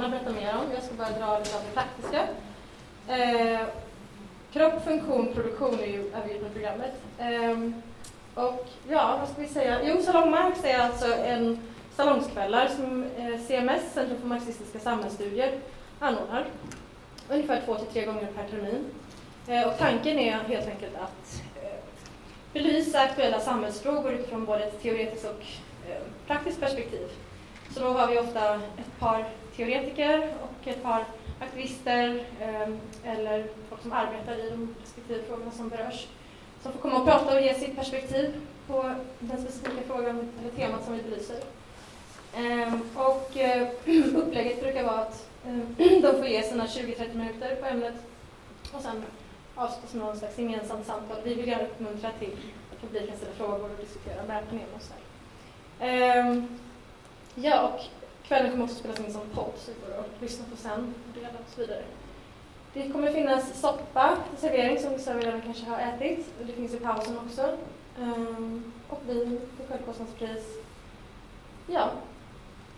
[0.00, 0.72] Anna berätta mer om.
[0.74, 2.26] Jag ska bara dra lite av det praktiska.
[3.08, 3.66] Eh,
[4.52, 6.92] kropp, funktion, produktion är ju övergripande programmet.
[7.18, 7.70] Eh,
[8.44, 9.80] och ja, vad ska vi säga?
[9.84, 11.58] Jo, Salong Marx är alltså en
[11.96, 15.58] salongskvällar som eh, CMS, Centrum för marxistiska samhällsstudier,
[15.98, 16.46] anordnar.
[17.28, 18.84] Ungefär två till tre gånger per termin.
[19.48, 21.78] Eh, och tanken är helt enkelt att eh,
[22.52, 25.42] belysa aktuella samhällsfrågor utifrån både ett teoretiskt och
[25.90, 27.08] eh, praktiskt perspektiv.
[27.74, 29.24] Så då har vi ofta ett par
[29.56, 31.04] teoretiker och ett par
[31.40, 36.06] aktivister ehm, eller folk som arbetar i de respektive frågorna som berörs
[36.62, 40.84] som får komma och prata och ge sitt perspektiv på den specifika frågan eller temat
[40.84, 41.36] som vi belyser.
[42.36, 43.68] Ehm, och eh,
[44.14, 47.94] upplägget brukar vara att ehm, de får ge sina 20-30 minuter på ämnet
[48.72, 49.04] och sen
[49.54, 51.16] avslutas med någon slags gemensamt samtal.
[51.24, 52.36] Vi vill gärna uppmuntra till
[52.72, 54.92] att publiken ställer frågor och diskuterar med panelen och så
[57.34, 57.80] Ja, och
[58.30, 61.14] kvällen kommer också spelas in som podd så det går att lyssna på sen och
[61.14, 61.82] dela och så vidare.
[62.72, 66.26] Det kommer finnas soppa till servering som vissa redan kanske har ätit.
[66.46, 67.56] Det finns i pausen också.
[68.00, 70.44] Um, och vin till självkostnadspris.
[71.66, 71.90] Ja,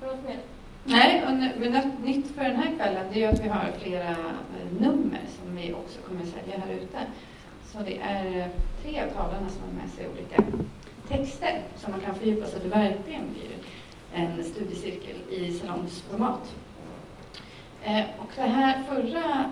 [0.00, 0.38] har något mer?
[0.84, 1.32] Nej, och
[1.72, 5.56] något nytt för den här kvällen det är att vi har flera eh, nummer som
[5.56, 6.98] vi också kommer sälja här ute.
[7.72, 8.46] Så det är eh,
[8.82, 10.42] tre av talarna som har med sig olika
[11.08, 13.61] texter som man kan fördjupa så att det verkligen blir
[14.14, 16.54] en studiecirkel i salongsformat.
[17.84, 19.50] Eh, och det här förra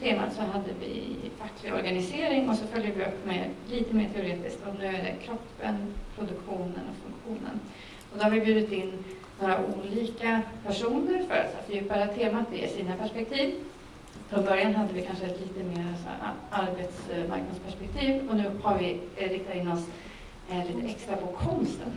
[0.00, 4.66] temat så hade vi facklig organisering och så följer vi upp med lite mer teoretiskt
[4.66, 7.60] och nu är det kroppen, produktionen och funktionen.
[8.12, 9.04] Och då har vi bjudit in
[9.40, 13.54] några olika personer för att fördjupa temat, i sina perspektiv.
[14.28, 15.94] Från början hade vi kanske ett lite mer
[16.50, 19.84] arbetsmarknadsperspektiv och nu har vi eh, riktat in oss
[20.50, 21.92] eh, lite extra på konsten.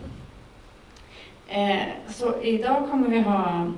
[1.51, 3.71] Eh, så idag kommer vi ha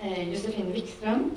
[0.00, 1.30] eh, Josefin Wikström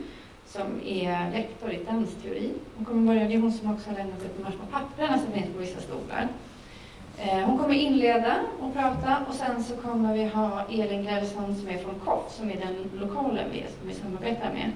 [0.45, 2.53] som är lektor i dansteori.
[2.75, 5.19] Hon kommer börja, det är hon som också har lämnat ut de här små papperna
[5.19, 6.27] som finns på vissa stolar.
[7.17, 11.69] Eh, hon kommer inleda och prata och sen så kommer vi ha Elin Grälsson som
[11.69, 14.71] är från KOF, som är den lokalen vi, som vi samarbetar med,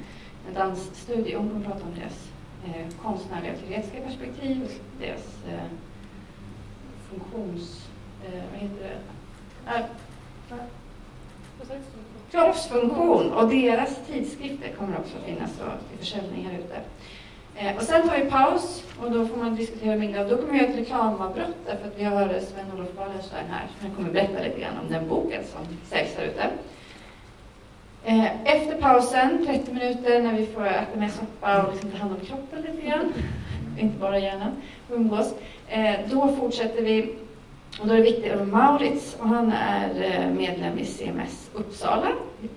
[0.48, 1.38] en dansstudio.
[1.38, 2.30] Hon kommer prata om deras
[2.66, 5.68] eh, konstnärliga och teoretiska perspektiv, deras eh,
[7.10, 7.88] funktions...
[8.26, 8.98] Eh, vad heter det?
[12.32, 15.52] Kroppsfunktion och deras tidskrifter kommer också att finnas
[15.90, 16.80] till försäljning här ute.
[17.56, 20.24] Eh, och sen tar vi paus och då får man diskutera mindre.
[20.24, 23.92] Och då kommer vi göra ett reklamavbrott därför att vi har Sven-Olof Wallerstein här Han
[23.92, 26.50] kommer berätta lite grann om den boken som säljs här ute.
[28.06, 32.12] Eh, efter pausen, 30 minuter, när vi får äta mer soppa och liksom ta hand
[32.12, 33.14] om kroppen lite grann,
[33.80, 34.52] inte bara hjärnan,
[34.90, 35.34] och umgås,
[35.68, 37.16] eh, då fortsätter vi
[37.82, 42.08] och då är det viktigt, och Maurits, och han är eh, medlem i CMS Uppsala.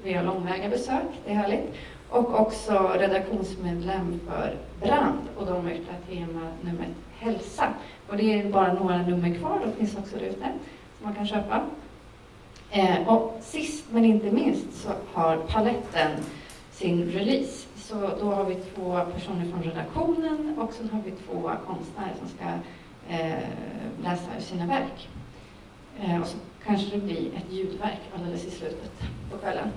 [0.03, 1.75] Vi har långväga besök, det är härligt
[2.11, 6.89] och också redaktionsmedlem för Brand och de har gjort tema nummer
[7.19, 7.69] hälsa.
[8.09, 10.37] Och det är bara några nummer kvar, de finns också där ute
[10.99, 11.63] som man kan köpa.
[12.71, 16.11] Eh, och sist men inte minst så har Paletten
[16.73, 17.67] sin release.
[17.77, 22.29] Så då har vi två personer från redaktionen och sen har vi två konstnärer som
[22.29, 22.45] ska
[24.03, 25.09] läsa ur sina verk.
[26.01, 28.93] Eh, och så kanske det blir ett ljudverk alldeles i slutet
[29.31, 29.69] på kvällen.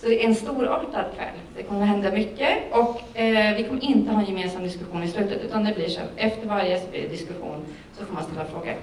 [0.00, 1.34] Så det är en storartad kväll.
[1.56, 5.08] Det kommer att hända mycket och eh, vi kommer inte ha en gemensam diskussion i
[5.08, 7.64] slutet utan det blir så efter varje diskussion
[7.98, 8.76] så får man ställa frågor.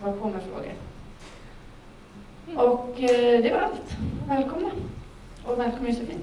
[0.00, 0.72] Håll på med frågor.
[2.66, 3.96] Och eh, det var allt.
[4.28, 4.70] Välkomna.
[5.44, 6.20] Och välkommen Josefin.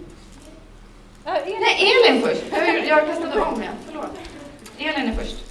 [1.26, 1.58] Äh, Elin.
[1.62, 2.44] Nej, Elin först.
[2.88, 3.74] Jag kastade om igen.
[3.86, 4.20] Förlåt.
[4.78, 5.43] Elin är först.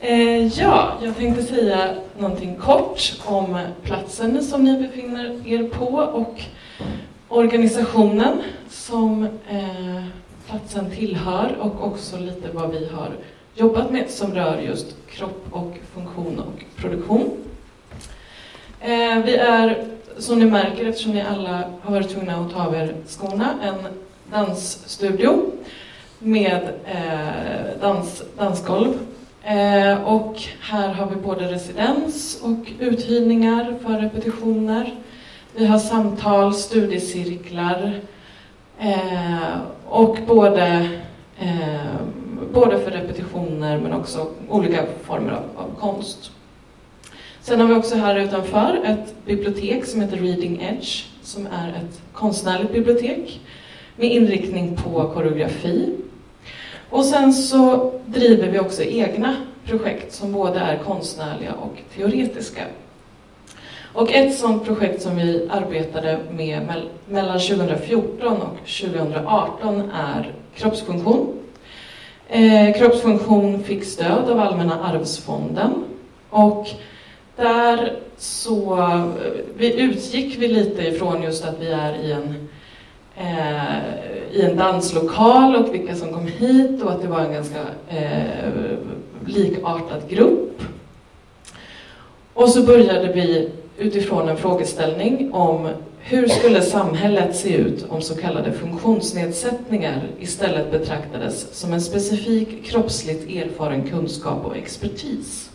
[0.00, 6.42] Eh, ja, jag tänkte säga någonting kort om platsen som ni befinner er på och
[7.28, 10.04] organisationen som eh,
[10.48, 13.10] platsen tillhör och också lite vad vi har
[13.54, 17.30] jobbat med som rör just kropp och funktion och produktion.
[18.80, 19.84] Eh, vi är,
[20.18, 23.74] som ni märker eftersom ni alla har varit tvungna att ta av er skorna, en
[24.30, 25.52] dansstudio
[26.18, 28.98] med eh, dans, dansgolv
[29.48, 34.94] Eh, och här har vi både residens och uthyrningar för repetitioner.
[35.54, 38.00] Vi har samtal, studiecirklar
[38.78, 40.88] eh, och både,
[41.38, 41.96] eh,
[42.52, 46.30] både för repetitioner men också olika former av, av, konst.
[47.40, 52.02] Sen har vi också här utanför ett bibliotek som heter Reading Edge som är ett
[52.12, 53.40] konstnärligt bibliotek
[53.96, 55.94] med inriktning på koreografi
[56.90, 62.62] och sen så driver vi också egna projekt som både är konstnärliga och teoretiska.
[63.92, 71.38] Och ett sådant projekt som vi arbetade med mellan 2014 och 2018 är kroppsfunktion.
[72.28, 75.84] Eh, kroppsfunktion fick stöd av Allmänna arvsfonden
[76.30, 76.66] och
[77.36, 79.06] där så eh,
[79.56, 82.48] vi utgick vi lite ifrån just att vi är i en,
[83.20, 83.78] Eh,
[84.32, 88.52] i en danslokal och vilka som kom hit och att det var en ganska eh,
[89.26, 90.62] likartad grupp.
[92.34, 95.68] Och så började vi utifrån en frågeställning om
[96.00, 103.30] hur skulle samhället se ut om så kallade funktionsnedsättningar istället betraktades som en specifik kroppsligt
[103.30, 105.50] erfaren kunskap och expertis?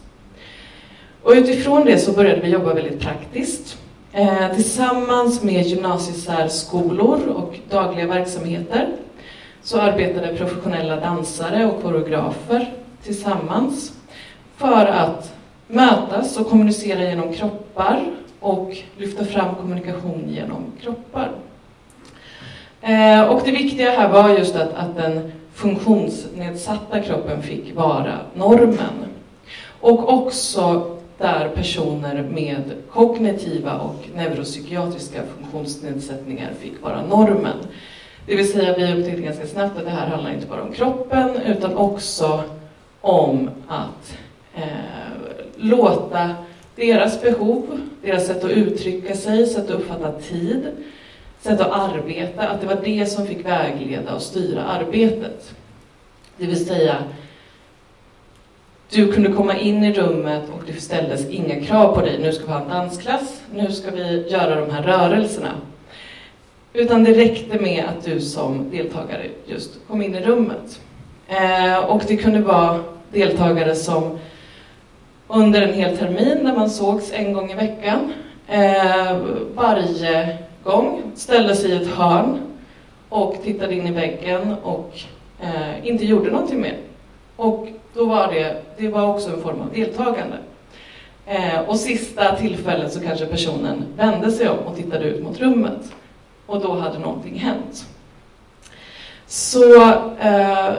[1.24, 3.78] Och utifrån det så började vi jobba väldigt praktiskt.
[4.16, 8.88] Eh, tillsammans med gymnasiesärskolor och dagliga verksamheter
[9.64, 12.74] så arbetade professionella dansare och koreografer
[13.04, 13.94] tillsammans
[14.58, 15.34] för att
[15.68, 18.06] mötas och kommunicera genom kroppar
[18.40, 21.32] och lyfta fram kommunikation genom kroppar.
[22.82, 29.06] Eh, och det viktiga här var just att, att den funktionsnedsatta kroppen fick vara normen.
[29.82, 30.93] Och också
[31.24, 37.58] där personer med kognitiva och neuropsykiatriska funktionsnedsättningar fick vara normen.
[38.26, 41.30] Det vill säga, vi upptäckte ganska snabbt att det här handlar inte bara om kroppen
[41.46, 42.44] utan också
[43.02, 44.18] om att
[44.56, 44.64] eh,
[45.56, 46.36] låta
[46.76, 50.68] deras behov, deras sätt att uttrycka sig, sätt att uppfatta tid,
[51.42, 55.54] sätt att arbeta, att det var det som fick vägleda och styra arbetet.
[56.38, 56.96] Det vill säga,
[58.94, 62.20] du kunde komma in i rummet och det ställdes inga krav på dig.
[62.20, 65.52] Nu ska vi ha en dansklass, nu ska vi göra de här rörelserna.
[66.74, 70.82] Utan det räckte med att du som deltagare just kom in i rummet.
[71.28, 72.80] Eh, och det kunde vara
[73.12, 74.20] deltagare som
[75.28, 78.14] under en hel termin där man sågs en gång i veckan.
[78.48, 79.18] Eh,
[79.56, 82.40] varje gång ställde sig i ett hörn
[83.10, 85.00] och tittade in i väggen och
[85.42, 86.78] eh, inte gjorde någonting mer.
[87.36, 90.38] Och då var det, det var också en form av deltagande.
[91.26, 95.94] Eh, och sista tillfället så kanske personen vände sig om och tittade ut mot rummet.
[96.46, 97.86] Och då hade någonting hänt.
[99.28, 99.82] Så
[100.22, 100.74] eh,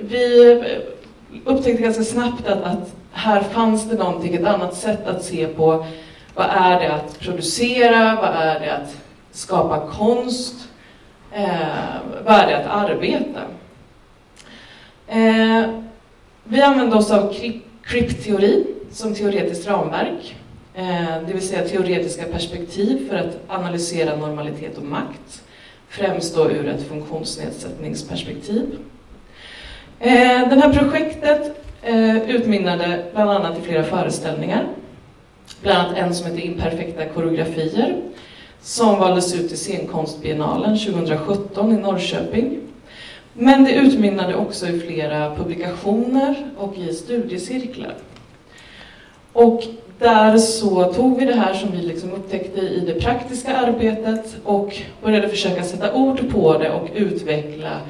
[0.00, 0.64] vi
[1.44, 5.86] upptäckte ganska snabbt att, att här fanns det någonting, ett annat sätt att se på
[6.34, 8.96] vad är det att producera, vad är det att
[9.30, 10.54] skapa konst,
[11.32, 11.46] eh,
[12.24, 13.40] vad är det att arbeta?
[15.06, 15.87] Eh,
[16.48, 17.34] vi använde oss av
[17.84, 20.36] krypteori som teoretiskt ramverk,
[20.74, 25.42] eh, det vill säga teoretiska perspektiv för att analysera normalitet och makt,
[25.88, 28.78] främst då ur ett funktionsnedsättningsperspektiv.
[30.00, 34.66] Eh, det här projektet eh, utmynnade bland annat i flera föreställningar.
[35.62, 38.02] Bland annat en som heter Imperfekta koreografier
[38.60, 42.60] som valdes ut till scenkonstbiennalen 2017 i Norrköping.
[43.40, 47.94] Men det utmynnade också i flera publikationer och i studiecirklar.
[49.32, 49.62] Och
[49.98, 54.76] där så tog vi det här som vi liksom upptäckte i det praktiska arbetet och
[55.02, 57.80] började försöka sätta ord på det och utveckla,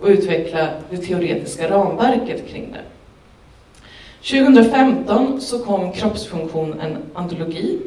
[0.00, 2.82] och utveckla det teoretiska ramverket kring det.
[4.42, 7.78] 2015 så kom Kroppsfunktion en antologi.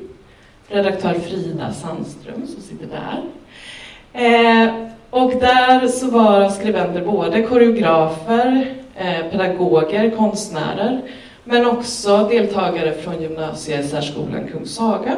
[0.67, 3.23] Redaktör Frida Sandström som sitter där.
[4.13, 11.01] Eh, och där så var skribenter både koreografer, eh, pedagoger, konstnärer
[11.43, 15.15] men också deltagare från gymnasiesärskolan Kungshaga.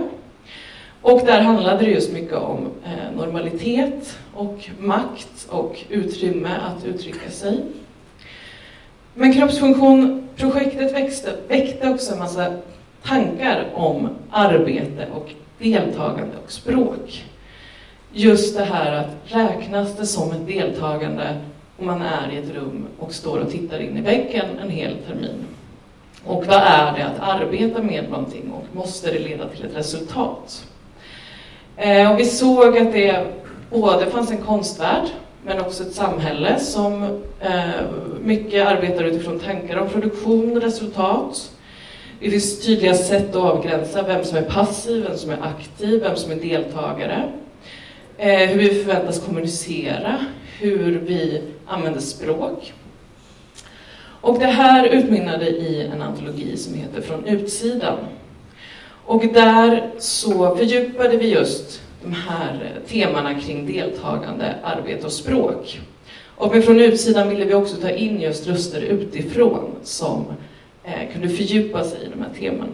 [1.02, 7.30] Och där handlade det just mycket om eh, normalitet och makt och utrymme att uttrycka
[7.30, 7.64] sig.
[9.14, 12.54] Men kroppsfunktionprojektet växte, väckte också en massa
[13.04, 15.30] tankar om arbete och
[15.60, 17.26] deltagande och språk.
[18.14, 21.38] Just det här att räknas det som ett deltagande
[21.80, 24.96] om man är i ett rum och står och tittar in i väggen en hel
[25.08, 25.46] termin?
[26.26, 30.68] Och vad är det att arbeta med någonting och måste det leda till ett resultat?
[31.78, 33.26] Eh, och vi såg att det
[33.70, 35.08] både fanns en konstvärld
[35.46, 37.04] men också ett samhälle som
[37.40, 37.82] eh,
[38.22, 41.52] mycket arbetar utifrån tankar om produktion och resultat.
[42.20, 46.16] Det finns tydliga sätt att avgränsa vem som är passiv, vem som är aktiv, vem
[46.16, 47.32] som är deltagare.
[48.24, 50.26] Eh, hur vi förväntas kommunicera,
[50.60, 52.74] hur vi använder språk.
[54.22, 57.98] Och det här utmynnade i en antologi som heter Från utsidan.
[59.06, 65.82] Och där så fördjupade vi just de här eh, temana kring deltagande, arbete och språk.
[66.36, 70.26] Och med från utsidan ville vi också ta in just röster utifrån som
[70.84, 72.70] eh, kunde fördjupa sig i de här teman.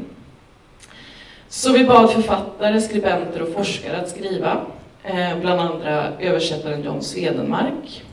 [1.49, 4.65] Så vi bad författare, skribenter och forskare att skriva,
[5.09, 8.03] Eh, bland andra översättaren John Swedenmark,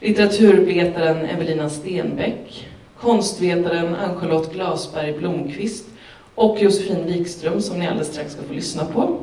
[0.00, 2.68] litteraturvetaren Evelina Stenbeck,
[3.00, 5.86] konstvetaren Ann-Charlotte Glasberg Blomqvist
[6.34, 9.20] och Josefin Wikström som ni alldeles strax ska få lyssna på.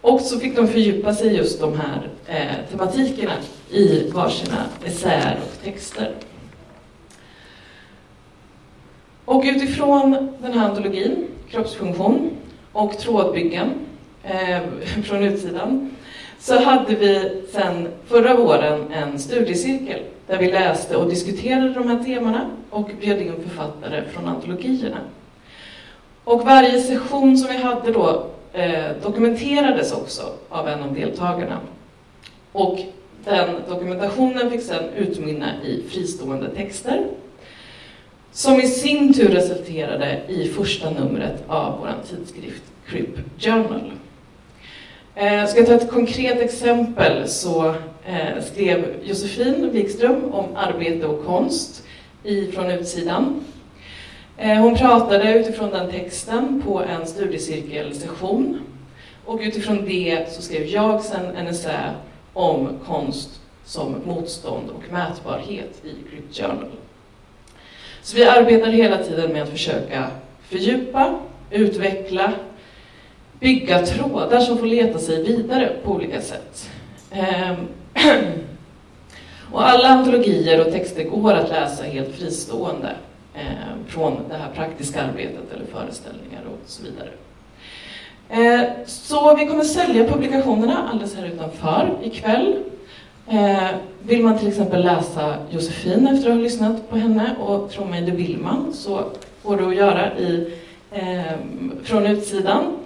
[0.00, 3.34] Och så fick de fördjupa sig i just de här eh, tematikerna
[3.70, 6.14] i varsina essäer och texter.
[9.24, 12.30] Och utifrån den här antologin, kroppsfunktion
[12.72, 13.87] och trådbyggen
[14.28, 14.60] eh,
[15.04, 15.90] från utsidan,
[16.38, 22.04] så hade vi sen förra våren en studiecirkel där vi läste och diskuterade de här
[22.04, 24.98] temana och bjöd in författare från antologierna.
[26.24, 31.58] Och varje session som vi hade då eh, dokumenterades också av en av deltagarna.
[32.52, 32.78] Och
[33.24, 37.06] den dokumentationen fick sedan utmynna i fristående texter
[38.32, 43.92] som i sin tur resulterade i första numret av vår tidskrift Crip Journal.
[45.20, 47.74] Eh, ska jag ta ett konkret exempel så
[48.06, 51.82] eh, skrev Josefin Wikström om arbete och konst
[52.24, 53.44] ifrån utsidan.
[54.36, 58.60] Eh, hon pratade utifrån den texten på en studiecirkelsession
[59.24, 61.94] och utifrån det så skrev jag sen en essä
[62.32, 66.70] om konst som motstånd och mätbarhet i Grip Journal.
[68.02, 70.10] Så vi arbetar hela tiden med att försöka
[70.48, 71.18] fördjupa,
[71.50, 72.32] utveckla,
[73.40, 76.70] bygga trådar som får leta sig vidare på olika sätt.
[77.10, 77.56] Ehm,
[79.52, 82.90] och alla antologier och texter går att läsa helt fristående
[83.34, 87.10] ehm, från det här praktiska arbetet eller föreställningar och så vidare.
[88.30, 92.56] Ehm, så vi kommer sälja publikationerna alldeles här utanför ikväll.
[94.02, 98.02] Vill man till exempel läsa Josefin efter att ha lyssnat på henne och tro mig,
[98.02, 99.04] det vill man, så
[99.42, 100.52] går det att göra i,
[101.82, 102.77] från utsidan.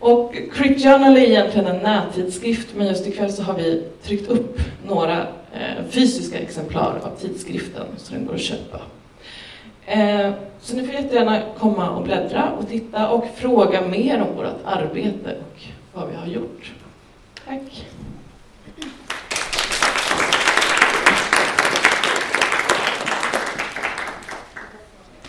[0.00, 4.60] Och Crypt Journal är egentligen en nättidskrift, men just ikväll så har vi tryckt upp
[4.86, 5.20] några
[5.52, 8.80] eh, fysiska exemplar av tidskriften, så den går att köpa.
[9.86, 14.46] Eh, så ni får jättegärna komma och bläddra och titta och fråga mer om vårt
[14.64, 16.72] arbete och vad vi har gjort.
[17.46, 17.86] Tack!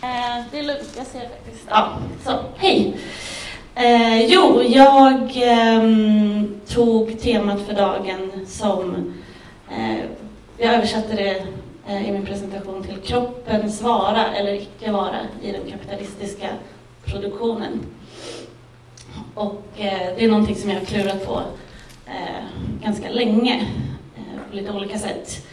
[0.02, 1.66] Eh, det är lugnt, jag ser faktiskt.
[1.68, 2.96] Ja, så, hej!
[3.78, 5.82] Eh, jo, jag eh,
[6.66, 9.12] tog temat för dagen som,
[9.70, 9.98] eh,
[10.58, 11.46] jag översatte det
[11.88, 16.48] eh, i min presentation till kroppens vara eller icke vara i den kapitalistiska
[17.04, 17.80] produktionen.
[19.34, 21.42] Och eh, det är någonting som jag har klurat på
[22.06, 22.44] eh,
[22.82, 23.66] ganska länge
[24.16, 25.46] eh, på lite olika sätt.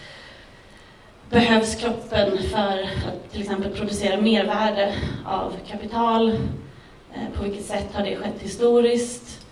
[1.29, 4.94] Behövs kroppen för att till exempel producera mervärde
[5.25, 6.38] av kapital,
[7.15, 9.45] Eh, på vilket sätt har det skett historiskt?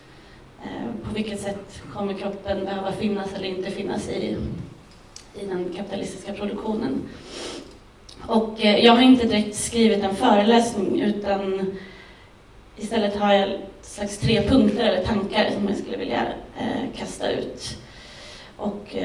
[0.63, 4.37] Eh, på vilket sätt kommer kroppen behöva finnas eller inte finnas i,
[5.33, 7.01] i den kapitalistiska produktionen?
[8.27, 11.71] Och eh, jag har inte direkt skrivit en föreläsning utan
[12.77, 16.25] istället har jag slags tre punkter eller tankar som jag skulle vilja
[16.97, 17.77] kasta ut.
[18.57, 18.95] Och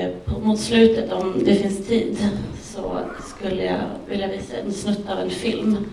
[0.43, 2.31] mot slutet, om det finns tid,
[2.62, 5.87] så skulle jag vilja visa en snutt av en film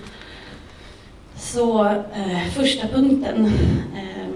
[1.46, 3.46] så eh, första punkten,
[3.96, 4.28] eh,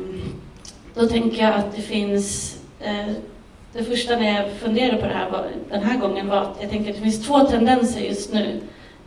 [0.93, 3.13] då tänker jag att det finns eh,
[3.73, 6.69] det första när jag funderade på det här var, den här gången var att jag
[6.69, 8.61] tänker att det finns två tendenser just nu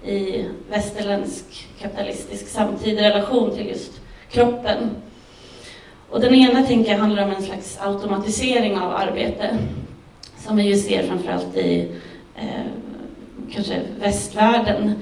[0.04, 4.90] i västerländsk kapitalistisk samtid i relation till just kroppen.
[6.10, 9.58] Och den ena tänker jag handlar om en slags automatisering av arbete
[10.38, 11.88] som vi ju ser framförallt i
[12.36, 12.66] eh,
[13.52, 14.94] kanske västvärlden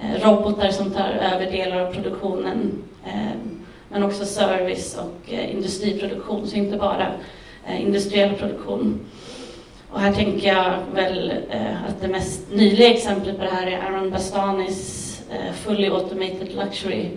[0.00, 3.38] Eh, robotar som tar över delar av produktionen, eh,
[3.88, 7.12] men också service och eh, industriproduktion, så inte bara
[7.78, 9.00] industriell produktion.
[9.90, 11.32] Och här tänker jag väl
[11.88, 15.22] att det mest nyliga exemplet på det här är Aaron Bastanis
[15.54, 17.08] Fully Automated Luxury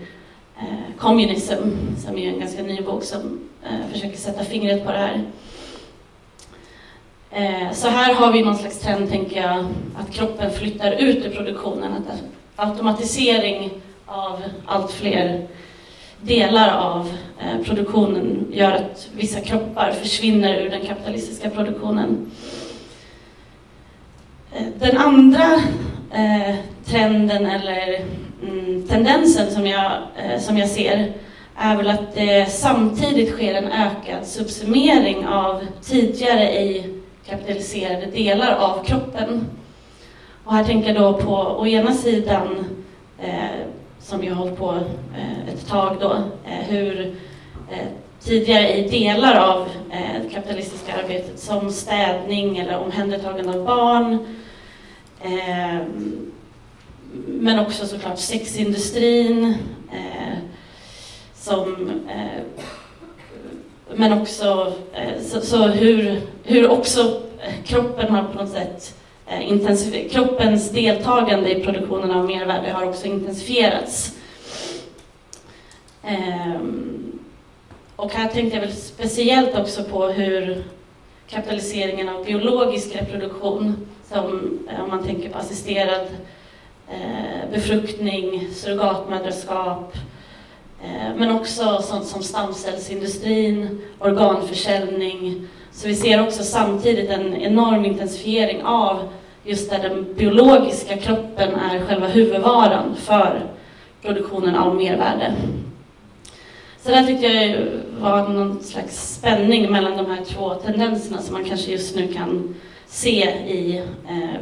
[0.97, 3.49] Communism, som är en ganska ny bok som
[3.91, 5.23] försöker sätta fingret på det här.
[7.73, 9.65] Så här har vi någon slags trend, tänker jag,
[9.97, 12.23] att kroppen flyttar ut ur produktionen, att
[12.59, 13.71] automatisering
[14.05, 15.47] av allt fler
[16.21, 22.31] delar av eh, produktionen gör att vissa kroppar försvinner ur den kapitalistiska produktionen.
[24.53, 25.53] Eh, den andra
[26.13, 28.01] eh, trenden eller
[28.43, 29.91] mm, tendensen som jag,
[30.39, 31.13] som jag ser
[31.55, 36.89] är väl att det samtidigt sker en ökad subsumering av tidigare ej
[37.25, 39.45] kapitaliserade delar av kroppen.
[40.49, 42.65] Och här tänker jag då på å ena sidan,
[43.19, 43.65] eh,
[43.99, 44.71] som jag har hållit på
[45.17, 46.13] eh, ett tag då,
[46.45, 47.15] eh, hur
[47.71, 47.87] eh,
[48.19, 54.37] tidigare i delar av eh, det kapitalistiska arbetet som städning eller omhändertagande av barn.
[55.21, 55.79] Eh,
[57.27, 59.55] men också såklart sexindustrin.
[59.91, 60.37] Eh,
[61.33, 62.65] som, eh,
[63.95, 67.21] men också eh, så, så, hur, hur också
[67.65, 68.98] kroppen har på något sätt
[69.29, 74.15] Eh, kroppens deltagande i produktionen av mervärde har också intensifierats.
[76.03, 77.19] Ehm,
[77.95, 80.63] och här tänkte jag väl speciellt också på hur
[81.27, 86.07] kapitaliseringen av biologisk reproduktion, som eh, om man tänker på assisterad
[86.87, 89.93] eh, befruktning, surrogatmödraskap,
[90.83, 95.47] eh, men också sånt som stamcellsindustrin, organförsäljning.
[95.71, 99.09] Så vi ser också samtidigt en enorm intensifiering av
[99.49, 103.41] just där den biologiska kroppen är själva huvudvaran för
[104.01, 105.33] produktionen av mervärde.
[106.81, 107.67] Så där tyckte jag
[107.99, 112.55] var någon slags spänning mellan de här två tendenserna som man kanske just nu kan
[112.87, 113.77] se i
[114.09, 114.41] eh,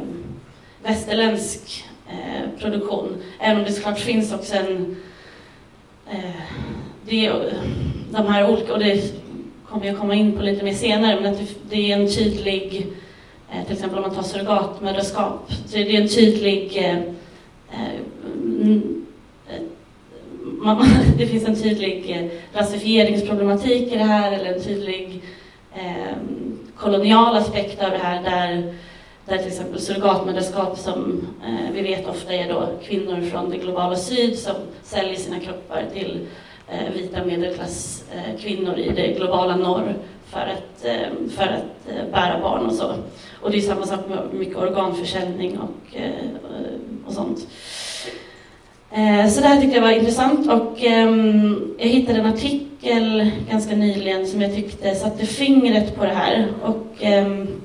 [0.82, 3.16] västerländsk eh, produktion.
[3.40, 4.96] Även om det såklart finns också en...
[6.10, 6.42] Eh,
[7.06, 7.32] det,
[8.10, 9.14] de här olika, och det
[9.68, 12.86] kommer jag komma in på lite mer senare, men att det, det är en tydlig...
[13.52, 16.98] Eh, till exempel om man tar surrogatmödraskap, så är det en tydlig eh,
[17.70, 18.00] eh,
[18.34, 19.06] mm,
[21.18, 25.22] det finns en tydlig rasifieringsproblematik i det här eller en tydlig
[26.76, 28.74] kolonial aspekt av det här där,
[29.26, 33.96] där till exempel surrogatmödraskap som eh, vi vet ofta är då kvinnor från det globala
[33.96, 36.26] syd som säljer sina kroppar till
[36.68, 39.94] eh, vita medelklasskvinnor eh, i det globala norr
[40.30, 42.94] för att, eh, för att eh, bära barn och så.
[43.42, 46.26] Och det är samma sak med mycket organförsäljning och, eh,
[47.06, 47.38] och sånt.
[49.34, 54.26] Så det här tyckte jag var intressant och ehm, jag hittade en artikel ganska nyligen
[54.26, 56.48] som jag tyckte satte fingret på det här.
[56.62, 57.60] Och ehm,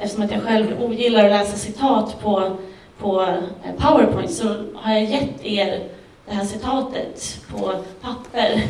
[0.00, 2.56] eftersom att jag själv ogillar att läsa citat på,
[2.98, 3.26] på
[3.78, 5.88] Powerpoint så har jag gett er
[6.26, 8.62] det här citatet på papper.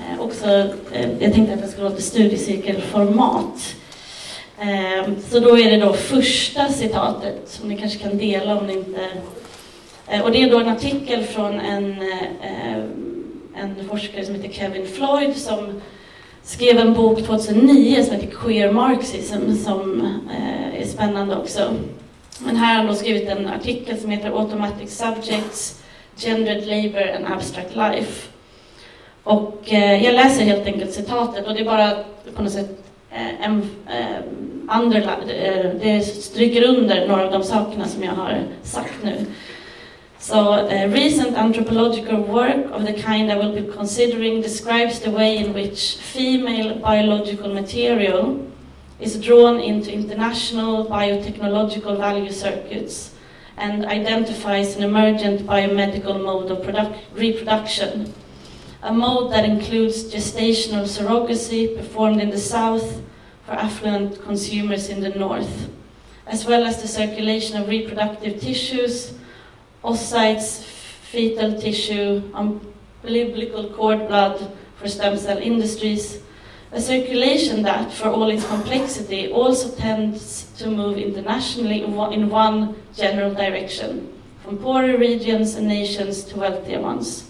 [0.00, 0.46] Eh, också,
[0.92, 3.74] eh, jag tänkte att det skulle vara ett studiecirkelformat.
[4.60, 8.72] Eh, så då är det då första citatet som ni kanske kan dela om ni
[8.72, 9.08] inte
[10.08, 11.96] eh, och det är då en artikel från en,
[13.56, 15.80] en forskare som heter Kevin Floyd som
[16.42, 20.08] skrev en bok 2009 som heter Queer Marxism som
[20.78, 21.74] är spännande också.
[22.38, 25.82] Men här har han då skrivit en artikel som heter Automatic Subjects,
[26.16, 28.29] Gendered Labour and Abstract Life.
[29.24, 31.90] Och eh, jag läser helt enkelt citatet och det är bara
[32.34, 32.70] på något sätt
[33.10, 34.20] eh, en, eh,
[34.68, 35.00] andra,
[35.80, 39.26] det stryker under några av de sakerna som jag har sagt nu.
[40.20, 45.38] So, uh, recent anthropological work of the kind I will be considering describes the way
[45.38, 48.46] in which female biological material
[49.00, 53.14] is drawn into international biotechnological value circuits
[53.56, 56.66] and identifies an emergent biomedical mode of
[57.14, 58.12] reproduction,
[58.82, 63.02] a mode that includes gestational surrogacy performed in the south
[63.44, 65.68] for affluent consumers in the north,
[66.26, 69.14] as well as the circulation of reproductive tissues
[69.82, 76.20] oocytes, fetal tissue, umbilical cord blood for stem cell industries,
[76.72, 81.96] a circulation that, for all its complexity, also tends to move internationally in
[82.28, 84.12] one general direction,
[84.42, 87.29] from poorer regions and nations to wealthier ones.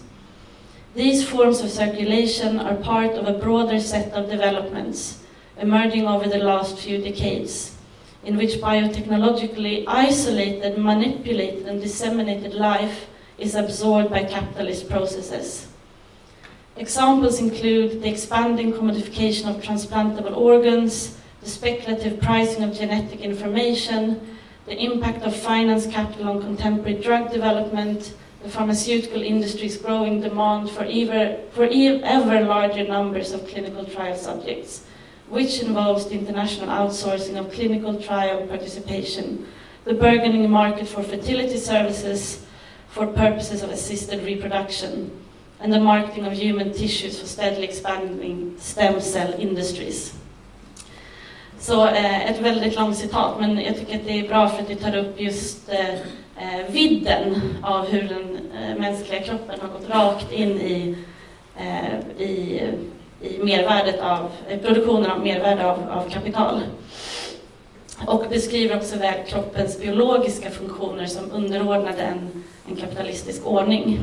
[0.94, 5.20] These forms of circulation are part of a broader set of developments
[5.57, 7.76] emerging over the last few decades
[8.24, 13.07] in which biotechnologically isolated, manipulated, and disseminated life
[13.38, 15.68] is absorbed by capitalist processes.
[16.76, 24.76] Examples include the expanding commodification of transplantable organs, the speculative pricing of genetic information, the
[24.76, 31.38] impact of finance capital on contemporary drug development, the pharmaceutical industry's growing demand for ever,
[31.53, 34.85] for ever larger numbers of clinical trial subjects,
[35.29, 39.46] which involves the international outsourcing of clinical trial participation,
[39.85, 42.44] the burgeoning market for fertility services
[42.88, 45.11] for purposes of assisted reproduction,
[45.61, 50.14] and the marketing of human tissues for steadily expanding stem cell industries.
[51.59, 54.81] Så eh, ett väldigt långt citat, men jag tycker att det är bra för att
[54.81, 55.98] tar upp just eh,
[56.40, 60.96] eh vidden av hur den eh, mänskliga kroppen har gått rakt in i,
[61.57, 62.61] eh, i
[63.22, 64.31] i mervärdet av,
[64.62, 66.61] produktionen av mervärde av, av kapital.
[68.07, 74.00] Och beskriver också väl kroppens biologiska funktioner som underordnade en, en kapitalistisk ordning.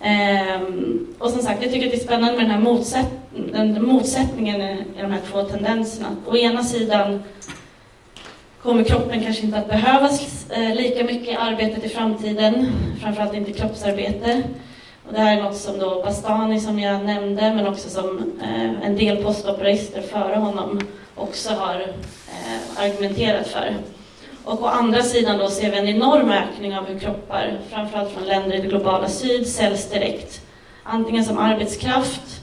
[0.00, 3.08] Ehm, och som sagt, jag tycker att det är spännande med den här motsätt
[3.52, 6.16] den motsättningen i de här två tendenserna.
[6.26, 7.22] Å ena sidan
[8.62, 13.52] kommer kroppen kanske inte att behövas eh, lika mycket i arbetet i framtiden, framförallt inte
[13.52, 14.42] kroppsarbete.
[15.06, 18.86] Och det här är något som då Bastani, som jag nämnde, men också som eh,
[18.86, 20.80] en del postoperister före honom
[21.14, 23.74] också har eh, argumenterat för.
[24.44, 28.24] Och å andra sidan då ser vi en enorm ökning av hur kroppar, framförallt från
[28.24, 30.40] länder i det globala syd, säljs direkt.
[30.82, 32.41] Antingen som arbetskraft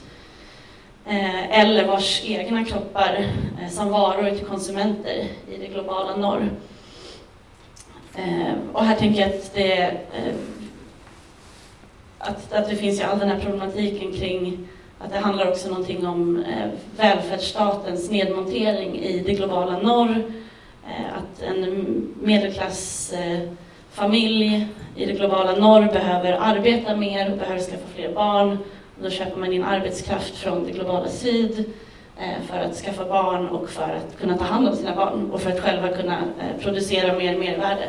[1.10, 3.26] Eh, eller vars egna kroppar
[3.62, 6.50] eh, som varor till konsumenter i det globala norr.
[8.16, 9.90] Eh, och här tänker jag att det,
[12.18, 14.68] att, att det finns ju all den här problematiken kring
[14.98, 16.44] att det handlar också någonting om
[16.96, 20.22] välfärdsstatens nedmontering i det globala norr
[21.12, 21.86] att en
[22.22, 28.58] medelklassfamilj i det globala norr behöver arbeta mer och behöver skaffa fler barn
[29.02, 31.64] då köper man in arbetskraft från det globala syd
[32.18, 35.40] eh, för att skaffa barn och för att kunna ta hand om sina barn och
[35.40, 37.88] för att själva kunna eh, producera mer mervärde.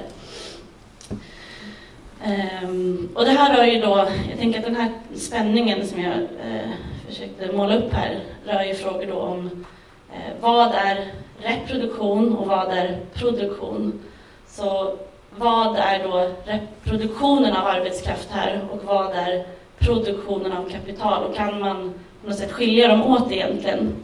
[2.24, 6.14] Ehm, och det här rör ju då, jag tänker att den här spänningen som jag
[6.14, 6.72] eh,
[7.08, 9.66] försökte måla upp här rör ju frågor då om
[10.42, 14.00] vad är reproduktion och vad är produktion.
[14.48, 14.98] Så
[15.38, 19.46] vad är då reproduktionen av arbetskraft här och vad är
[19.82, 23.96] produktionen av kapital och kan man på något sätt skilja dem åt egentligen?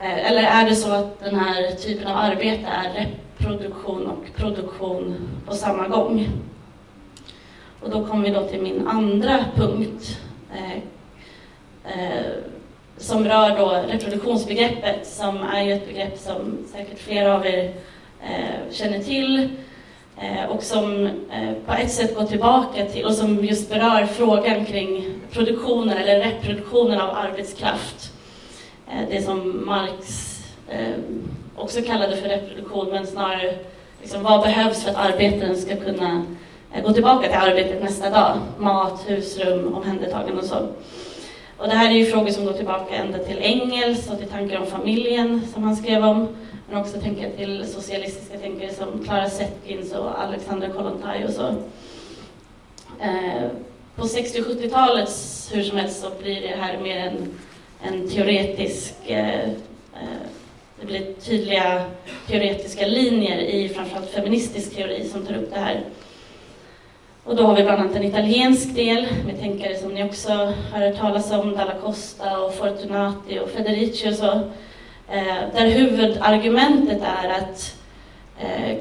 [0.00, 3.06] Eh, eller är det så att den här typen av arbete är
[3.38, 6.28] reproduktion och produktion på samma gång?
[7.80, 10.20] Och då kommer vi då till min andra punkt.
[10.54, 10.76] Eh,
[11.84, 12.32] eh,
[12.96, 17.74] som rör då reproduktionsbegreppet som är ju ett begrepp som säkert flera av er
[18.22, 19.50] eh, känner till
[20.20, 24.64] Eh, och som eh, på ett sätt går tillbaka till och som just berör frågan
[24.64, 28.12] kring produktionen eller reproduktionen av arbetskraft.
[28.88, 30.30] Eh, det som Marx
[31.56, 33.54] också kallade för reproduktion men snarare
[34.00, 36.24] liksom, vad behövs för att arbetaren ska kunna
[36.84, 38.38] gå tillbaka till arbetet nästa dag?
[38.58, 40.56] Mat, husrum, omhändertagande och så.
[41.58, 44.60] Och det här är ju frågor som går tillbaka ända till Engels och till tankar
[44.60, 46.28] om familjen som han skrev om.
[46.74, 51.46] Men också tänker till socialistiska tänkare som Clara Zetkins och Alexandra Kollontaj och så.
[53.00, 53.48] Eh,
[53.96, 55.08] på 60 och 70-talet,
[55.52, 57.40] hur som helst, så blir det här mer en,
[57.82, 60.24] en teoretisk eh, eh,
[60.80, 61.84] det blir tydliga
[62.26, 65.80] teoretiska linjer i framförallt feministisk teori som tar upp det här.
[67.24, 70.32] Och då har vi bland annat en italiensk del med tänkare som ni också
[70.72, 74.40] har hört talas om, Dalla Costa och Fortunati och Federici och så.
[75.08, 77.76] Eh, där huvudargumentet är att
[78.38, 78.76] eh,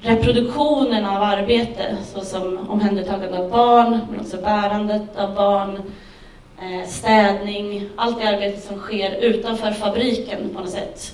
[0.00, 5.82] reproduktionen av arbete, såsom omhändertagande av barn, men också bärandet av barn,
[6.62, 11.12] eh, städning, allt det arbete som sker utanför fabriken på något sätt,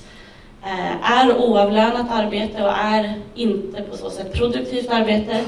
[1.03, 5.45] är oavlönat arbete och är inte på så sätt produktivt arbete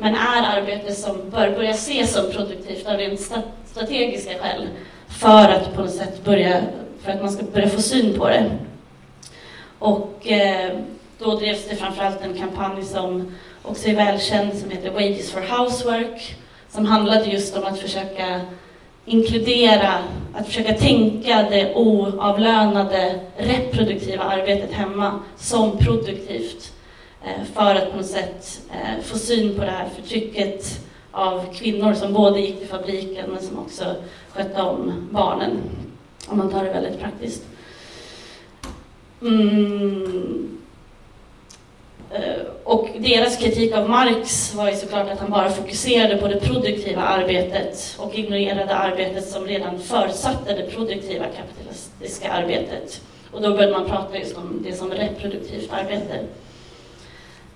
[0.00, 3.20] men är arbete som bör börja ses som produktivt av rent
[3.64, 4.68] strategiska skäl
[5.08, 6.62] för att på något sätt börja,
[7.08, 8.50] för att man ska börja få syn på det.
[9.78, 10.78] Och eh,
[11.18, 16.36] då drevs det framförallt en kampanj som också är välkänd som heter Wages for Housework
[16.68, 18.40] som handlade just om att försöka
[19.04, 19.94] inkludera,
[20.34, 26.72] att försöka tänka det oavlönade reproduktiva arbetet hemma som produktivt
[27.24, 31.94] Eh, för att på något sätt eh, få syn på det här förtrycket av kvinnor
[31.94, 33.84] som både gick till fabriken men som också
[34.32, 35.60] skötte om barnen,
[36.28, 37.42] om man tar det väldigt praktiskt.
[39.22, 40.58] Mm.
[42.10, 46.40] Eh, och deras kritik av Marx var ju såklart att han bara fokuserade på det
[46.40, 53.00] produktiva arbetet och ignorerade arbetet som redan förutsatte det produktiva kapitalistiska arbetet.
[53.32, 56.24] Och då började man prata just om det som reproduktivt arbete.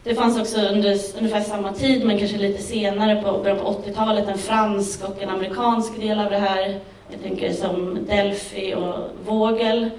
[0.05, 4.29] Det fanns också under ungefär samma tid, men kanske lite senare på början på 80-talet,
[4.29, 6.81] en fransk och en amerikansk del av det här.
[7.13, 8.95] Jag tänker som Delphi och
[9.27, 9.91] Vogel.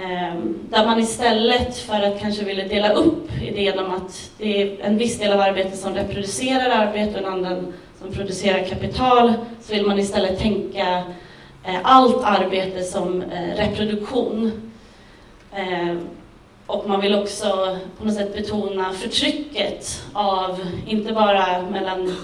[0.00, 4.80] Ehm, där man istället för att kanske ville dela upp idén om att det är
[4.80, 9.74] en viss del av arbetet som reproducerar arbete och en annan som producerar kapital, så
[9.74, 11.02] vill man istället tänka
[11.64, 14.72] eh, allt arbete som eh, reproduktion.
[15.54, 16.00] Ehm,
[16.66, 22.14] och man vill också på något sätt betona förtrycket av, inte bara mellan,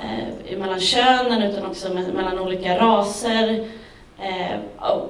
[0.00, 3.66] eh, mellan könen utan också med, mellan olika raser.
[4.18, 4.58] Eh,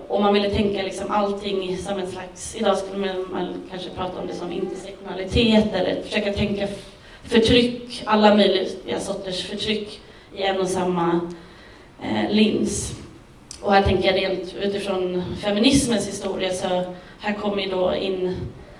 [0.08, 4.26] och man ville tänka liksom allting som en slags, idag skulle man kanske prata om
[4.26, 6.68] det som intersektionalitet eller försöka tänka
[7.24, 10.00] förtryck, alla möjliga sorters förtryck
[10.36, 11.20] i en och samma
[12.02, 12.92] eh, lins.
[13.60, 16.82] Och här tänker jag rent utifrån feminismens historia så
[17.20, 18.36] här kommer då in,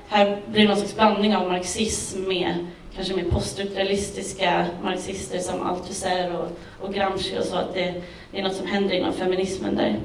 [0.09, 2.55] här blir det någon slags blandning av marxism med
[2.94, 7.94] kanske mer poststrukturalistiska marxister som Althusser och, och Gramsci och så, att det,
[8.33, 9.96] det, är något som händer inom feminismen där.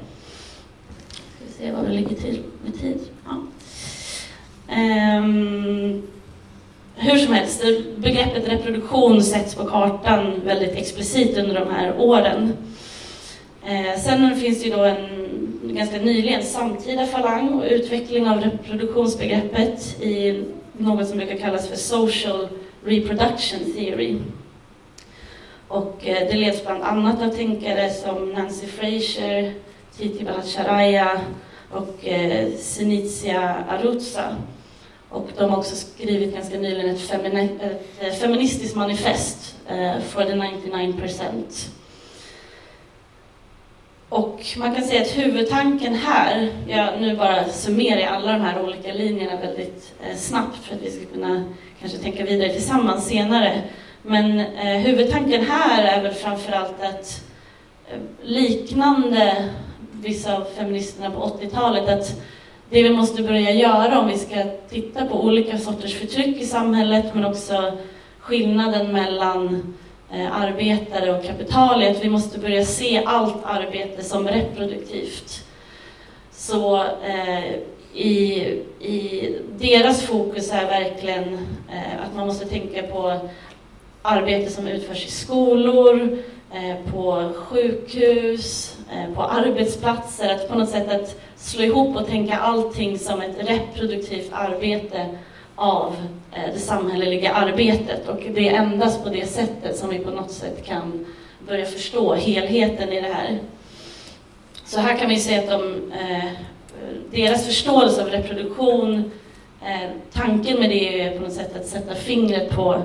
[1.10, 3.00] Ska vi se vad det ligger till med tid.
[3.24, 3.36] Ja.
[5.18, 6.02] Um,
[6.94, 7.64] hur som helst,
[7.96, 12.52] begreppet reproduktion sätts på kartan väldigt explicit under de här åren.
[13.66, 15.26] Eh, sen finns det ju då en
[15.62, 22.48] ganska nyligen samtida falang och utveckling av reproduktionsbegreppet i något som brukar kallas för social
[22.86, 24.18] reproduction theory.
[25.68, 29.54] Och eh, det leds bland annat av tänkare som Nancy Fraser,
[29.96, 31.20] Titi Bhattacharya
[31.70, 34.36] och eh, Sinizia Arutza.
[35.08, 40.24] Och de har också skrivit ganska nyligen ett, femini ett eh, feministiskt manifest eh, for
[40.24, 41.70] the 99 percent.
[44.08, 48.92] Och man kan säga att huvudtanken här, jag nu bara summerar alla de här olika
[48.92, 51.44] linjerna väldigt eh, snabbt för att vi ska kunna
[51.80, 53.62] kanske tänka vidare tillsammans senare.
[54.02, 57.24] Men eh, huvudtanken här är väl framförallt att
[57.90, 59.48] eh, liknande
[59.92, 62.20] vissa av feministerna på 80-talet, att
[62.70, 67.14] det vi måste börja göra om vi ska titta på olika sorters förtryck i samhället,
[67.14, 67.72] men också
[68.20, 69.74] skillnaden mellan
[70.12, 75.44] Eh, arbetare och kapital, är att vi måste börja se allt arbete som reproduktivt.
[76.30, 77.54] Så eh,
[77.94, 78.40] i,
[78.80, 81.34] i deras fokus är verkligen
[81.72, 83.20] eh, att man måste tänka på
[84.02, 86.18] arbete som utförs i skolor,
[86.54, 92.36] eh, på sjukhus, eh, på arbetsplatser, att på något sätt att slå ihop och tänka
[92.36, 95.06] allting som ett reproduktivt arbete
[95.56, 95.96] av
[96.32, 98.08] eh, det samhälleliga arbetet.
[98.08, 101.06] Och det är endast på det sättet som vi på något sätt kan
[101.46, 103.38] börja förstå helheten i det här.
[104.64, 106.30] Så här kan vi se att de, eh,
[107.10, 109.10] deras förståelse av reproduktion,
[109.62, 112.82] eh, tanken med det är på något sätt att sätta fingret på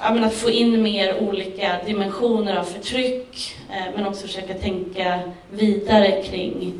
[0.00, 3.56] att få in mer olika dimensioner av förtryck,
[3.96, 6.72] men också försöka tänka vidare kring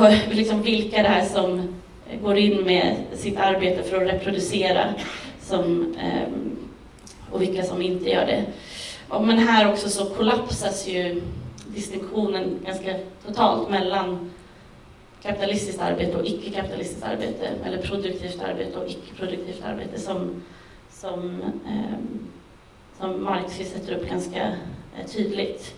[0.00, 1.74] eh, liksom vilka det är som
[2.22, 4.94] går in med sitt arbete för att reproducera
[5.40, 6.56] som, ehm,
[7.30, 8.44] och vilka som inte gör det.
[9.20, 11.22] Men här också så kollapsas ju
[11.66, 12.94] distinktionen ganska
[13.26, 14.30] totalt mellan
[15.22, 20.42] kapitalistiskt arbete och icke-kapitalistiskt arbete, eller produktivt arbete och icke-produktivt arbete som,
[20.90, 21.98] som, eh,
[22.98, 24.46] som Marx sätter upp ganska
[24.98, 25.74] eh, tydligt.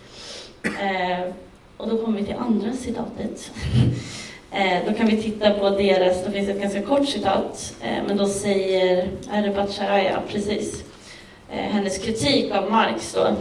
[0.63, 1.33] Eh,
[1.77, 3.51] och då kommer vi till andra citatet.
[4.51, 8.17] Eh, då kan vi titta på deras, då finns ett ganska kort citat, eh, men
[8.17, 10.83] då säger, är precis,
[11.51, 13.35] eh, hennes kritik av Marx då.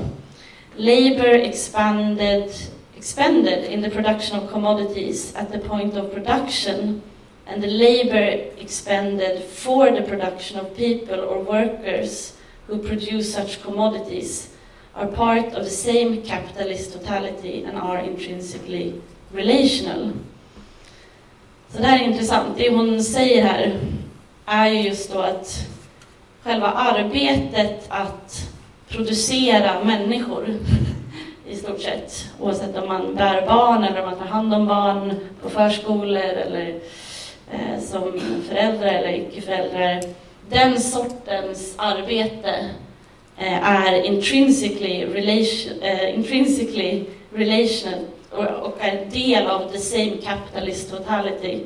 [0.77, 2.51] Labour expanded,
[2.97, 7.03] expanded in the production of commodities at the point of production
[7.47, 12.33] and the labour expended for the production of people or workers
[12.67, 14.56] who produce such commodities
[14.97, 18.95] are part of the same capitalist totality and are intrinsically
[19.33, 20.13] relational.
[21.69, 22.59] Så det här är intressant.
[22.59, 23.81] Det hon säger här
[24.47, 25.67] är just då att
[26.43, 28.51] själva arbetet att
[28.89, 30.47] producera människor
[31.47, 35.15] i stort sett, oavsett om man bär barn eller om man tar hand om barn
[35.43, 36.81] på förskolor eller
[37.51, 40.03] eh, som föräldrar eller icke-föräldrar.
[40.49, 42.71] Den sortens arbete
[43.39, 48.05] Eh, är intrinsically, relation, eh, intrinsically relational
[48.63, 51.61] och är del av the same capitalist totality.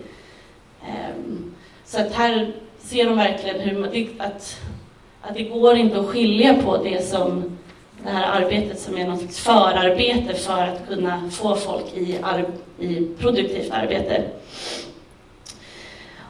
[0.88, 1.54] Ehm,
[1.84, 4.60] så att här ser de verkligen hur man, att,
[5.20, 7.58] att det går inte att skilja på det som
[8.04, 12.18] det här arbetet som är något slags förarbete för att kunna få folk i,
[12.78, 14.22] i produktivt arbete.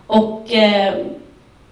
[0.07, 1.07] Och eh,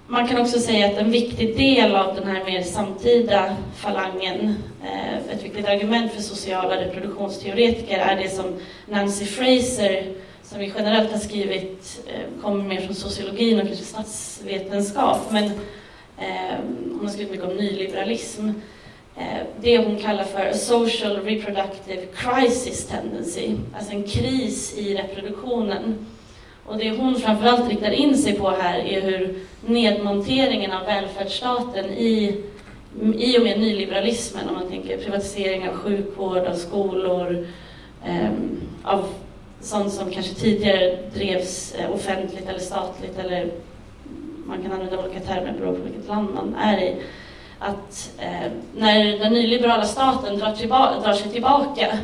[0.08, 5.34] man kan också säga att en viktig del av den här mer samtida falangen, eh,
[5.34, 11.18] ett viktigt argument för sociala reproduktionsteoretiker är det som Nancy Fraser, som vi generellt har
[11.18, 15.44] skrivit, eh, kommer mer från sociologin och kanske statsvetenskap, men
[16.18, 16.58] eh,
[16.92, 18.50] hon har skrivit mycket om nyliberalism.
[19.60, 26.06] Det hon kallar för a social reproductive crisis tendency, alltså en kris i reproduktionen
[26.68, 29.34] och det hon framförallt riktar in sig på här är hur
[29.66, 32.40] nedmonteringen av välfärdsstaten i,
[33.14, 37.46] i och med nyliberalismen, om man tänker privatisering av sjukvård, av skolor,
[38.06, 38.30] eh,
[38.82, 39.08] av
[39.60, 43.46] sånt som kanske tidigare drevs eh, offentligt eller statligt eller
[44.46, 46.96] man kan använda olika termer beroende på vilket land man är i.
[47.58, 51.98] att eh, när den nyliberala staten drar, tillba- drar sig tillbaka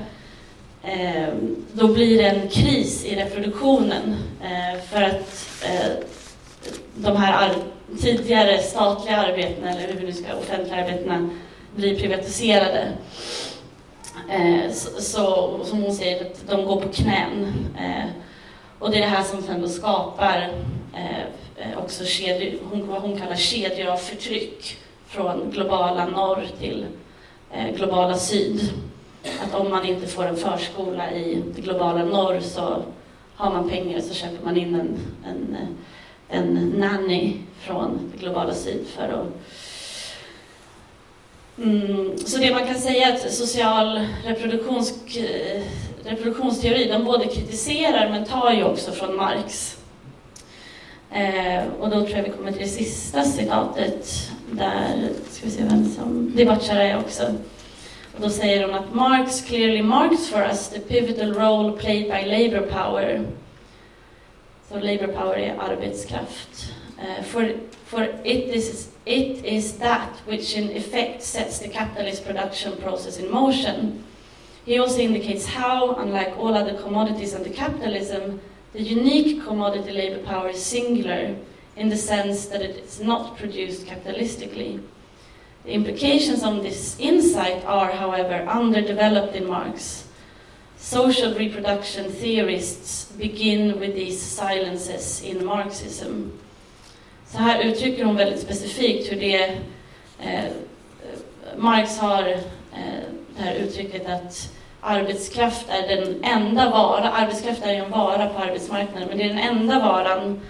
[0.86, 5.92] Ehm, då blir det en kris i reproduktionen eh, för att eh,
[6.94, 7.54] de här
[8.00, 11.30] tidigare statliga arbetena, eller hur vi nu ska, offentliga arbetena,
[11.76, 12.88] blir privatiserade.
[14.30, 17.52] Eh, så, så, som hon säger, att de går på knän.
[18.78, 20.50] Och det är det här som sen då skapar
[21.76, 26.86] också kedjor, hon, vad hon kallar kedjor av förtryck från globala norr till
[27.76, 28.70] globala syd.
[29.24, 32.82] Att om man inte får en förskola i det globala norr så
[33.34, 35.56] har man pengar så köper man in en, en,
[36.28, 39.26] en nanny från det globala syd för att
[41.58, 45.62] Mm, så det man kan säga är att social reproduktions, eh,
[46.04, 49.76] reproduktionsteori, de både kritiserar men tar ju också från Marx.
[51.10, 55.62] Eh, och då tror jag vi kommer till det sista citatet, där, ska vi se
[55.62, 57.22] vem som, det är också.
[58.20, 62.60] Då säger de att Marx clearly marks for us the pivotal role played by labor
[62.60, 63.26] power.
[64.68, 66.72] Så labor power är arbetskraft.
[66.98, 67.52] Uh, for,
[67.84, 73.30] for it, is, it is that which in effect sets the capitalist production process in
[73.30, 74.04] motion.
[74.64, 78.40] He also indicates how, unlike all other commodities under capitalism,
[78.72, 81.34] the unique commodity labor power is singular
[81.76, 84.80] in the sense that it is not produced capitalistically.
[85.64, 90.06] The implications of this insight are, however, underdeveloped in Marx.
[90.76, 96.30] Social reproduction theorists begin with these silences in Marxism.
[97.26, 99.58] Så här uttrycker hon väldigt specifikt hur det...
[100.20, 100.44] Eh,
[101.56, 102.38] Marx har eh,
[103.36, 108.38] det här uttrycket att arbetskraft är den enda vara, arbetskraft är ju en vara på
[108.38, 110.40] arbetsmarknaden, men det är den enda varan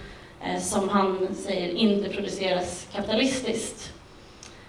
[0.43, 3.94] eh, som han säger inte produceras kapitalistiskt.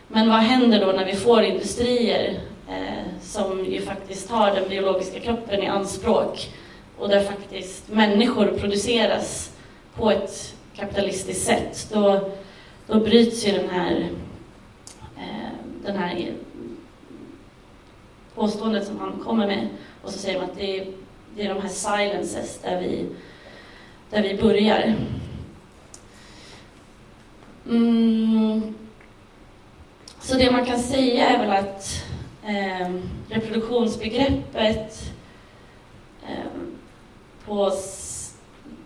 [0.08, 5.20] Men vad händer då när vi får industrier eh, som ju faktiskt tar den biologiska
[5.20, 6.50] kroppen i anspråk
[6.98, 9.52] och där faktiskt människor produceras
[9.94, 12.30] på ett kapitalistiskt sätt, då,
[12.86, 14.08] då bryts ju den här,
[15.16, 15.50] eh,
[15.84, 16.32] den här
[18.34, 19.68] påståendet som han kommer med
[20.02, 20.86] och så säger man att det är,
[21.36, 23.06] det är de här silences där vi,
[24.10, 24.94] där vi börjar.
[27.68, 28.74] Mm.
[30.26, 32.04] Så det man kan säga är väl att
[32.46, 32.90] eh,
[33.28, 35.12] reproduktionsbegreppet
[36.28, 36.60] eh,
[37.46, 37.72] på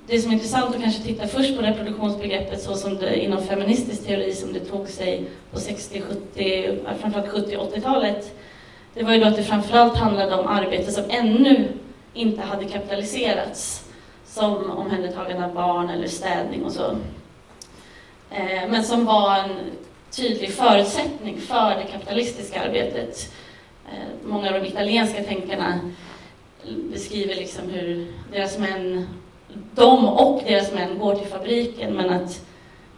[0.07, 4.07] det som är intressant att kanske titta först på reproduktionsbegreppet så som det inom feministisk
[4.07, 8.41] teori som det tog sig på 60, 70, framförallt 70 80-talet.
[8.95, 11.69] Det var ju då att det framförallt handlade om arbete som ännu
[12.15, 13.85] inte hade kapitaliserats.
[14.27, 16.91] Som omhändertagande av barn eller städning och så.
[18.31, 19.51] Eh, men som var en
[20.11, 23.33] tydlig förutsättning för det kapitalistiska arbetet.
[23.87, 25.81] Eh, många av de italienska tänkarna
[26.93, 29.09] beskriver liksom hur deras män,
[29.75, 32.47] de och deras män går till fabriken men att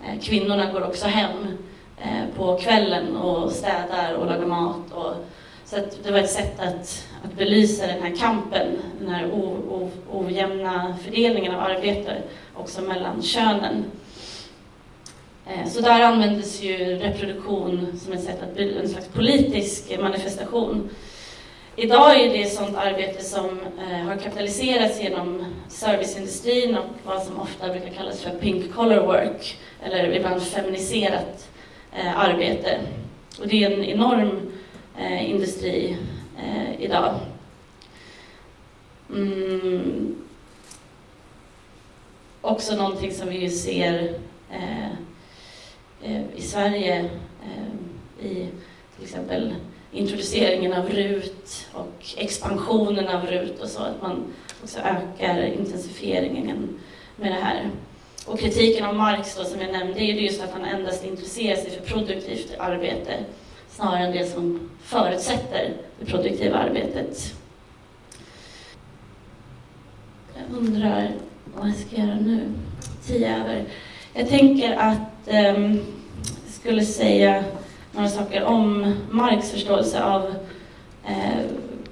[0.04, 1.58] eh, kvinnorna går också hem
[1.98, 4.92] eh, på kvällen och städar och lagar mat.
[4.92, 5.14] Och,
[5.64, 9.90] så det var ett sätt att, att belysa den här kampen, den här o, o,
[10.12, 12.22] ojämna fördelningen av arbete
[12.54, 13.84] också mellan könen.
[15.46, 20.90] Eh, så där användes ju reproduktion som ett sätt att bli en slags politisk manifestation.
[21.76, 27.68] Idag är det sånt arbete som eh, har kapitaliserats genom serviceindustrin och vad som ofta
[27.68, 31.48] brukar kallas för pink collar work, eller ibland feminiserat
[31.92, 32.80] eh, arbete.
[33.40, 34.52] Och det är en enorm
[35.20, 35.96] industri
[36.78, 37.14] idag.
[39.10, 40.16] Mm.
[42.40, 44.18] Också någonting som vi ser
[44.52, 44.90] Eh,
[46.04, 47.10] Ehm, i Sverige
[47.44, 48.48] ehm, i
[48.96, 49.54] till exempel
[49.92, 54.24] introduceringen av RUT och expansionen av RUT och så, att man
[54.62, 56.80] också ökar intensifieringen
[57.16, 57.70] med det här.
[58.26, 61.56] Och kritiken av Marx då, som jag nämnde, är ju just att han endast intresserar
[61.56, 63.24] sig för produktivt arbete
[63.70, 67.34] snarare än det som förutsätter det produktiva arbetet.
[70.34, 71.10] Jag undrar
[71.56, 72.48] vad jag ska göra nu.
[73.06, 73.64] Tio över.
[74.14, 75.80] Jag tänker att ehm,
[76.44, 77.44] jag skulle säga
[77.92, 80.34] några saker om Marx förståelse av
[81.06, 81.44] eh,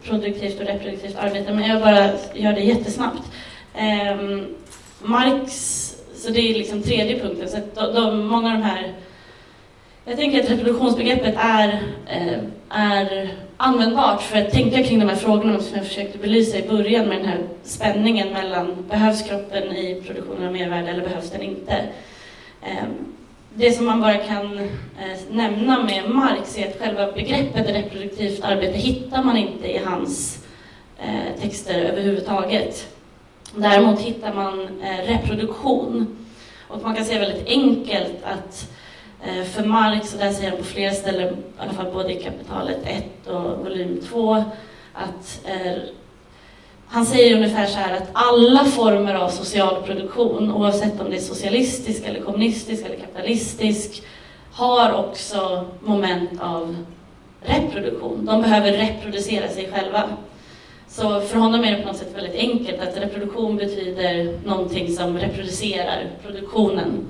[0.04, 3.22] produktivt och reproduktivt arbete, men jag bara gör det jättesnabbt.
[3.74, 4.46] Ehm,
[5.02, 5.52] Marx,
[6.14, 8.94] så det är liksom tredje punkten, så att de, många av de här
[10.04, 15.60] jag tänker att reproduktionsbegreppet är, eh, är användbart för att tänka kring de här frågorna
[15.60, 20.46] som jag försökte belysa i början med den här spänningen mellan behövs kroppen i produktionen
[20.46, 21.82] av mervärde eller behövs den inte?
[22.62, 23.14] Ehm,
[23.54, 28.78] det som man bara kan eh, nämna med Marx är att själva begreppet reproduktivt arbete
[28.78, 30.44] hittar man inte i hans
[30.98, 32.86] eh, texter överhuvudtaget.
[33.54, 36.16] Däremot hittar man eh, reproduktion.
[36.68, 38.70] Och man kan säga väldigt enkelt att
[39.54, 42.78] för Marx, och där säger han på flera ställen, i alla fall både i kapitalet
[42.84, 44.44] 1 och volym 2,
[44.92, 45.46] att
[46.92, 51.20] han säger ungefär så här att alla former av social produktion, oavsett om det är
[51.20, 54.02] socialistisk, eller kommunistisk eller kapitalistisk,
[54.52, 56.76] har också moment av
[57.40, 58.24] reproduktion.
[58.24, 60.02] De behöver reproducera sig själva.
[60.88, 65.18] Så för honom är det på något sätt väldigt enkelt att reproduktion betyder någonting som
[65.18, 67.06] reproducerar produktionen.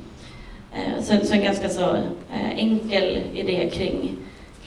[0.74, 1.97] Eh, så, en ganska så
[2.33, 4.16] eh, enkel idé kring,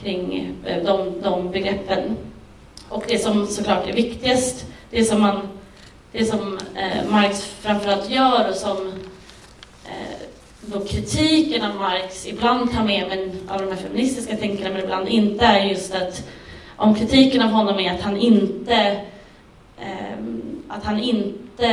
[0.02, 2.16] kring eh, de, de begreppen.
[2.88, 5.48] Och det som såklart är viktigast det som, man,
[6.12, 8.86] det som eh, Marx framförallt gör och som
[9.84, 10.26] eh,
[10.60, 15.08] då kritiken av Marx ibland tar med, men av de här feministiska tänkarna, men ibland
[15.08, 16.28] inte, är just att
[16.76, 19.00] om kritiken av honom är att han inte,
[19.78, 20.18] eh,
[20.68, 21.66] att han inte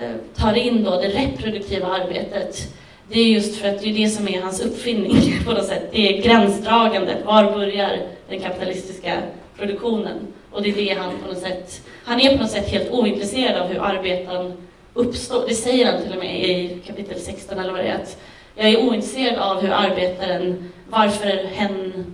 [0.00, 2.74] eh, tar in då det reproduktiva arbetet.
[3.08, 5.88] Det är just för att det är det som är hans uppfinning på något sätt.
[5.92, 7.24] Det är gränsdragandet.
[7.24, 9.18] Var börjar den kapitalistiska
[9.56, 10.16] produktionen?
[10.54, 13.62] Och det är det han på något sätt, han är på något sätt helt ointresserad
[13.62, 14.52] av hur arbeten
[14.94, 15.44] uppstår.
[15.48, 17.94] Det säger han till och med i kapitel 16 eller vad det är.
[17.94, 18.18] Att
[18.54, 22.04] jag är ointresserad av hur arbetaren, varför hen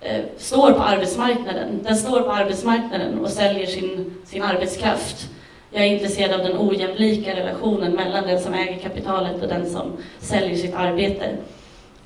[0.00, 1.80] eh, står på arbetsmarknaden.
[1.82, 5.28] Den står på arbetsmarknaden och säljer sin, sin arbetskraft.
[5.70, 9.92] Jag är intresserad av den ojämlika relationen mellan den som äger kapitalet och den som
[10.18, 11.36] säljer sitt arbete.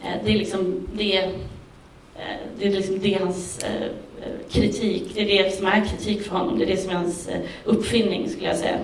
[0.03, 3.91] Eh, det är liksom det, eh, det, är liksom det hans eh,
[4.51, 5.12] kritik.
[5.14, 6.59] Det är det som är kritik för honom.
[6.59, 8.79] Det är det som är hans eh, uppfinning, skulle jag säga.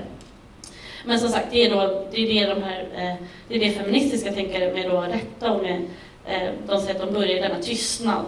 [1.05, 3.71] Men som sagt, det är, då, det, är det, de här, eh, det, är det
[3.71, 5.83] feministiska tänkare med då rätta och med,
[6.27, 8.25] eh, de säger att de börjar i denna tystnad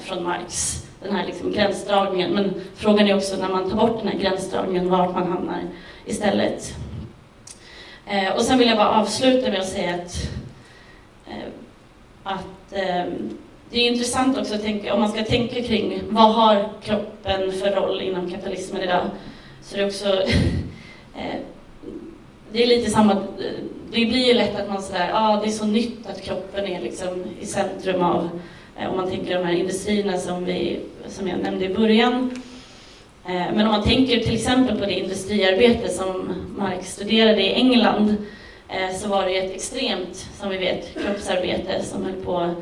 [0.00, 2.30] från Marx, den här liksom gränsdragningen.
[2.30, 5.62] Men frågan är också när man tar bort den här gränsdragningen, vart man hamnar
[6.06, 6.74] istället.
[8.36, 10.30] Och sen vill jag bara avsluta med att säga att,
[12.22, 13.38] att ehm,
[13.70, 17.70] det är intressant också att tänka, om man ska tänka kring vad har kroppen för
[17.70, 19.04] roll inom kapitalismen idag?
[19.62, 20.08] Så det är också,
[21.16, 21.40] eh,
[22.52, 23.18] det är lite samma, eh,
[23.90, 26.64] det blir ju lätt att man sådär, ja ah, det är så nytt att kroppen
[26.64, 28.28] är liksom i centrum av,
[28.78, 32.42] eh, om man tänker de här industrierna som, vi, som jag nämnde i början.
[33.24, 38.16] Men om man tänker till exempel på det industriarbete som Marx studerade i England,
[39.00, 42.54] så var det ett extremt, som vi vet, kroppsarbete som höll på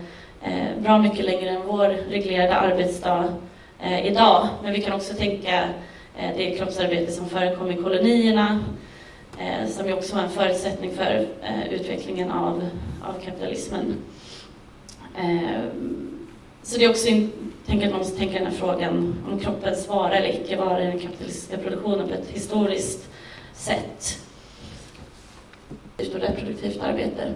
[0.49, 3.25] Eh, bra mycket längre än vår reglerade arbetsdag
[3.81, 4.49] eh, idag.
[4.63, 5.65] Men vi kan också tänka
[6.19, 8.65] eh, det kroppsarbete som förekom i kolonierna,
[9.69, 11.27] som ju också var en förutsättning för
[11.71, 12.69] utvecklingen av,
[13.03, 13.97] av kapitalismen.
[16.63, 17.09] Så det är också
[17.67, 20.87] tänker att man måste tänka den här frågan om kroppens vara eller icke vara i
[20.87, 23.09] den kapitalistiska produktionen på ett historiskt
[23.53, 24.19] sätt.
[25.97, 27.35] Och reproduktivt arbete.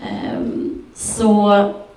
[0.00, 1.52] Ehm, så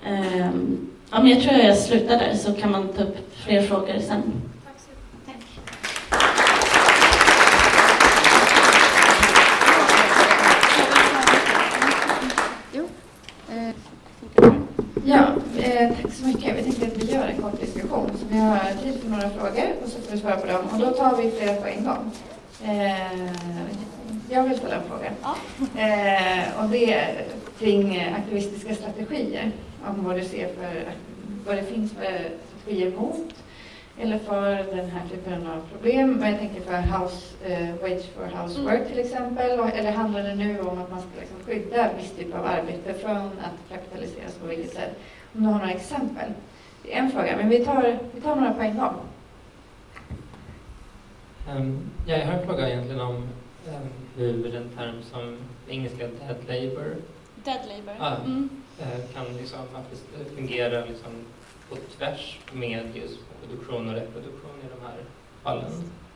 [0.05, 3.99] Um, ja, men jag tror jag slutar där så kan man ta upp fler frågor
[3.99, 4.21] sen.
[4.65, 5.41] Tack så mycket.
[15.05, 15.27] Ja,
[15.59, 16.57] eh, tack så mycket.
[16.57, 18.09] Vi tänkte att vi gör en kort diskussion.
[18.19, 20.65] Så vi har tid för några frågor och så får vi svara på dem.
[20.71, 22.11] Och då tar vi flera på en gång.
[22.63, 23.31] Eh,
[24.29, 25.11] jag vill ställa en fråga.
[25.21, 25.35] Ja.
[25.81, 27.25] Eh, och det är
[27.59, 29.51] kring aktivistiska strategier
[29.87, 30.91] om vad du ser för,
[31.45, 33.33] vad det finns för strategier mot
[33.97, 36.13] eller för den här typen av problem.
[36.13, 38.89] Men jag tänker för house, uh, wage for housework mm.
[38.89, 39.59] till exempel.
[39.59, 43.15] Eller handlar det nu om att man ska liksom skydda viss typ av arbete från
[43.17, 44.99] att kapitaliseras på vilket sätt?
[45.33, 46.31] Om du har några exempel.
[46.83, 48.95] Det är en fråga, men vi tar, vi tar några på en gång.
[51.55, 56.37] Um, ja, jag har en fråga egentligen om um, hur en term som engelska dead
[56.47, 56.95] labour
[57.43, 57.95] Dead labour.
[57.99, 58.60] Ah, mm.
[59.13, 59.59] Kan liksom
[60.35, 61.11] fungera liksom
[61.69, 64.97] på tvärs med just produktion och reproduktion i de här
[65.43, 65.71] fallen.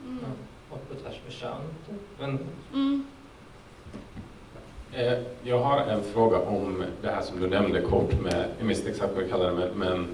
[0.06, 0.20] Mm.
[0.22, 0.28] Ja,
[0.70, 1.62] och på tvärs med kön.
[2.20, 2.40] Men...
[2.74, 3.06] Mm.
[4.94, 8.80] Eh, jag har en fråga om det här som du nämnde kort med, jag minns
[8.80, 10.08] inte exakt vad du kallar det, men, men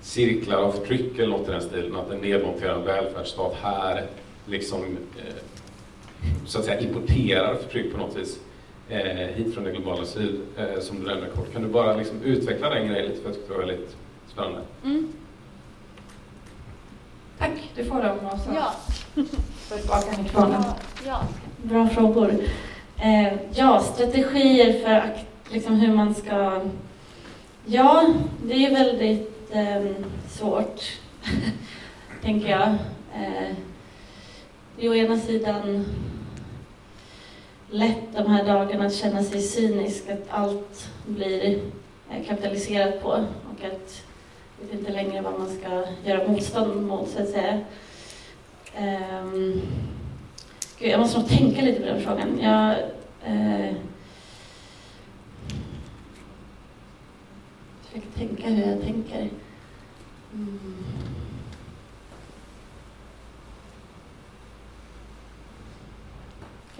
[0.00, 4.06] cirklar av förtryck eller något i den stilen, att en nedmonterad välfärdsstat här
[4.46, 4.82] liksom
[5.18, 5.34] eh,
[6.46, 8.40] så att säga importerar förtryck på något vis
[8.90, 11.52] eh, hit från det globala syd eh, som du nämnde kort.
[11.52, 13.96] Kan du bara liksom utveckla den grejen lite för jag tycker det var väldigt
[14.28, 14.60] spännande.
[14.84, 15.12] Mm.
[17.38, 18.74] Tack, du får dem och så ja.
[19.68, 20.62] får tillbaka mikrofonen.
[21.06, 21.22] Ja.
[21.62, 22.34] Bra frågor.
[22.96, 25.16] Eh, ja, strategier för
[25.52, 26.60] liksom hur man ska
[27.66, 28.14] Ja,
[28.44, 30.82] det är väldigt eh, svårt,
[32.22, 32.68] tänker jag.
[33.14, 33.54] Eh,
[34.76, 35.84] det är å ena sidan
[37.70, 41.62] lätt de här dagarna att känna sig cynisk, att allt blir
[42.10, 44.04] eh, kapitaliserat på och att
[44.60, 47.60] jag vet inte längre vad man ska göra motstånd mot, så att säga.
[48.78, 49.62] Um,
[50.78, 52.38] gud, jag måste nog tänka lite på den frågan.
[52.40, 52.76] Jag,
[53.32, 53.74] uh,
[57.82, 59.28] försöker tänka hur jag tänker.
[60.32, 60.84] Mm.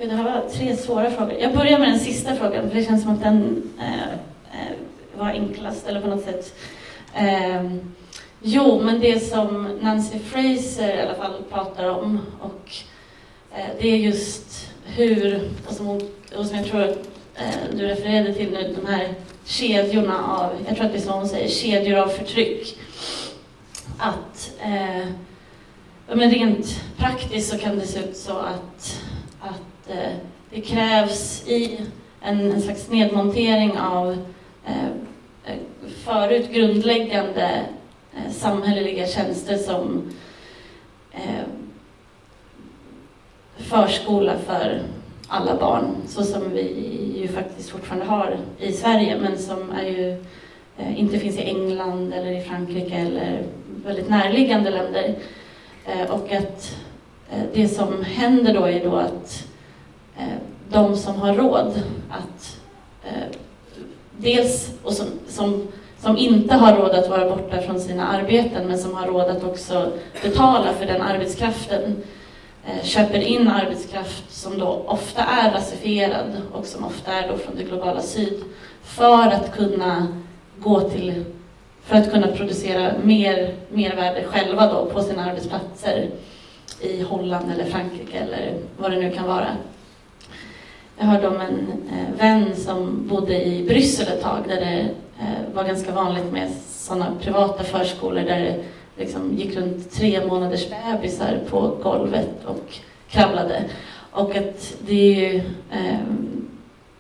[0.00, 1.34] Gud, det här var tre svåra frågor.
[1.40, 4.12] Jag börjar med den sista frågan, för det känns som att den eh,
[4.60, 4.76] eh
[5.14, 6.54] var enklast, eller på något sätt.
[7.14, 7.64] Eh,
[8.42, 12.72] jo, men det som Nancy Fraser i alla fall pratar om, och
[13.54, 16.00] eh, det är just hur, och som,
[16.36, 16.98] och som jag tror att
[17.34, 21.10] eh, du refererade till nu, de här kedjorna av, jag tror att det är så
[21.10, 22.78] hon säger, kedjor av förtryck.
[23.98, 25.08] Att eh,
[26.06, 29.00] men rent praktiskt så kan det se ut så att,
[29.90, 30.12] att eh,
[30.50, 31.80] det krävs i
[32.20, 34.12] en, en slags nedmontering av
[34.66, 34.86] eh,
[35.44, 35.56] eh
[36.04, 37.62] förut grundläggande
[38.14, 40.12] eh, samhälleliga tjänster som
[41.12, 41.44] eh,
[43.56, 44.82] förskola för
[45.28, 50.24] alla barn, så som vi ju faktiskt fortfarande har i Sverige, men som är ju,
[50.78, 53.42] eh, inte finns i England eller i Frankrike eller
[53.84, 55.14] väldigt närliggande länder.
[55.86, 56.76] Eh, och att
[57.30, 59.49] eh, det som händer då är då att eh,
[60.20, 62.58] Eh, de som har råd att
[63.04, 63.36] eh,
[64.16, 65.68] dels, och som, som,
[65.98, 69.44] som inte har råd att vara borta från sina arbeten, men som har råd att
[69.44, 69.92] också
[70.22, 72.02] betala för den arbetskraften,
[72.66, 77.56] Eh, köper in arbetskraft som då ofta är rasifierad och som ofta är då från
[77.56, 78.42] det globala syd
[78.82, 80.06] för att kunna
[80.58, 81.24] gå till
[81.82, 86.10] för att kunna producera mer mervärde själva då på sina arbetsplatser
[86.80, 89.48] i Holland eller Frankrike eller vad det nu kan vara.
[91.00, 94.88] Jag hörde om en eh, vän som bodde i Bryssel ett tag där det
[95.20, 98.64] eh, var ganska vanligt med sådana privata förskolor där det
[98.96, 102.74] liksom gick runt tre månaders bebisar på golvet och
[103.08, 103.64] kravlade.
[104.10, 105.40] Och att det är ju
[105.70, 106.48] ehm,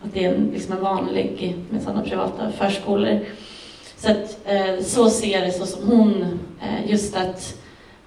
[0.02, 3.20] att det är en, liksom en vanlig med sådana privata förskolor.
[3.96, 6.38] Så att eh, så ser det så som hon,
[6.86, 7.54] just att,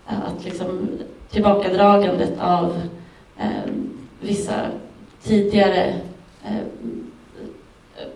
[0.05, 0.89] att liksom
[1.29, 2.81] tillbakadragandet av
[3.37, 3.89] ehm,
[4.21, 4.55] vissa
[5.23, 5.95] tidigare
[6.45, 6.57] eh,
[7.97, 8.07] eh,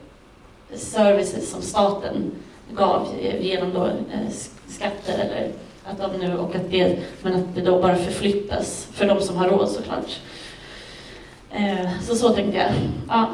[0.78, 2.32] services som staten
[2.74, 3.08] gav
[3.40, 4.30] genom då, eh,
[4.68, 5.52] skatter eller
[5.84, 9.36] att de nu, och att det, men att det då bara förflyttas för de som
[9.38, 10.20] har råd såklart.
[11.52, 12.72] Eh, så så tänkte jag.
[13.08, 13.30] Ja.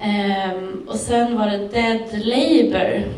[0.00, 3.12] Eh, och sen var det Dead Labour.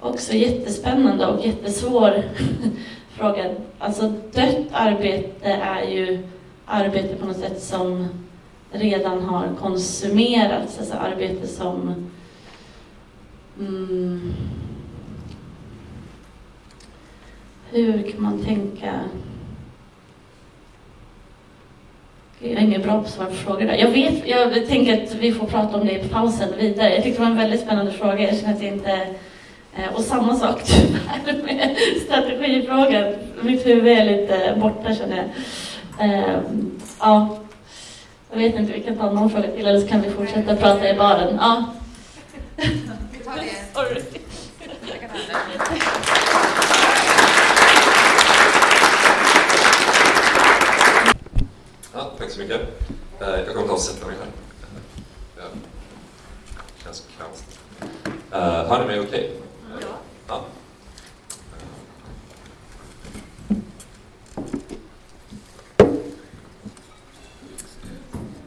[0.00, 2.22] Också jättespännande och jättesvår
[3.10, 3.54] fråga.
[3.78, 6.28] Alltså dött arbete är ju
[6.66, 8.08] arbete på något sätt som
[8.72, 11.94] redan har konsumerats, alltså arbete som
[13.58, 14.32] mm,
[17.70, 19.00] hur kan man tänka?
[22.40, 23.74] Jag är ingen bra på att svara på frågor där.
[23.74, 26.94] Jag, vet, jag tänker att vi får prata om det i pausen vidare.
[26.94, 28.18] Jag tyckte det var en väldigt spännande fråga.
[28.18, 28.92] Jag känner att jag inte...
[29.76, 33.14] Eh, och samma sak tyvärr med strategifrågan.
[33.42, 35.26] Mitt huvud är lite borta känner jag.
[36.00, 37.37] Ehm, ja,
[38.30, 40.90] jag vet inte, vi kan ta någon fråga till eller så kan vi fortsätta prata
[40.90, 41.36] i baren.
[41.40, 41.64] Ja.
[43.12, 43.50] Vi tar det.
[43.74, 44.02] Sorry.
[51.94, 52.60] Ja, tack så mycket.
[53.20, 54.26] Eh, jag kommer ta och sätta mig här.
[55.36, 57.44] Det känns kaos.
[58.32, 59.08] Uh, hör ni mig okej?
[59.08, 59.30] Okay?
[59.80, 59.88] Ja.
[60.28, 60.44] ja.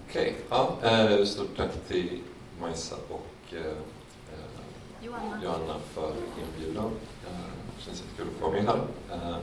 [0.09, 0.40] Okej, okay.
[0.51, 2.19] Ja, uh, stort tack till
[2.61, 3.59] Majsa och uh,
[5.01, 5.43] Johanna.
[5.43, 6.91] Johanna för inbjudan.
[7.77, 9.39] Det känns jättekul att få vara med här.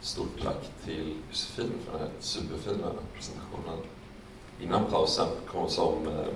[0.00, 3.78] Stort tack till Josefin för den här superfina presentationen.
[4.60, 6.26] Innan pausen, kom som eh,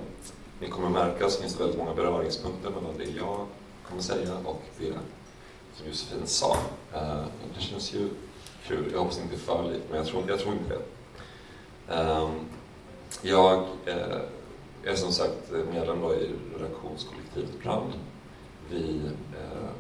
[0.61, 3.47] ni kommer märka så finns det väldigt många beröringspunkter mellan det jag
[3.89, 4.93] kommer säga och det
[5.77, 6.57] som Josefin sa.
[6.95, 8.09] Eh, det känns ju
[8.67, 8.91] kul.
[8.93, 10.83] Jag hoppas inte det är för likt, men jag tror, jag tror inte det.
[13.23, 14.21] Jag eh,
[14.85, 17.93] är som sagt medlem i redaktionskollektivet Brand.
[18.71, 19.01] Vi
[19.35, 19.71] eh,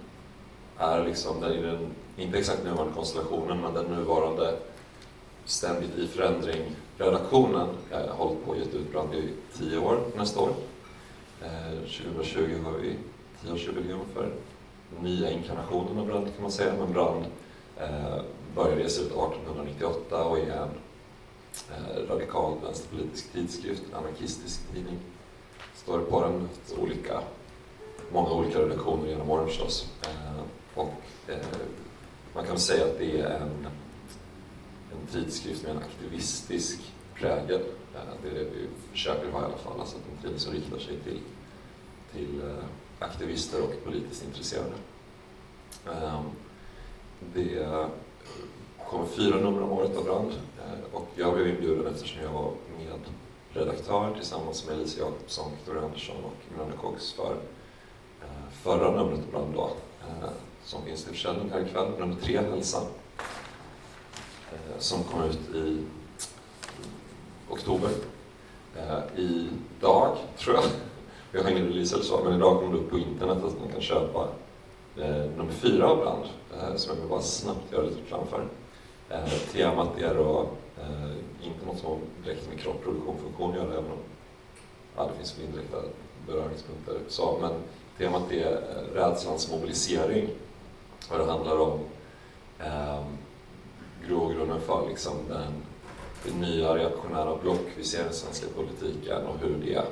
[0.78, 4.56] är liksom i den inte exakt nuvarande konstellationen, men den nuvarande
[5.44, 10.00] ständigt i förändring redaktionen eh, har hållit på och gett ut brand i tio år
[10.16, 10.50] nästa år.
[11.42, 12.96] Eh, 2020 har vi
[13.42, 14.32] tioårsjubileum för
[15.00, 17.24] nya inkarnationen av Brand kan man säga, men Brand
[17.76, 18.20] eh,
[18.54, 20.68] började ges ut 1898 och är en
[21.70, 24.98] Eh, radikal vänsterpolitisk tidskrift, en anarkistisk tidning.
[25.74, 26.48] Står det på den
[26.78, 27.20] olika,
[28.12, 29.90] många olika redaktioner genom åren förstås.
[30.02, 30.42] Eh,
[30.74, 30.94] och
[31.28, 31.46] eh,
[32.34, 33.66] man kan säga att det är en,
[34.92, 37.60] en tidskrift med en aktivistisk prägel.
[38.22, 40.96] Det är det vi försöker ha i alla fall, alltså en tidning som riktar sig
[40.98, 41.20] till,
[42.12, 42.42] till
[42.98, 44.72] aktivister och politiskt intresserade.
[47.34, 47.68] Det
[48.88, 52.52] kommer fyra nummer om året av Brand eh, och jag blev inbjuden eftersom jag var
[52.78, 57.32] medredaktör tillsammans med Elise Jakobsson, Victoria Andersson och Miranda Cox för
[58.22, 59.70] eh, förra numret av Brand då,
[60.00, 60.30] eh,
[60.64, 62.80] som finns till försäljning här ikväll, nummer tre, Hälsa,
[64.78, 65.84] som kom ut i
[67.48, 67.90] oktober.
[69.16, 70.64] Idag, tror jag,
[71.32, 73.68] vi har ingen release eller så, men idag kommer det upp på internet att man
[73.72, 74.28] kan köpa
[75.36, 76.24] nummer fyra av Brand,
[76.80, 78.48] som jag vill bara snabbt göra lite reklam för.
[79.52, 80.48] Temat är då
[80.80, 83.98] eh, inte något som har direkt med kropp, produktion, funktion att göra, även om
[84.96, 85.76] ja, det finns indirekta
[86.26, 86.94] beröringspunkter.
[87.08, 87.52] Så, men
[87.98, 90.28] temat är eh, rädslans mobilisering.
[91.10, 91.80] Och det handlar om
[92.58, 93.04] eh,
[94.08, 95.52] grogrunden för liksom, den,
[96.24, 99.84] den nya reaktionära block vi ser i den svenska politiken och hur det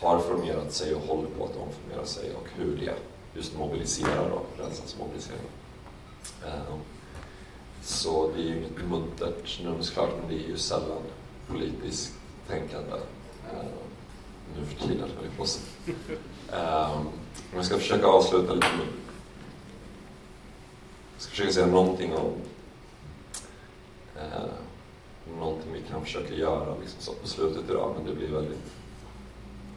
[0.00, 2.94] har formerat sig och håller på att omformera sig och hur det
[3.34, 5.40] just mobiliserar då, rädslans mobilisering.
[6.46, 6.74] Eh,
[7.86, 11.02] så det är ju inget muntert nummer såklart, men det är ju sällan
[11.48, 12.14] politiskt
[12.48, 12.96] tänkande
[13.52, 13.68] eh,
[14.56, 15.62] nu för tiden, höll jag på sig.
[16.52, 17.06] Ehm,
[17.54, 18.86] jag ska försöka avsluta lite med...
[21.14, 22.32] Jag ska försöka säga någonting om
[24.16, 24.50] eh,
[25.38, 28.72] någonting vi kan försöka göra liksom så på slutet idag, men det blir väldigt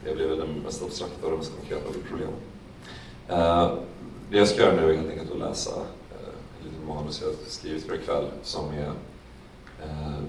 [0.03, 2.39] det blir väl den mest abstrakta och den mest konkreta problemet.
[3.27, 3.73] Eh,
[4.31, 5.71] det jag ska göra nu är helt enkelt att läsa
[6.89, 8.91] manus jag skrivit för ikväll som är
[9.83, 10.19] eh,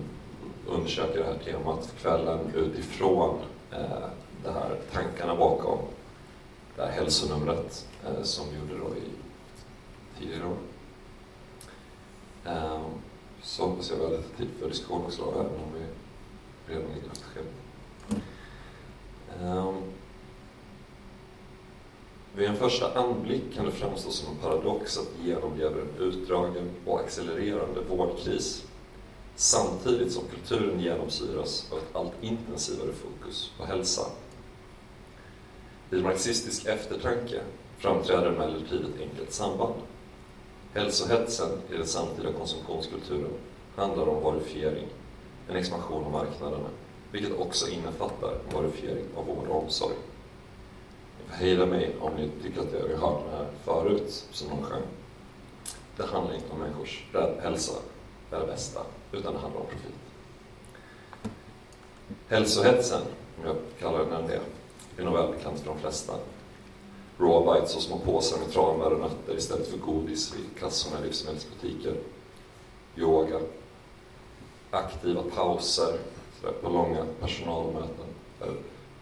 [0.66, 3.38] undersöker det här temat för kvällen utifrån
[3.70, 4.08] eh,
[4.44, 5.78] det här tankarna bakom
[6.76, 9.10] det här hälsonumret eh, som vi gjorde då i
[10.18, 10.56] tidigare år.
[12.46, 12.80] Eh,
[13.42, 17.10] så hoppas jag vi har lite tid för diskussion också, även om vi redan ligger
[17.12, 17.60] efter schemat.
[22.36, 26.70] Vid en första anblick kan det framstå som en paradox att vi genomlever en utdragen
[26.86, 28.64] och accelererande vårdkris
[29.36, 34.02] samtidigt som kulturen genomsyras av ett allt intensivare fokus på hälsa.
[35.90, 37.40] Vid marxistisk eftertanke
[37.78, 39.74] framträder emellertid ett enkelt samband.
[40.74, 43.32] Hälsohetsen i den samtida konsumtionskulturen
[43.76, 44.86] handlar om varifiering,
[45.48, 46.68] en expansion av marknaderna
[47.12, 49.94] vilket också innefattar varifiering av vård och omsorg.
[51.32, 54.82] Hejda mig om ni tycker att jag har hört det här förut, som någon sjöng.
[55.96, 57.04] Det handlar inte om människors
[57.42, 57.72] hälsa
[58.30, 58.80] det är det bästa,
[59.12, 59.94] utan det handlar om profit.
[62.28, 63.02] Hälsohetsen,
[63.38, 64.40] om jag kallar den det,
[64.96, 66.12] är nog välbekant för de flesta.
[67.18, 71.06] Raw bites och små påsar med tranbär och nötter istället för godis vid kassorna i
[71.06, 71.94] livsmedelsbutiker.
[72.96, 73.40] Yoga.
[74.70, 75.98] Aktiva pauser
[76.62, 78.06] på långa personalmöten.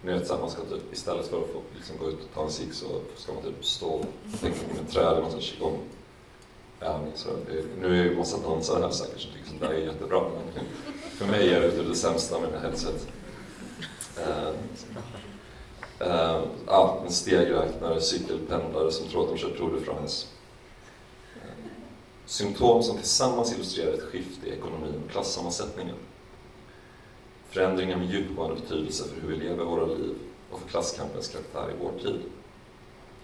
[0.03, 2.45] Ni vet såhär, man ska typ, istället för att få liksom, gå ut och ta
[2.45, 2.87] en cigg så
[3.17, 4.05] ska man typ stå och
[4.41, 5.69] tänka på ett träd i någon qigong.
[5.73, 5.81] igång
[6.81, 7.13] övning.
[7.15, 10.21] Så det, nu är ju massa dansare här säkert som tycker sånt där är jättebra,
[10.21, 13.09] men för mig är det typ det sämsta med det här headset.
[14.19, 14.49] Uh,
[16.01, 20.27] uh, ja, en stegräknare, cykelpendlare som tror att de kör Tour de France.
[21.37, 21.71] Uh,
[22.27, 25.97] symptom som tillsammans illustrerar ett skifte i ekonomin och klassammansättningen.
[27.51, 30.15] Förändringar med djupgående betydelse för hur vi lever våra liv
[30.51, 32.21] och för klasskampens karaktär i vår tid.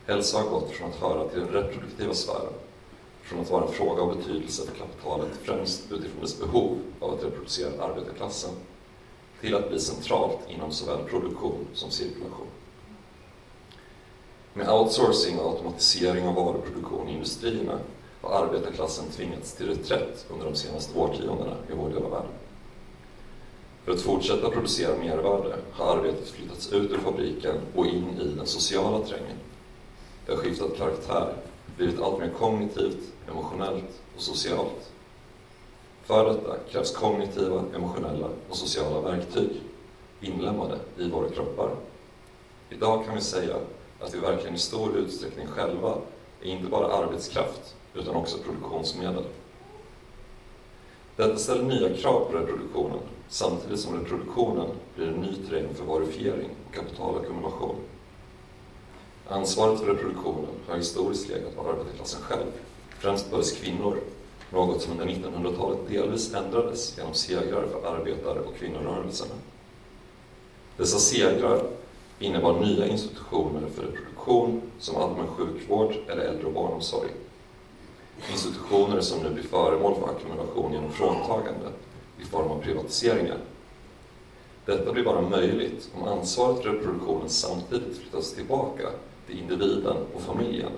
[0.07, 2.53] Hälsa har gått från att höra till den reproduktiva sfären,
[3.23, 7.25] från att vara en fråga av betydelse för kapitalet främst utifrån dess behov av att
[7.25, 8.51] reproducera arbetarklassen,
[9.41, 12.47] till att bli centralt inom såväl produktion som cirkulation.
[14.55, 17.79] Med outsourcing och automatisering av varuproduktion i industrierna
[18.21, 22.31] har arbetarklassen tvingats till reträtt under de senaste årtiondena i vår del av världen.
[23.85, 28.47] För att fortsätta producera mervärde har arbetet flyttats ut ur fabriken och in i den
[28.47, 29.37] sociala trängen.
[30.27, 31.35] Det har skiftat karaktär,
[31.77, 34.91] blivit allt mer kognitivt, emotionellt och socialt.
[36.05, 39.51] För detta krävs kognitiva, emotionella och sociala verktyg
[40.21, 41.71] inlemmade i våra kroppar.
[42.71, 43.57] Idag kan vi säga
[44.01, 45.95] att vi verkligen i stor utsträckning själva
[46.43, 49.25] är inte bara arbetskraft utan också produktionsmedel.
[51.17, 53.01] Detta ställer nya krav på reproduktionen
[53.35, 57.77] samtidigt som reproduktionen blir en ny terräng för varufiering och kapitalackumulation.
[59.29, 62.47] Ansvaret för reproduktionen har historiskt legat på arbetarklassen själv,
[62.99, 63.99] främst på dess kvinnor,
[64.51, 69.35] något som under 1900-talet delvis ändrades genom segrar för arbetare och kvinnorörelserna.
[70.77, 71.67] Dessa segrar
[72.19, 77.09] innebar nya institutioner för reproduktion som allmän sjukvård eller äldre och barnomsorg.
[78.33, 81.69] Institutioner som nu blir föremål för ackumulation genom fråntagande
[82.25, 83.39] i form av privatiseringar.
[84.67, 88.89] Detta blir bara möjligt om ansvaret för reproduktionen samtidigt flyttas tillbaka
[89.27, 90.73] till individen och familjen,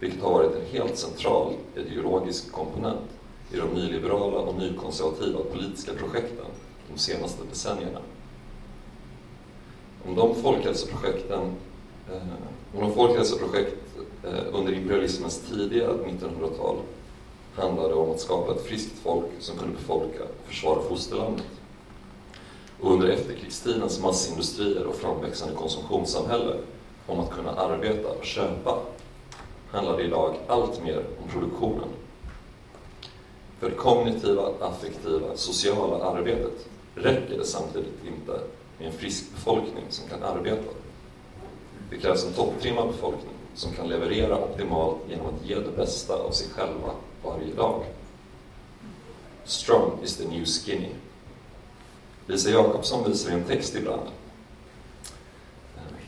[0.00, 3.06] vilket har varit en helt central ideologisk komponent
[3.52, 6.46] i de nyliberala och nykonservativa politiska projekten
[6.92, 8.00] de senaste decennierna.
[10.06, 11.52] Om de folkhälsoprojekten,
[12.12, 12.22] eh,
[12.74, 13.76] om de folkhälsoprojekt
[14.24, 16.76] eh, under imperialismens tidiga 1900-tal
[17.58, 21.46] handlade om att skapa ett friskt folk som kunde befolka och försvara fosterlandet.
[22.80, 26.54] Och under efterkrigstidens massindustrier och framväxande konsumtionssamhälle
[27.06, 28.78] om att kunna arbeta och köpa
[29.70, 31.88] handlar det idag allt mer om produktionen.
[33.60, 38.40] För det kognitiva, affektiva, sociala arbetet räcker det samtidigt inte
[38.78, 40.72] med en frisk befolkning som kan arbeta.
[41.90, 46.30] Det krävs en topptrimmad befolkning som kan leverera optimalt genom att ge det bästa av
[46.30, 46.90] sig själva
[47.22, 47.82] varje dag.
[49.44, 50.94] Strong is the new skinny.
[52.26, 54.08] Lisa Jakobsson visar i en text ibland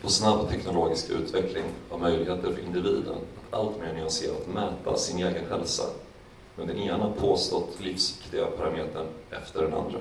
[0.01, 5.83] på snabb teknologisk utveckling av möjligheter för individen att alltmer nyanserat mäta sin egen hälsa
[6.55, 9.99] med den ena påstått livsviktiga parametern efter den andra.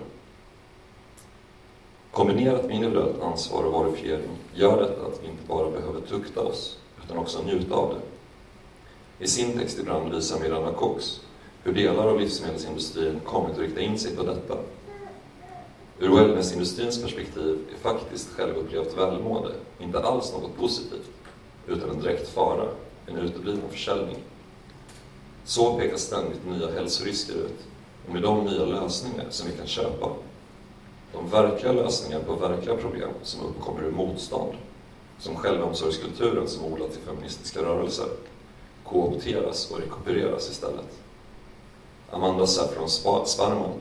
[2.10, 6.78] Kombinerat med individuellt ansvar och verifiering gör detta att vi inte bara behöver tukta oss,
[7.04, 8.00] utan också njuta av det.
[9.20, 11.20] I sin text ibland visar Miranda Cox
[11.62, 14.56] hur delar av livsmedelsindustrin kommit att rikta in sig på detta.
[15.98, 21.10] Ur wellnessindustrins perspektiv är faktiskt självupplevt välmående inte alls något positivt,
[21.66, 22.68] utan en direkt fara,
[23.06, 24.16] en utebliven försäljning.
[25.44, 27.58] Så pekas ständigt nya hälsorisker ut,
[28.06, 30.10] och med de nya lösningar som vi kan köpa
[31.12, 34.52] de verkliga lösningar på verkliga problem som uppkommer ur motstånd,
[35.18, 38.06] som självomsorgskulturen som odlat i feministiska rörelser,
[38.90, 40.98] koopteras och rekupereras istället.
[42.10, 42.90] Amanda Saffron
[43.26, 43.72] Sparman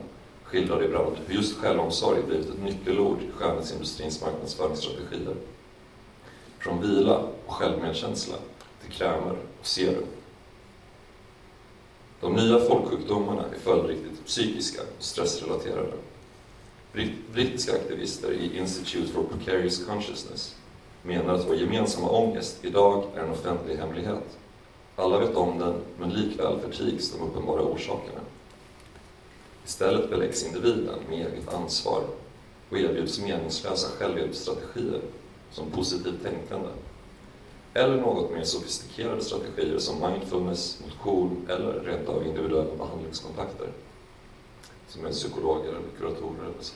[0.44, 5.34] skildrar ibland hur just självomsorg blivit ett nyckelord i skönhetsindustrins marknadsföringsstrategier.
[6.58, 8.36] Från vila och självmedkänsla
[8.82, 10.06] till krämer och serum.
[12.20, 15.92] De nya folksjukdomarna är följdriktigt psykiska och stressrelaterade.
[17.32, 20.56] Brittiska aktivister i Institute for Precarious Consciousness
[21.02, 24.38] menar att vår gemensamma ångest idag är en offentlig hemlighet.
[24.96, 28.20] Alla vet om den, men likväl förtigs de uppenbara orsakerna.
[29.66, 32.02] Istället beläggs individen med eget ansvar
[32.70, 35.00] och erbjuds meningslösa självhjälpsstrategier
[35.50, 36.68] som positivt tänkande.
[37.74, 43.68] Eller något mer sofistikerade strategier som mindfulness, motion eller rent av individuella behandlingskontakter
[44.88, 46.74] som är psykologer eller kuratorer eller så.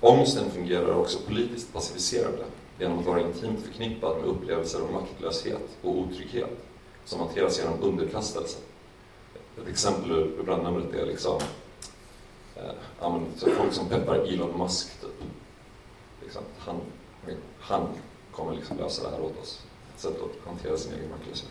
[0.00, 2.44] Ångesten fungerar också politiskt passiviserande
[2.78, 6.66] genom att vara intimt förknippad med upplevelser av maktlöshet och otrygghet
[7.04, 8.58] som hanteras genom underkastelse.
[9.62, 11.40] Ett exempel ur brandnumret är liksom
[12.56, 15.28] eh, folk som peppar Elon Musk typ.
[16.22, 16.80] Liksom, han,
[17.60, 17.88] han
[18.32, 19.66] kommer liksom lösa det här åt oss.
[19.94, 21.50] Ett sätt att hantera sin egen maktlöshet.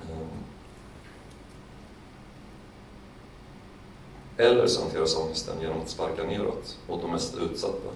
[0.00, 0.28] Eh,
[4.36, 7.90] eller så hanteras ångesten genom att sparka neråt mot de mest utsatta,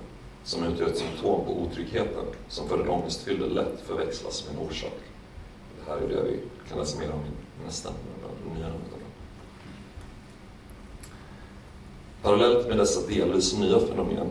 [0.45, 4.99] som utgör ett symptom på otryggheten som för den ångestfyllde lätt förväxlas med en orsak.
[5.78, 7.90] Det här är det vi kan läsa mer om i nästa
[8.57, 8.72] nya
[12.22, 14.28] Parallellt med dessa delvis nya fenomen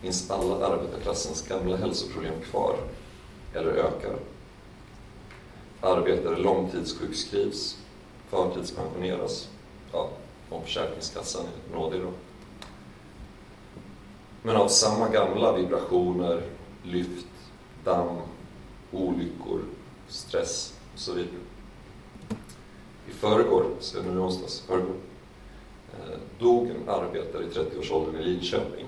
[0.00, 2.76] finns alla arbetarklassens gamla hälsoproblem kvar,
[3.54, 4.16] eller ökar.
[5.80, 7.76] Arbetare långtidssjukskrivs,
[8.28, 9.48] förtidspensioneras,
[9.92, 10.10] ja,
[10.50, 12.12] om Försäkringskassan är nådig då.
[14.42, 16.42] Men av samma gamla vibrationer,
[16.82, 17.26] lyft,
[17.84, 18.18] damm,
[18.92, 19.60] olyckor,
[20.08, 21.34] stress och så vidare.
[23.08, 24.96] I förrgår, så nu i onsdags, förrgår,
[25.92, 28.86] eh, dog en arbetare i 30-årsåldern i Linköping.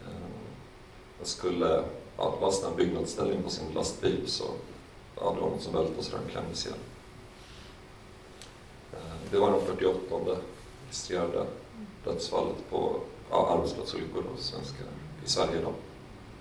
[0.00, 0.12] Eh,
[1.18, 1.84] han skulle
[2.16, 4.44] ja, lasta en byggnadsställning på sin lastbil så
[5.16, 6.78] ja, det var något som välte och så han klämdes igen.
[8.92, 10.40] Eh, det var den 48
[10.86, 11.46] registrerade
[12.04, 13.00] dödsfallet på
[13.34, 14.24] ja, arbetsplatsolyckor
[15.24, 15.72] i Sverige då.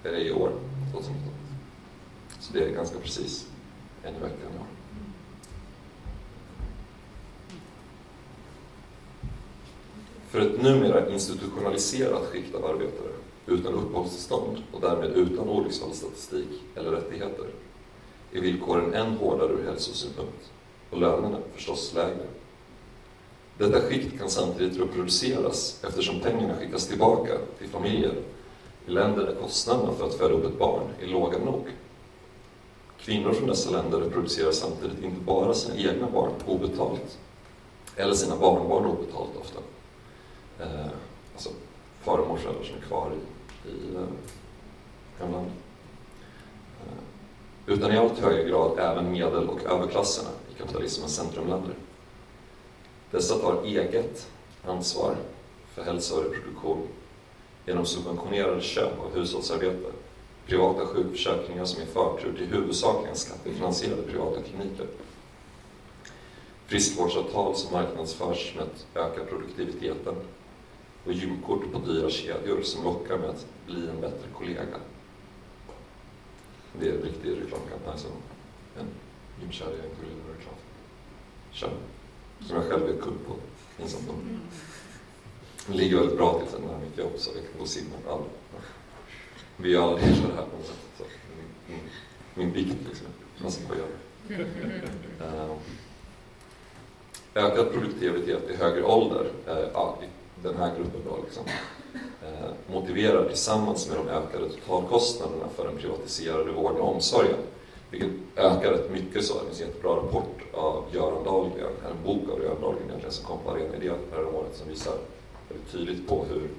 [0.04, 0.52] Det i år,
[0.92, 1.34] 2019.
[2.40, 3.48] Så det är ganska precis
[4.04, 4.66] en i veckan i år.
[10.28, 13.12] För ett numera institutionaliserat skikt av arbetare
[13.46, 17.46] utan uppehållstillstånd och därmed utan olycksfallsstatistik eller rättigheter
[18.34, 20.52] är villkoren än hårdare ur hälsosynpunkt
[20.90, 22.28] och lönerna förstås lägre.
[23.58, 28.14] Detta skikt kan samtidigt reproduceras eftersom pengarna skickas tillbaka till familjer
[28.88, 31.68] i länder där kostnaderna för att föda upp ett barn är låga nog.
[33.00, 37.18] Kvinnor från dessa länder reproducerar samtidigt inte bara sina egna barn obetalt,
[37.96, 39.60] eller sina barnbarn obetalt ofta.
[40.60, 40.92] Eh,
[41.34, 41.50] alltså
[42.02, 44.02] far och morföräldrar som är kvar i, i eh,
[45.20, 45.54] hemlandet.
[46.80, 51.74] Eh, utan i allt högre grad även medel och överklasserna i kapitalismens centrumländer.
[53.14, 54.28] Dessa tar eget
[54.66, 55.16] ansvar
[55.74, 56.88] för hälsa och reproduktion
[57.66, 59.92] genom subventionerade köp av hushållsarbete,
[60.48, 64.88] privata sjukförsäkringar som ger förtur till huvudsakligen skattefinansierade privata kliniker,
[66.66, 70.16] friskvårdsavtal som marknadsförs med att öka produktiviteten
[71.06, 74.78] och gymkort på dyra kedjor som lockar med att bli en bättre kollega.
[76.80, 78.12] Det är en riktig reklamkampanj som
[78.80, 78.88] en
[79.42, 80.56] gymkedja går in med reklam.
[81.52, 81.93] Kör.
[82.48, 83.34] Som jag själv är kund på.
[83.78, 84.00] Liksom.
[84.08, 84.40] De
[85.68, 87.96] Det ligger väldigt bra till sen när mitt jobb så jag kan gå och simma.
[88.10, 88.24] All.
[89.58, 90.76] Vi gör alla delar här på något sätt.
[90.98, 91.04] Så
[91.68, 91.80] min,
[92.34, 93.08] min bikt liksom.
[93.42, 93.88] Man ska att göra.
[94.28, 95.26] det.
[95.26, 95.56] Eh,
[97.36, 99.98] ökad produktivitet i högre ålder, uh, ja,
[100.44, 101.44] den här gruppen då liksom,
[102.24, 107.38] uh, motiverar tillsammans med de ökade totalkostnaderna för den privatiserade vården och omsorgen
[107.94, 109.34] vilket ökar rätt mycket så.
[109.34, 113.26] Det finns en jättebra rapport av Göran Dahlgren, en bok av Göran Dahlgren egentligen som
[113.26, 114.94] kom på Arena Idé förra året som visar
[115.50, 116.50] väldigt tydligt på hur,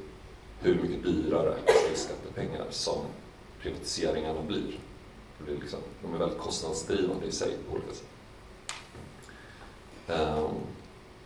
[0.61, 1.55] hur mycket dyrare
[1.95, 2.99] skattepengar som
[3.63, 4.79] privatiseringarna blir.
[5.39, 8.09] Det blir liksom, de är väldigt kostnadsdrivande i sig på olika sätt.
[10.09, 10.55] Um,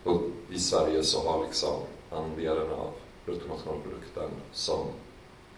[0.05, 1.75] och i Sverige så har liksom
[2.11, 2.91] andelen av
[3.25, 4.87] bruttonationalprodukten som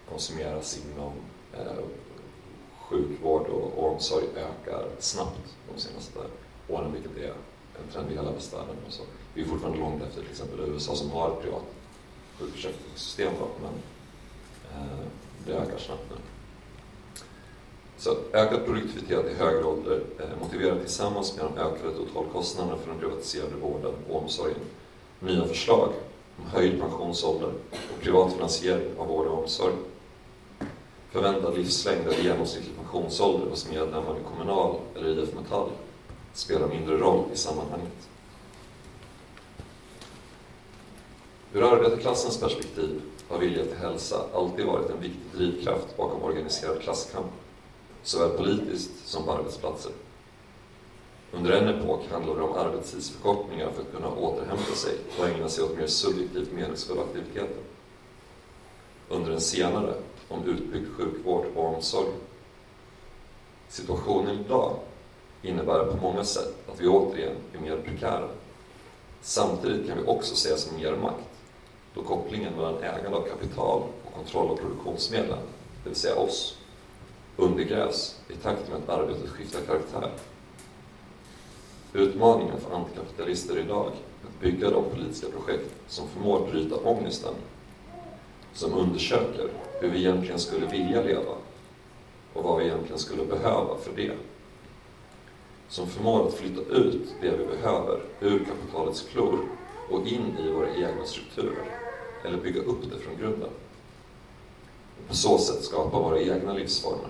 [0.09, 1.11] konsumeras inom
[1.53, 1.83] eh,
[2.91, 6.19] sjukvård och, omsorg ökar snabbt de senaste
[6.67, 7.33] åren, vilket är
[7.83, 8.75] en trend i hela västvärlden.
[8.89, 11.63] Så vi är fortfarande långt efter till exempel USA som har ett privat
[12.39, 13.73] sjukförsäkringssystem, men
[14.73, 15.05] eh,
[15.45, 16.15] det ökar snabbt nu.
[17.97, 22.99] Så ökad produktivitet i högre ålder eh, motiverar tillsammans med de ökade totalkostnaderna för den
[22.99, 24.59] privatiserade vården och omsorgen
[25.19, 25.89] nya förslag
[26.37, 29.73] om höjd pensionsålder och privat finansiering av vård och omsorg
[31.11, 35.69] förväntad livslängd eller genomsnittlig pensionsålder hos medlemmar i Kommunal eller IF Metall
[36.33, 38.09] spelar mindre roll i sammanhanget.
[41.53, 47.31] Ur arbetarklassens perspektiv har vilja till hälsa alltid varit en viktig drivkraft bakom organiserad klasskamp,
[48.03, 49.91] såväl politiskt som på arbetsplatser.
[51.31, 55.63] Under en epok handlade det om arbetstidsförkortningar för att kunna återhämta sig och ägna sig
[55.63, 57.63] åt mer subjektivt meningsfulla aktiviteter.
[59.09, 59.93] Under en senare
[60.27, 62.09] om utbyggd sjukvård och omsorg.
[63.71, 64.75] Situationen idag
[65.41, 68.27] innebär på många sätt att vi återigen är mer prekära.
[69.21, 71.29] Samtidigt kan vi också se som mer makt,
[71.93, 75.37] då kopplingen mellan ägande av kapital och kontroll av produktionsmedlen,
[75.83, 76.57] det vill säga oss,
[77.37, 80.11] undergrävs i takt med att arbetet skiftar karaktär.
[81.93, 87.33] Utmaningen för antikapitalister idag är att bygga de politiska projekt som förmår bryta ångesten
[88.53, 89.49] som undersöker
[89.79, 91.31] hur vi egentligen skulle vilja leva
[92.33, 94.11] och vad vi egentligen skulle behöva för det.
[95.67, 99.39] Som förmår att flytta ut det vi behöver ur kapitalets klor
[99.89, 101.65] och in i våra egna strukturer,
[102.25, 103.49] eller bygga upp det från grunden.
[105.01, 107.09] Och på så sätt skapa våra egna livsformer